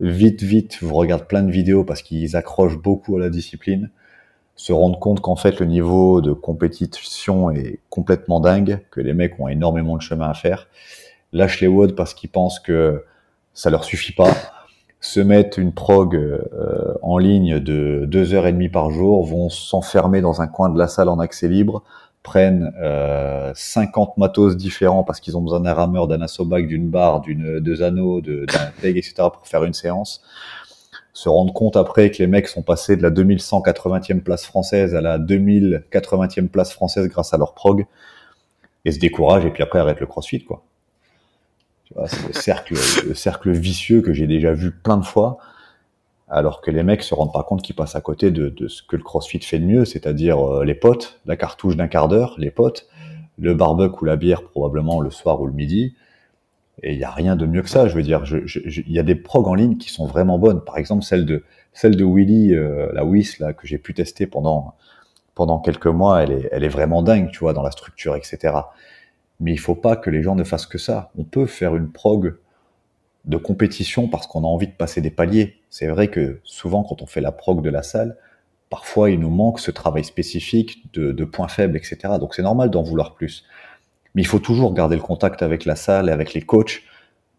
[0.00, 3.90] vite, vite, vous regardez plein de vidéos parce qu'ils accrochent beaucoup à la discipline,
[4.54, 9.38] se rendent compte qu'en fait le niveau de compétition est complètement dingue, que les mecs
[9.38, 10.68] ont énormément de chemin à faire,
[11.32, 13.04] lâchent les WOD parce qu'ils pensent que
[13.54, 14.32] ça leur suffit pas,
[15.00, 19.50] se mettent une prog euh, en ligne de deux heures et demie par jour, vont
[19.50, 21.82] s'enfermer dans un coin de la salle en accès libre,
[22.26, 27.20] prennent euh, 50 matos différents parce qu'ils ont besoin d'un rameur, d'un assobac, d'une barre,
[27.20, 29.14] d'une deux anneaux, d'un peg, etc.
[29.32, 30.22] pour faire une séance.
[31.12, 35.00] Se rendre compte après que les mecs sont passés de la 2180e place française à
[35.00, 37.86] la 2080e place française grâce à leur prog
[38.84, 40.64] et se découragent et puis après arrêtent le crossfit quoi.
[41.84, 42.26] Tu vois, c'est
[43.06, 45.38] le cercle vicieux que j'ai déjà vu plein de fois
[46.28, 48.96] alors que les mecs se rendent pas compte qu'ils passent à côté de, ce que
[48.96, 52.50] le CrossFit fait de mieux, c'est-à-dire euh, les potes, la cartouche d'un quart d'heure, les
[52.50, 52.88] potes,
[53.38, 55.94] le barbecue ou la bière probablement le soir ou le midi.
[56.82, 57.88] Et il y a rien de mieux que ça.
[57.88, 60.62] Je veux dire, il y a des progs en ligne qui sont vraiment bonnes.
[60.62, 64.26] Par exemple, celle de celle de Willy, euh, la Wiss là que j'ai pu tester
[64.26, 64.74] pendant
[65.34, 68.54] pendant quelques mois, elle est elle est vraiment dingue, tu vois, dans la structure, etc.
[69.40, 71.10] Mais il faut pas que les gens ne fassent que ça.
[71.18, 72.36] On peut faire une prog
[73.26, 75.56] de compétition parce qu'on a envie de passer des paliers.
[75.68, 78.16] C'est vrai que souvent, quand on fait la prog de la salle,
[78.70, 81.98] parfois il nous manque ce travail spécifique de, points faibles, etc.
[82.20, 83.44] Donc c'est normal d'en vouloir plus.
[84.14, 86.82] Mais il faut toujours garder le contact avec la salle et avec les coachs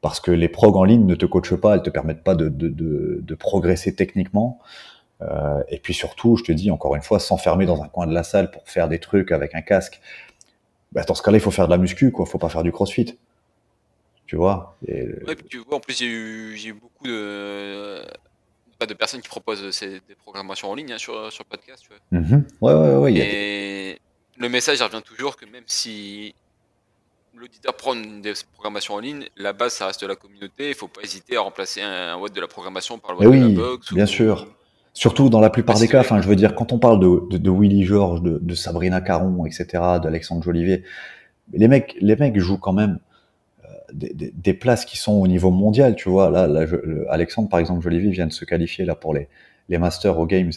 [0.01, 2.49] parce que les prog en ligne ne te coachent pas, elles te permettent pas de,
[2.49, 4.59] de, progresser techniquement.
[5.21, 8.13] Euh, et puis surtout, je te dis encore une fois, s'enfermer dans un coin de
[8.13, 9.99] la salle pour faire des trucs avec un casque.
[10.91, 12.25] Bah, dans ce cas-là, il faut faire de la muscu, quoi.
[12.25, 13.17] Faut pas faire du crossfit
[14.27, 14.77] tu vois.
[14.87, 15.07] Et...
[15.49, 18.01] tu vois, en plus, j'ai eu, eu, beaucoup de,
[18.85, 21.81] de personnes qui proposent ces, des programmations en ligne hein, sur, sur podcast.
[21.81, 22.21] Tu vois.
[22.21, 22.43] Mm-hmm.
[22.61, 23.13] Ouais, ouais, ouais.
[23.15, 23.99] Et
[24.37, 26.35] le message revient toujours que même si
[27.35, 30.65] l'auditeur prend des programmations en ligne, la base, ça reste la communauté.
[30.65, 33.41] Il ne faut pas hésiter à remplacer un, un de la programmation par le web
[33.41, 33.93] de la box.
[33.93, 34.45] Bien sûr.
[34.93, 37.49] Surtout dans la plupart des cas, enfin, je veux dire, quand on parle de, de,
[37.51, 39.67] Willy George, de, de, Sabrina Caron, etc.,
[40.01, 40.83] d'Alexandre Jolivet,
[41.53, 42.99] les mecs, les mecs jouent quand même
[43.93, 46.29] des, places qui sont au niveau mondial, tu vois.
[46.29, 46.65] Là,
[47.09, 49.27] Alexandre, par exemple, Jolivet vient de se qualifier là pour les,
[49.69, 50.51] les Masters aux Games.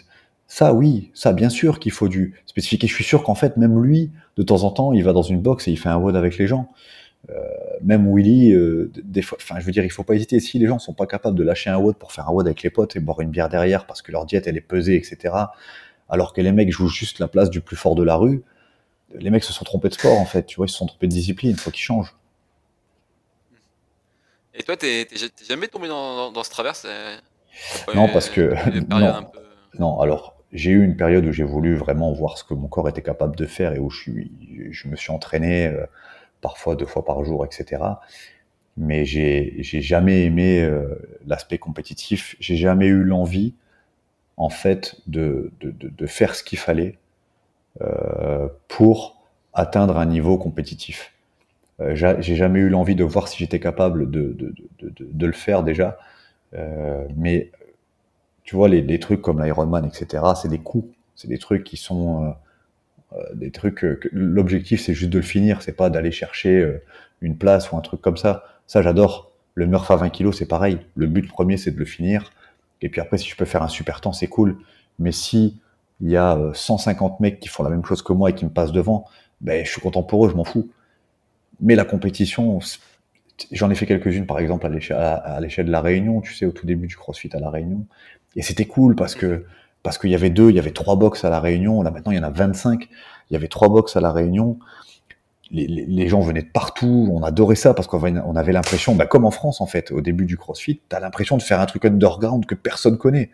[0.46, 2.84] Ça, oui, ça, bien sûr qu'il faut du spécifique.
[2.84, 5.22] Et je suis sûr qu'en fait, même lui, de temps en temps, il va dans
[5.22, 6.68] une box et il fait un WOD avec les gens.
[7.82, 8.54] même Willy,
[9.04, 10.40] des fois, enfin, je veux dire, il faut pas hésiter.
[10.40, 12.62] Si les gens sont pas capables de lâcher un WOD pour faire un WOD avec
[12.62, 15.34] les potes et boire une bière derrière parce que leur diète elle est pesée, etc.
[16.08, 18.42] Alors que les mecs jouent juste la place du plus fort de la rue,
[19.14, 20.44] les mecs se sont trompés de sport en fait.
[20.46, 21.52] Tu vois, ils se sont trompés de discipline.
[21.52, 22.14] Il faut qu'ils changent.
[24.54, 25.06] Et toi, t'es
[25.48, 26.74] jamais tombé dans, ce travers
[27.94, 28.54] Non, parce que
[28.88, 29.30] non,
[29.78, 32.88] non, alors j'ai eu une période où j'ai voulu vraiment voir ce que mon corps
[32.88, 34.32] était capable de faire et où je, suis,
[34.72, 35.86] je me suis entraîné euh,
[36.40, 37.82] parfois deux fois par jour, etc.
[38.76, 42.36] Mais j'ai jamais aimé euh, l'aspect compétitif.
[42.40, 43.54] J'ai jamais eu l'envie,
[44.36, 46.98] en fait, de, de, de, faire ce qu'il fallait
[47.82, 49.20] euh, pour
[49.52, 51.12] atteindre un niveau compétitif.
[51.80, 55.32] Euh, j'ai jamais eu l'envie de voir si j'étais capable de, de, de, de, le
[55.32, 55.98] faire déjà.
[56.54, 57.50] Euh, mais
[58.44, 60.94] tu vois, les, trucs comme l'Ironman, etc., c'est des coups.
[61.14, 62.34] C'est des trucs qui sont
[63.12, 63.84] euh, des trucs.
[64.12, 65.62] L'objectif, c'est juste de le finir.
[65.62, 66.78] C'est pas d'aller chercher
[67.20, 68.44] une place ou un truc comme ça.
[68.66, 69.30] Ça, j'adore.
[69.54, 70.78] Le Murph à 20 kilos, c'est pareil.
[70.96, 72.32] Le but premier, c'est de le finir.
[72.82, 74.56] Et puis après, si je peux faire un super temps, c'est cool.
[74.98, 75.60] Mais si
[76.00, 78.50] il y a 150 mecs qui font la même chose que moi et qui me
[78.50, 79.06] passent devant,
[79.40, 80.70] ben, je suis content pour eux, je m'en fous.
[81.60, 82.58] Mais la compétition,
[83.52, 86.66] j'en ai fait quelques-unes, par exemple, à l'échelle de la Réunion, tu sais, au tout
[86.66, 87.86] début du CrossFit à la Réunion.
[88.36, 89.44] Et c'était cool parce que
[89.82, 91.82] parce qu'il y avait deux, il y avait trois box à la Réunion.
[91.82, 92.88] Là maintenant, il y en a 25.
[93.30, 94.58] Il y avait trois box à la Réunion.
[95.52, 97.08] Les, gens venaient de partout.
[97.12, 99.90] On adorait ça parce qu'on avait, on avait l'impression, bah, comme en France en fait,
[99.90, 103.30] au début du CrossFit, t'as l'impression de faire un truc underground que personne connaît.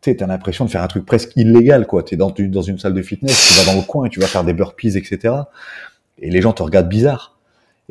[0.00, 2.02] Tu sais, as l'impression de faire un truc presque illégal, quoi.
[2.02, 4.26] T'es dans, dans une salle de fitness, tu vas dans le coin et tu vas
[4.26, 5.34] faire des burpees, etc.
[6.18, 7.36] Et les gens te regardent bizarre.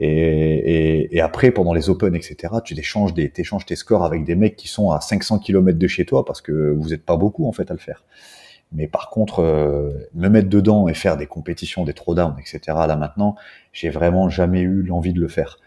[0.02, 3.44] Et, après, pendant les Open, etc., tu échanges, des, tes
[3.76, 6.90] scores avec des mecs qui sont à 500 km de chez toi parce que vous
[6.90, 8.06] n'êtes pas beaucoup en fait à le faire.
[8.72, 12.96] Mais par contre, euh, me mettre dedans et faire des compétitions, des throwdowns, etc., là
[12.96, 13.36] maintenant,
[13.74, 15.60] j'ai vraiment jamais eu l'envie de le faire.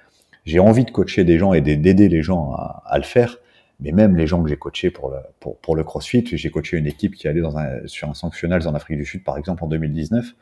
[0.44, 3.38] J'ai envie de coacher des gens et d'aider les gens à, le faire,
[3.80, 7.28] mais même les gens que j'ai coachés pour le, CrossFit, j'ai coaché une équipe qui
[7.28, 7.54] allait dans
[7.86, 10.34] sur un sanctionnel en Afrique du Sud, par exemple, en 2019.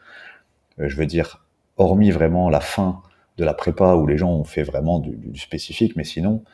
[0.81, 1.45] Euh, je veux dire,
[1.77, 3.03] hormis vraiment la fin
[3.41, 6.45] de la prépa où les gens ont fait vraiment du, spécifique, mais sinon,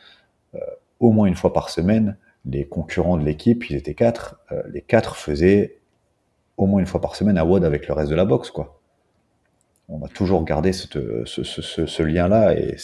[0.55, 0.59] euh,
[0.99, 4.81] au moins une fois par semaine, les concurrents de l'équipe, ils étaient quatre, euh, les
[4.81, 5.77] quatre faisaient
[6.55, 8.79] au moins une fois par semaine un WOD avec le reste de la boxe, quoi.
[9.89, 12.75] On a toujours gardé ce, lien-là et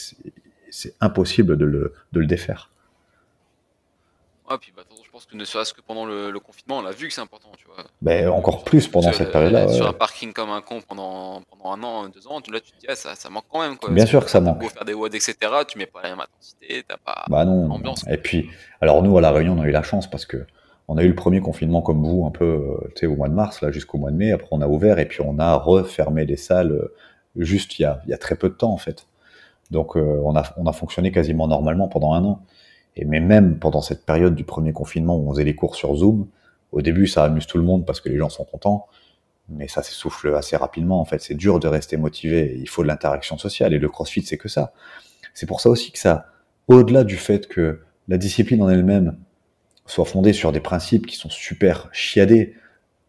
[0.70, 2.72] c'est impossible de le, de défaire.
[4.48, 4.84] Ah, bah,
[5.14, 7.66] pense que ne serait-ce que pendant le, confinement, on a vu que c'est important, tu
[7.68, 7.86] vois.
[8.02, 9.68] Ben, encore plus pendant cette période-là.
[9.70, 12.80] Sur un parking comme un con pendant, pendant un an, deux ans, là tu te
[12.80, 13.78] dis, ah, ça, ça manque quand même.
[13.78, 13.92] Quoi.
[13.92, 14.60] Bien sûr que ça manque.
[14.60, 15.36] Pour faire des WOD, etc.,
[15.68, 17.68] tu mets pas la même intensité, t'as pas bah non.
[17.68, 18.04] l'ambiance.
[18.10, 18.50] Et puis,
[18.82, 20.46] alors nous, à La Réunion, on a eu la chance parce que
[20.88, 23.30] on a eu le premier confinement comme vous, un peu, euh, tu sais, au mois
[23.30, 24.32] de mars, là, jusqu'au mois de mai.
[24.32, 26.94] Après, on a ouvert et puis on a refermé les salles euh,
[27.38, 29.08] juste il y a, il y a très peu de temps, en fait.
[29.72, 32.42] Donc, euh, on, a, on a fonctionné quasiment normalement pendant un an.
[32.96, 35.96] Et mais même pendant cette période du premier confinement où on faisait les cours sur
[35.96, 36.28] Zoom,
[36.72, 38.88] au début ça amuse tout le monde parce que les gens sont contents,
[39.50, 41.00] mais ça s'essouffle assez rapidement.
[41.00, 42.56] En fait, c'est dur de rester motivé.
[42.60, 44.74] Il faut de l'interaction sociale et le CrossFit c'est que ça.
[45.34, 46.28] C'est pour ça aussi que ça,
[46.68, 49.18] au-delà du fait que la discipline en elle-même
[49.86, 52.56] soit fondée sur des principes qui sont super chiadés,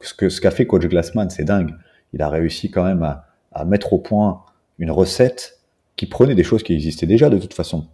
[0.01, 1.75] ce que ce qu'a fait Coach Glassman, c'est dingue.
[2.13, 4.43] Il a réussi quand même à, à mettre au point
[4.79, 5.61] une recette
[5.97, 7.87] qui prenait des choses qui existaient déjà de toute façon.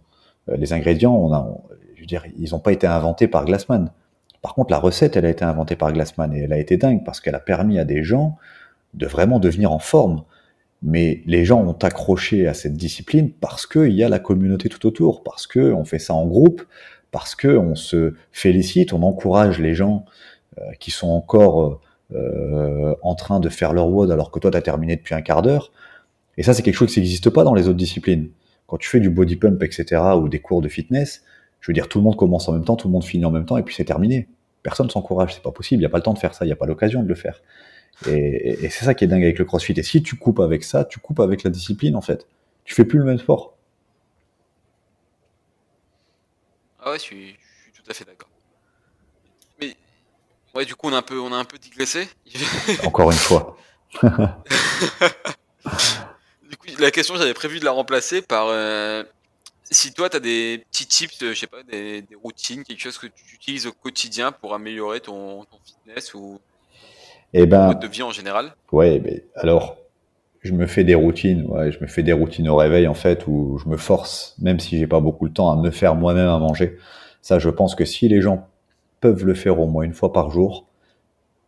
[0.49, 1.47] Euh, les ingrédients, on a,
[2.37, 3.91] ils n'ont pas été inventés par Glassman.
[4.41, 7.03] Par contre, la recette, elle a été inventée par Glassman et elle a été dingue
[7.05, 8.37] parce qu'elle a permis à des gens
[8.93, 10.23] de vraiment devenir en forme.
[10.83, 14.85] Mais les gens ont accroché à cette discipline parce qu'il y a la communauté tout
[14.87, 16.63] autour, parce qu'on fait ça en groupe,
[17.11, 20.05] parce qu'on se félicite, on encourage les gens
[20.59, 21.81] euh, qui sont encore
[22.13, 25.21] euh, en train de faire leur WOD alors que toi, tu as terminé depuis un
[25.21, 25.71] quart d'heure.
[26.37, 28.29] Et ça, c'est quelque chose qui n'existe pas dans les autres disciplines.
[28.65, 31.23] Quand tu fais du body pump, etc., ou des cours de fitness,
[31.61, 33.31] je veux dire, tout le monde commence en même temps, tout le monde finit en
[33.31, 34.27] même temps, et puis c'est terminé.
[34.63, 36.47] Personne s'encourage, c'est pas possible, il n'y a pas le temps de faire ça, il
[36.47, 37.41] n'y a pas l'occasion de le faire.
[38.07, 39.73] Et, c'est ça qui est dingue avec le crossfit.
[39.77, 42.25] Et si tu coupes avec ça, tu coupes avec la discipline, en fait.
[42.65, 43.55] Tu fais plus le même sport.
[46.79, 47.35] Ah ouais, je suis,
[47.75, 48.29] tout à fait d'accord.
[49.59, 49.75] Mais,
[50.55, 52.09] ouais, du coup, on a un peu, on a un peu digressé.
[52.83, 53.55] Encore une fois.
[54.01, 54.09] du
[56.57, 58.47] coup, la question, j'avais prévu de la remplacer par.
[58.47, 59.03] Euh,
[59.71, 63.07] si toi, tu as des petits tips, je sais pas, des, routines, quelque chose que
[63.07, 66.39] tu utilises au quotidien pour améliorer ton, fitness ou
[67.33, 68.53] eh ben, mode de vie en général?
[68.73, 69.77] Ouais, mais alors,
[70.41, 73.25] je me fais des routines, ouais, je me fais des routines au réveil en fait,
[73.27, 76.27] où je me force, même si j'ai pas beaucoup de temps, à me faire moi-même
[76.27, 76.77] à manger.
[77.21, 78.49] Ça, je pense que si les gens
[78.99, 80.67] peuvent le faire au moins une fois par jour,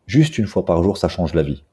[0.07, 1.63] juste une fois par jour, ça change la vie.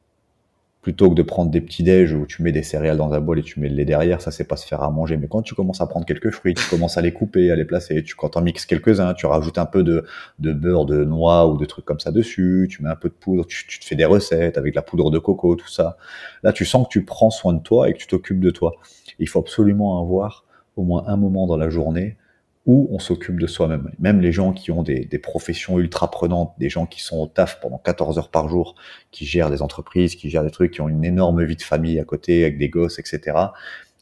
[0.83, 3.39] Plutôt que de prendre des petits déj où tu mets des céréales dans un bol
[3.39, 5.19] et tu mets le lait derrière, ça c'est pas se faire à manger.
[5.19, 7.67] Mais quand tu commences à prendre quelques fruits, tu commences à les couper, à les
[7.67, 10.07] placer, tu quand en mixes quelques-uns, tu rajoutes un peu de,
[10.39, 13.15] de beurre, de noix ou de trucs comme ça dessus, tu mets un peu de
[13.15, 15.99] poudre, tu, tu te fais des recettes avec la poudre de coco, tout ça.
[16.43, 18.73] Là, tu sens que tu prends soin de toi et que tu t'occupes de toi.
[19.19, 20.45] Il faut absolument avoir
[20.77, 22.17] au moins un moment dans la journée
[22.67, 23.91] où on s'occupe de soi-même.
[23.99, 27.27] Même les gens qui ont des, des, professions ultra prenantes, des gens qui sont au
[27.27, 28.75] taf pendant 14 heures par jour,
[29.11, 31.99] qui gèrent des entreprises, qui gèrent des trucs, qui ont une énorme vie de famille
[31.99, 33.37] à côté avec des gosses, etc.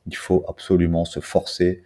[0.06, 1.82] Il faut absolument se forcer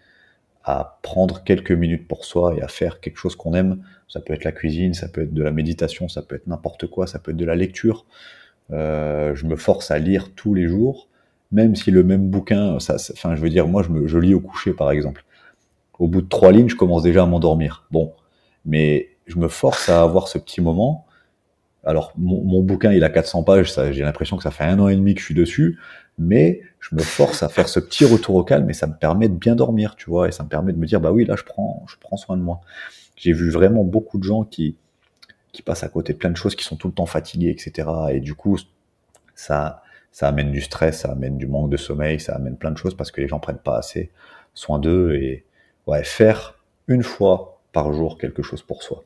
[0.64, 3.82] à prendre quelques minutes pour soi et à faire quelque chose qu'on aime.
[4.08, 6.86] Ça peut être la cuisine, ça peut être de la méditation, ça peut être n'importe
[6.86, 8.06] quoi, ça peut être de la lecture.
[8.70, 11.08] Euh, je me force à lire tous les jours,
[11.50, 14.34] même si le même bouquin, ça, enfin, je veux dire, moi, je, me, je lis
[14.34, 15.24] au coucher, par exemple
[15.98, 17.86] au bout de trois lignes, je commence déjà à m'endormir.
[17.90, 18.12] Bon,
[18.64, 21.06] mais je me force à avoir ce petit moment.
[21.84, 24.94] Alors, mon, bouquin, il a 400 pages, j'ai l'impression que ça fait un an et
[24.94, 25.80] demi que je suis dessus,
[26.16, 29.28] mais je me force à faire ce petit retour au calme et ça me permet
[29.28, 31.34] de bien dormir, tu vois, et ça me permet de me dire, bah oui, là,
[31.36, 32.60] je prends, je prends soin de moi.
[33.16, 34.76] J'ai vu vraiment beaucoup de gens qui,
[35.52, 37.88] qui passent à côté de plein de choses, qui sont tout le temps fatigués, etc.
[38.12, 38.58] Et du coup,
[39.34, 39.82] ça,
[40.12, 42.96] ça amène du stress, ça amène du manque de sommeil, ça amène plein de choses
[42.96, 44.10] parce que les gens prennent pas assez
[44.54, 45.44] soin d'eux et,
[45.86, 49.04] ouais, faire une fois par jour quelque chose pour soi.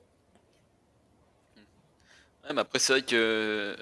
[2.45, 3.77] Ouais, mais après, c'est vrai que.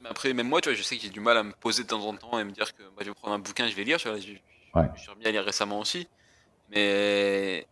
[0.00, 1.82] Mais après, même moi, tu vois, je sais que j'ai du mal à me poser
[1.82, 3.74] de temps en temps et me dire que bah, je vais prendre un bouquin, je
[3.74, 3.98] vais lire.
[3.98, 4.32] Tu vois, je,
[4.74, 4.88] ouais.
[4.94, 6.08] je suis remis à lire récemment aussi.
[6.70, 7.66] Mais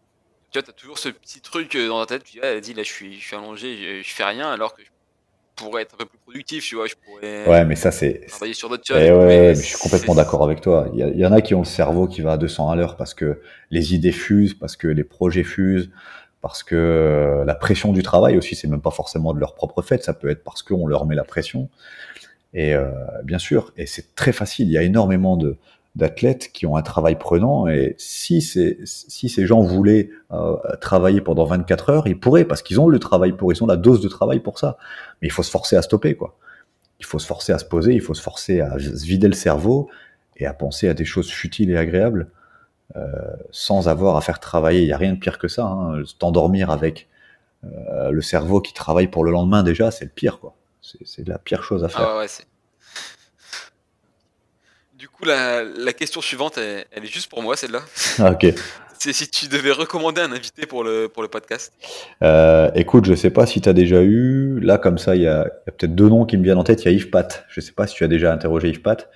[0.51, 2.25] tu vois, tu as toujours ce petit truc dans ta tête.
[2.25, 4.75] Tu dis, ah, dis, là, je suis, je suis allongé, je, je fais rien, alors
[4.75, 4.89] que je
[5.57, 6.87] pourrais être un peu plus productif, tu vois.
[6.87, 8.27] Je pourrais ouais, mais ça, c'est.
[8.29, 8.99] travailler sur d'autres choses.
[9.01, 10.89] Eh ouais, je suis complètement d'accord avec toi.
[10.93, 12.71] Il y, a, il y, en a qui ont le cerveau qui va à 200
[12.71, 15.91] à l'heure parce que les idées fusent, parce que les projets fusent,
[16.41, 20.05] parce que la pression du travail aussi, c'est même pas forcément de leur propre fait,
[20.05, 21.69] ça peut être parce qu'on leur met la pression.
[22.55, 22.89] Et euh,
[23.25, 25.57] bien sûr, et c'est très facile, il y a énormément de,
[25.97, 31.23] d'athlètes qui ont un travail prenant et si ces, si ces gens voulaient euh, travailler
[31.23, 34.03] pendant 24 heures, ils pourraient parce qu'ils ont le travail pour, ils ont la dose
[34.03, 34.77] de travail pour ça.
[35.21, 36.37] Mais il faut se forcer à stopper quoi.
[37.01, 39.35] Il faut se forcer à se poser, il faut se forcer à se vider le
[39.35, 39.89] cerveau
[40.37, 42.31] et à penser à des choses futiles et agréables
[42.95, 43.03] euh,
[43.51, 44.83] sans avoir à faire travailler.
[44.83, 45.65] Il n'y a rien de pire que ça.
[45.65, 46.03] Hein.
[46.19, 47.09] T'endormir avec
[47.65, 50.55] euh, le cerveau qui travaille pour le lendemain déjà, c'est le pire quoi.
[50.83, 52.07] C'est la pire chose à faire.
[52.07, 52.29] Ah ouais,
[54.99, 57.81] du coup, la, la question suivante, elle, elle, est juste pour moi, celle-là.
[58.19, 58.55] Ah, ok.
[58.99, 61.73] C'est si tu devais recommander un invité pour le, pour le podcast.
[62.23, 64.59] Euh, écoute, je sais pas si tu as déjà eu.
[64.61, 66.83] Là, comme ça, il y a, a peut-être deux noms qui me viennent en tête.
[66.85, 67.45] Il y a Yves Pat.
[67.51, 69.11] Je sais pas si tu as déjà interrogé Yves Pat.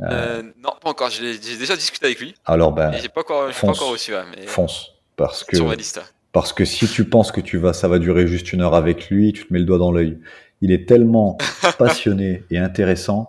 [0.00, 0.04] Euh...
[0.10, 1.10] Euh, non, pas encore.
[1.10, 2.34] J'ai déjà discuté avec lui.
[2.44, 2.92] Alors, ben.
[2.92, 4.12] J'ai pas encore, fonce, pas encore reçu.
[4.12, 4.92] Ouais, mais fonce.
[5.16, 5.56] Parce que.
[5.56, 6.00] Sur ma liste.
[6.30, 9.08] Parce que si tu penses que tu vas, ça va durer juste une heure avec
[9.10, 10.18] lui, tu te mets le doigt dans l'œil.
[10.60, 11.36] Il est tellement
[11.78, 13.28] passionné et intéressant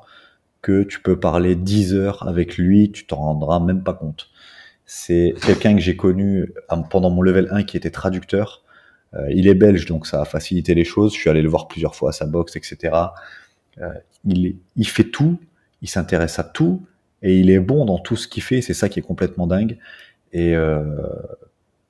[0.65, 4.31] que tu peux parler 10 heures avec lui, tu t'en rendras même pas compte.
[4.87, 6.51] C'est quelqu'un que j'ai connu
[6.89, 8.63] pendant mon level 1 qui était traducteur.
[9.13, 11.13] Euh, il est belge, donc ça a facilité les choses.
[11.13, 12.95] Je suis allé le voir plusieurs fois à sa boxe, etc.
[13.79, 13.93] Euh,
[14.25, 15.39] il, fait tout,
[15.83, 16.83] il s'intéresse à tout,
[17.21, 18.63] et il est bon dans tout ce qu'il fait.
[18.63, 19.77] C'est ça qui est complètement dingue.
[20.33, 20.81] Et euh,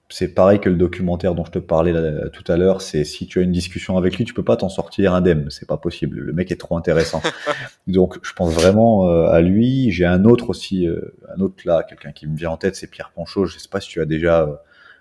[0.09, 2.81] c'est pareil que le documentaire dont je te parlais là, tout à l'heure.
[2.81, 5.47] C'est si tu as une discussion avec lui, tu peux pas t'en sortir indemne.
[5.49, 6.19] C'est pas possible.
[6.19, 7.21] Le mec est trop intéressant.
[7.87, 9.91] Donc, je pense vraiment euh, à lui.
[9.91, 12.87] J'ai un autre aussi, euh, un autre là, quelqu'un qui me vient en tête, c'est
[12.87, 13.45] Pierre Ponchot.
[13.45, 14.55] Je sais pas si tu as déjà, euh,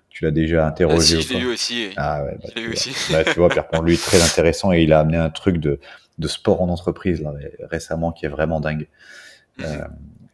[0.09, 1.17] tu l'as déjà interrogé.
[1.19, 1.91] Ah, si, je l'ai eu aussi.
[1.97, 2.39] Ah ouais.
[2.43, 3.13] Bah, je l'ai eu aussi.
[3.13, 5.79] Là, tu vois, Pierre Ponchot, lui, très intéressant et il a amené un truc de
[6.19, 8.89] de sport en entreprise là récemment qui est vraiment dingue.
[9.59, 9.65] Mhm.
[9.65, 9.85] Euh,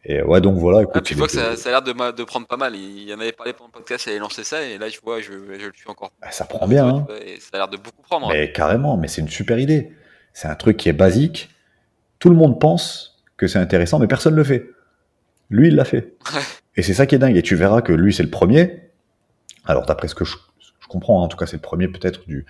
[0.03, 0.81] et ouais, donc voilà.
[0.81, 2.75] Écoute, ah, tu vois que ça, ça, a l'air de, de, prendre pas mal.
[2.75, 4.99] Il y en avait parlé pendant le podcast, il avait lancé ça, et là, je
[5.01, 6.11] vois, je, je le suis encore.
[6.21, 6.87] Bah, ça prend bien.
[6.87, 7.07] Hein.
[7.25, 8.29] Et ça a l'air de beaucoup prendre.
[8.29, 8.51] Mais hein.
[8.53, 9.91] carrément, mais c'est une super idée.
[10.33, 11.49] C'est un truc qui est basique.
[12.17, 14.69] Tout le monde pense que c'est intéressant, mais personne le fait.
[15.49, 16.13] Lui, il l'a fait.
[16.75, 17.37] Et c'est ça qui est dingue.
[17.37, 18.89] Et tu verras que lui, c'est le premier.
[19.65, 20.37] Alors, d'après ce que je,
[20.79, 22.45] je comprends, hein, en tout cas, c'est le premier peut-être du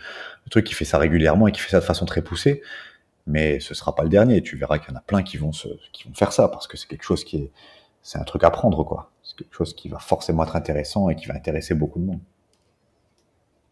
[0.45, 2.61] le truc qui fait ça régulièrement et qui fait ça de façon très poussée.
[3.27, 4.41] Mais ce sera pas le dernier.
[4.41, 6.67] Tu verras qu'il y en a plein qui vont se, qui vont faire ça parce
[6.67, 7.51] que c'est quelque chose qui est,
[8.01, 9.11] c'est un truc à prendre, quoi.
[9.23, 12.19] C'est quelque chose qui va forcément être intéressant et qui va intéresser beaucoup de monde.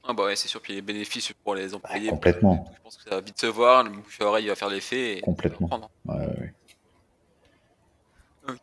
[0.08, 2.08] Ah bah ouais, c'est sûr, puis les bénéfices pour les employés.
[2.08, 2.66] Ah, complètement.
[2.76, 5.20] Je pense que ça va vite se voir, le bouche à oreille va faire l'effet.
[5.22, 5.70] Complètement.
[6.06, 6.54] Ouais, ouais.
[8.48, 8.58] Okay.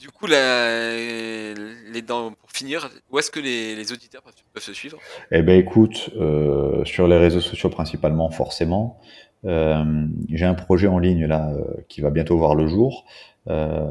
[0.00, 4.72] Du coup, la, les, dans, pour finir, où est-ce que les, les, auditeurs peuvent se
[4.72, 4.98] suivre?
[5.30, 9.00] Eh ben, écoute, euh, sur les réseaux sociaux principalement, forcément.
[9.44, 13.04] Euh, J'ai un projet en ligne là euh, qui va bientôt voir le jour.
[13.48, 13.90] Euh,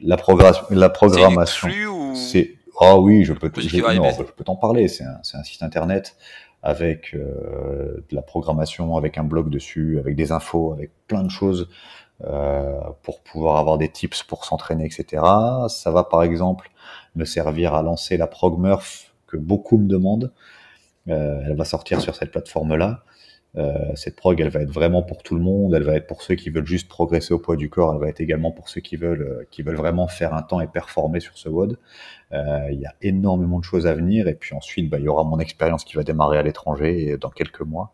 [0.00, 1.68] la, progr la programmation.
[2.14, 4.88] C'est ah oui, je peux, je, non, je peux t'en parler.
[4.88, 6.16] C'est un, un, site internet
[6.62, 11.30] avec euh, de la programmation, avec un blog dessus, avec des infos, avec plein de
[11.30, 11.68] choses
[12.24, 15.22] euh, pour pouvoir avoir des tips pour s'entraîner, etc.
[15.68, 16.70] Ça va par exemple
[17.14, 20.32] me servir à lancer la ProgMurph que beaucoup me demandent.
[21.08, 23.02] Euh, elle va sortir sur cette plateforme-là.
[23.56, 25.74] Euh, cette prog, elle va être vraiment pour tout le monde.
[25.74, 27.94] Elle va être pour ceux qui veulent juste progresser au poids du corps.
[27.94, 30.60] Elle va être également pour ceux qui veulent, euh, qui veulent vraiment faire un temps
[30.60, 31.78] et performer sur ce WOD.
[32.32, 34.28] Euh, il y a énormément de choses à venir.
[34.28, 37.30] Et puis ensuite, bah, il y aura mon expérience qui va démarrer à l'étranger dans
[37.30, 37.92] quelques mois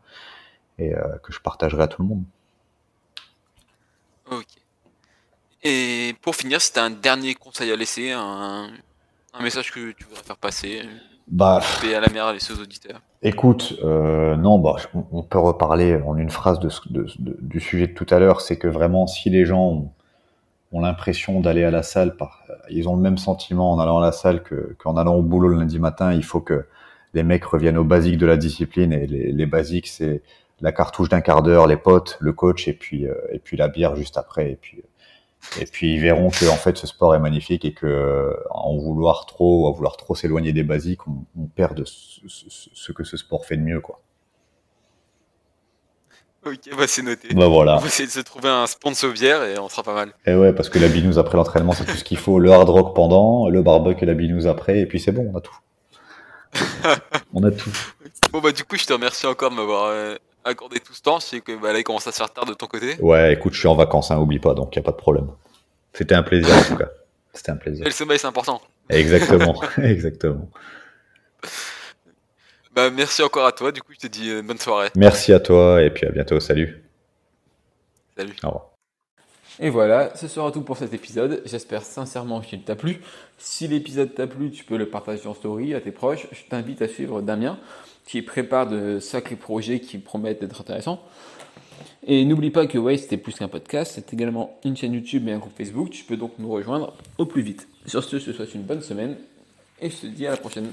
[0.79, 2.25] et que je partagerai à tout le monde.
[4.31, 4.47] Ok.
[5.63, 8.69] Et pour finir, as un dernier conseil à laisser, un,
[9.35, 10.83] un message que tu voudrais faire passer,
[11.29, 13.01] bah, à la mer les auditeurs.
[13.23, 14.77] Écoute, euh, non, bah,
[15.13, 16.69] on peut reparler en une phrase de,
[17.19, 19.89] du sujet de tout à l'heure, c'est que vraiment, si les gens
[20.73, 24.03] ont, l'impression d'aller à la salle, par, ils ont le même sentiment en allant à
[24.03, 24.43] la salle
[24.79, 26.67] qu'en allant au boulot le lundi matin, il faut que
[27.13, 30.23] les mecs reviennent aux basiques de la discipline, et les, les basiques, c'est
[30.63, 33.69] la cartouche d'un quart d'heure, les potes, le coach, et puis, euh, et puis la
[33.69, 34.83] bière juste après, et puis
[35.61, 39.27] et puis ils verront que en fait ce sport est magnifique et que en vouloir
[39.27, 43.57] trop, à vouloir trop s'éloigner des basiques, on, perd de ce, que ce sport fait
[43.57, 44.01] de mieux, quoi.
[46.45, 47.29] Ok, bah c'est noté.
[47.35, 47.77] Bah voilà.
[47.77, 50.13] On va essayer de se trouver un sponsor bière et on sera pas mal.
[50.27, 52.41] Et ouais, parce que la binouze après l'entraînement, c'est tout ce qu'il faut.
[52.41, 55.39] Le hard rock pendant, le barbecue et la binouze après, et puis c'est bon, on
[55.39, 55.57] a tout.
[57.33, 57.71] on a tout.
[58.33, 61.21] Bon bah du coup, je te remercie encore de m'avoir euh, accordé tout ce temps.
[61.21, 62.97] Sais que bah, là, il commence à se faire tard de ton côté.
[63.01, 65.29] Ouais, écoute, je suis en vacances, hein, oublie pas, donc il a pas de problème.
[65.93, 66.89] C'était un plaisir en tout cas.
[67.33, 67.87] C'était un plaisir.
[67.87, 68.61] Et le sommeil, c'est important.
[68.89, 70.49] Exactement, exactement.
[72.75, 73.73] Bah, merci encore à toi.
[73.73, 74.89] Du coup, je te dis euh, bonne soirée.
[74.97, 76.41] Merci à toi et puis à bientôt.
[76.41, 76.83] Salut.
[78.17, 78.35] Salut.
[78.43, 78.69] Au revoir.
[79.61, 81.43] Et voilà, ce sera tout pour cet épisode.
[81.45, 83.01] J'espère sincèrement qu'il t'a plu.
[83.37, 86.27] Si l'épisode t'a plu, tu peux le partager en story à tes proches.
[86.33, 87.59] Je t'invite à suivre Damien
[88.13, 91.01] qui prépare de sacrés projets qui promettent d'être intéressants.
[92.07, 95.33] Et n'oublie pas que Waste c'est plus qu'un podcast, c'est également une chaîne YouTube et
[95.33, 95.89] un groupe Facebook.
[95.89, 97.67] Tu peux donc nous rejoindre au plus vite.
[97.87, 99.17] Sur ce, je te souhaite une bonne semaine
[99.81, 100.73] et je te dis à la prochaine.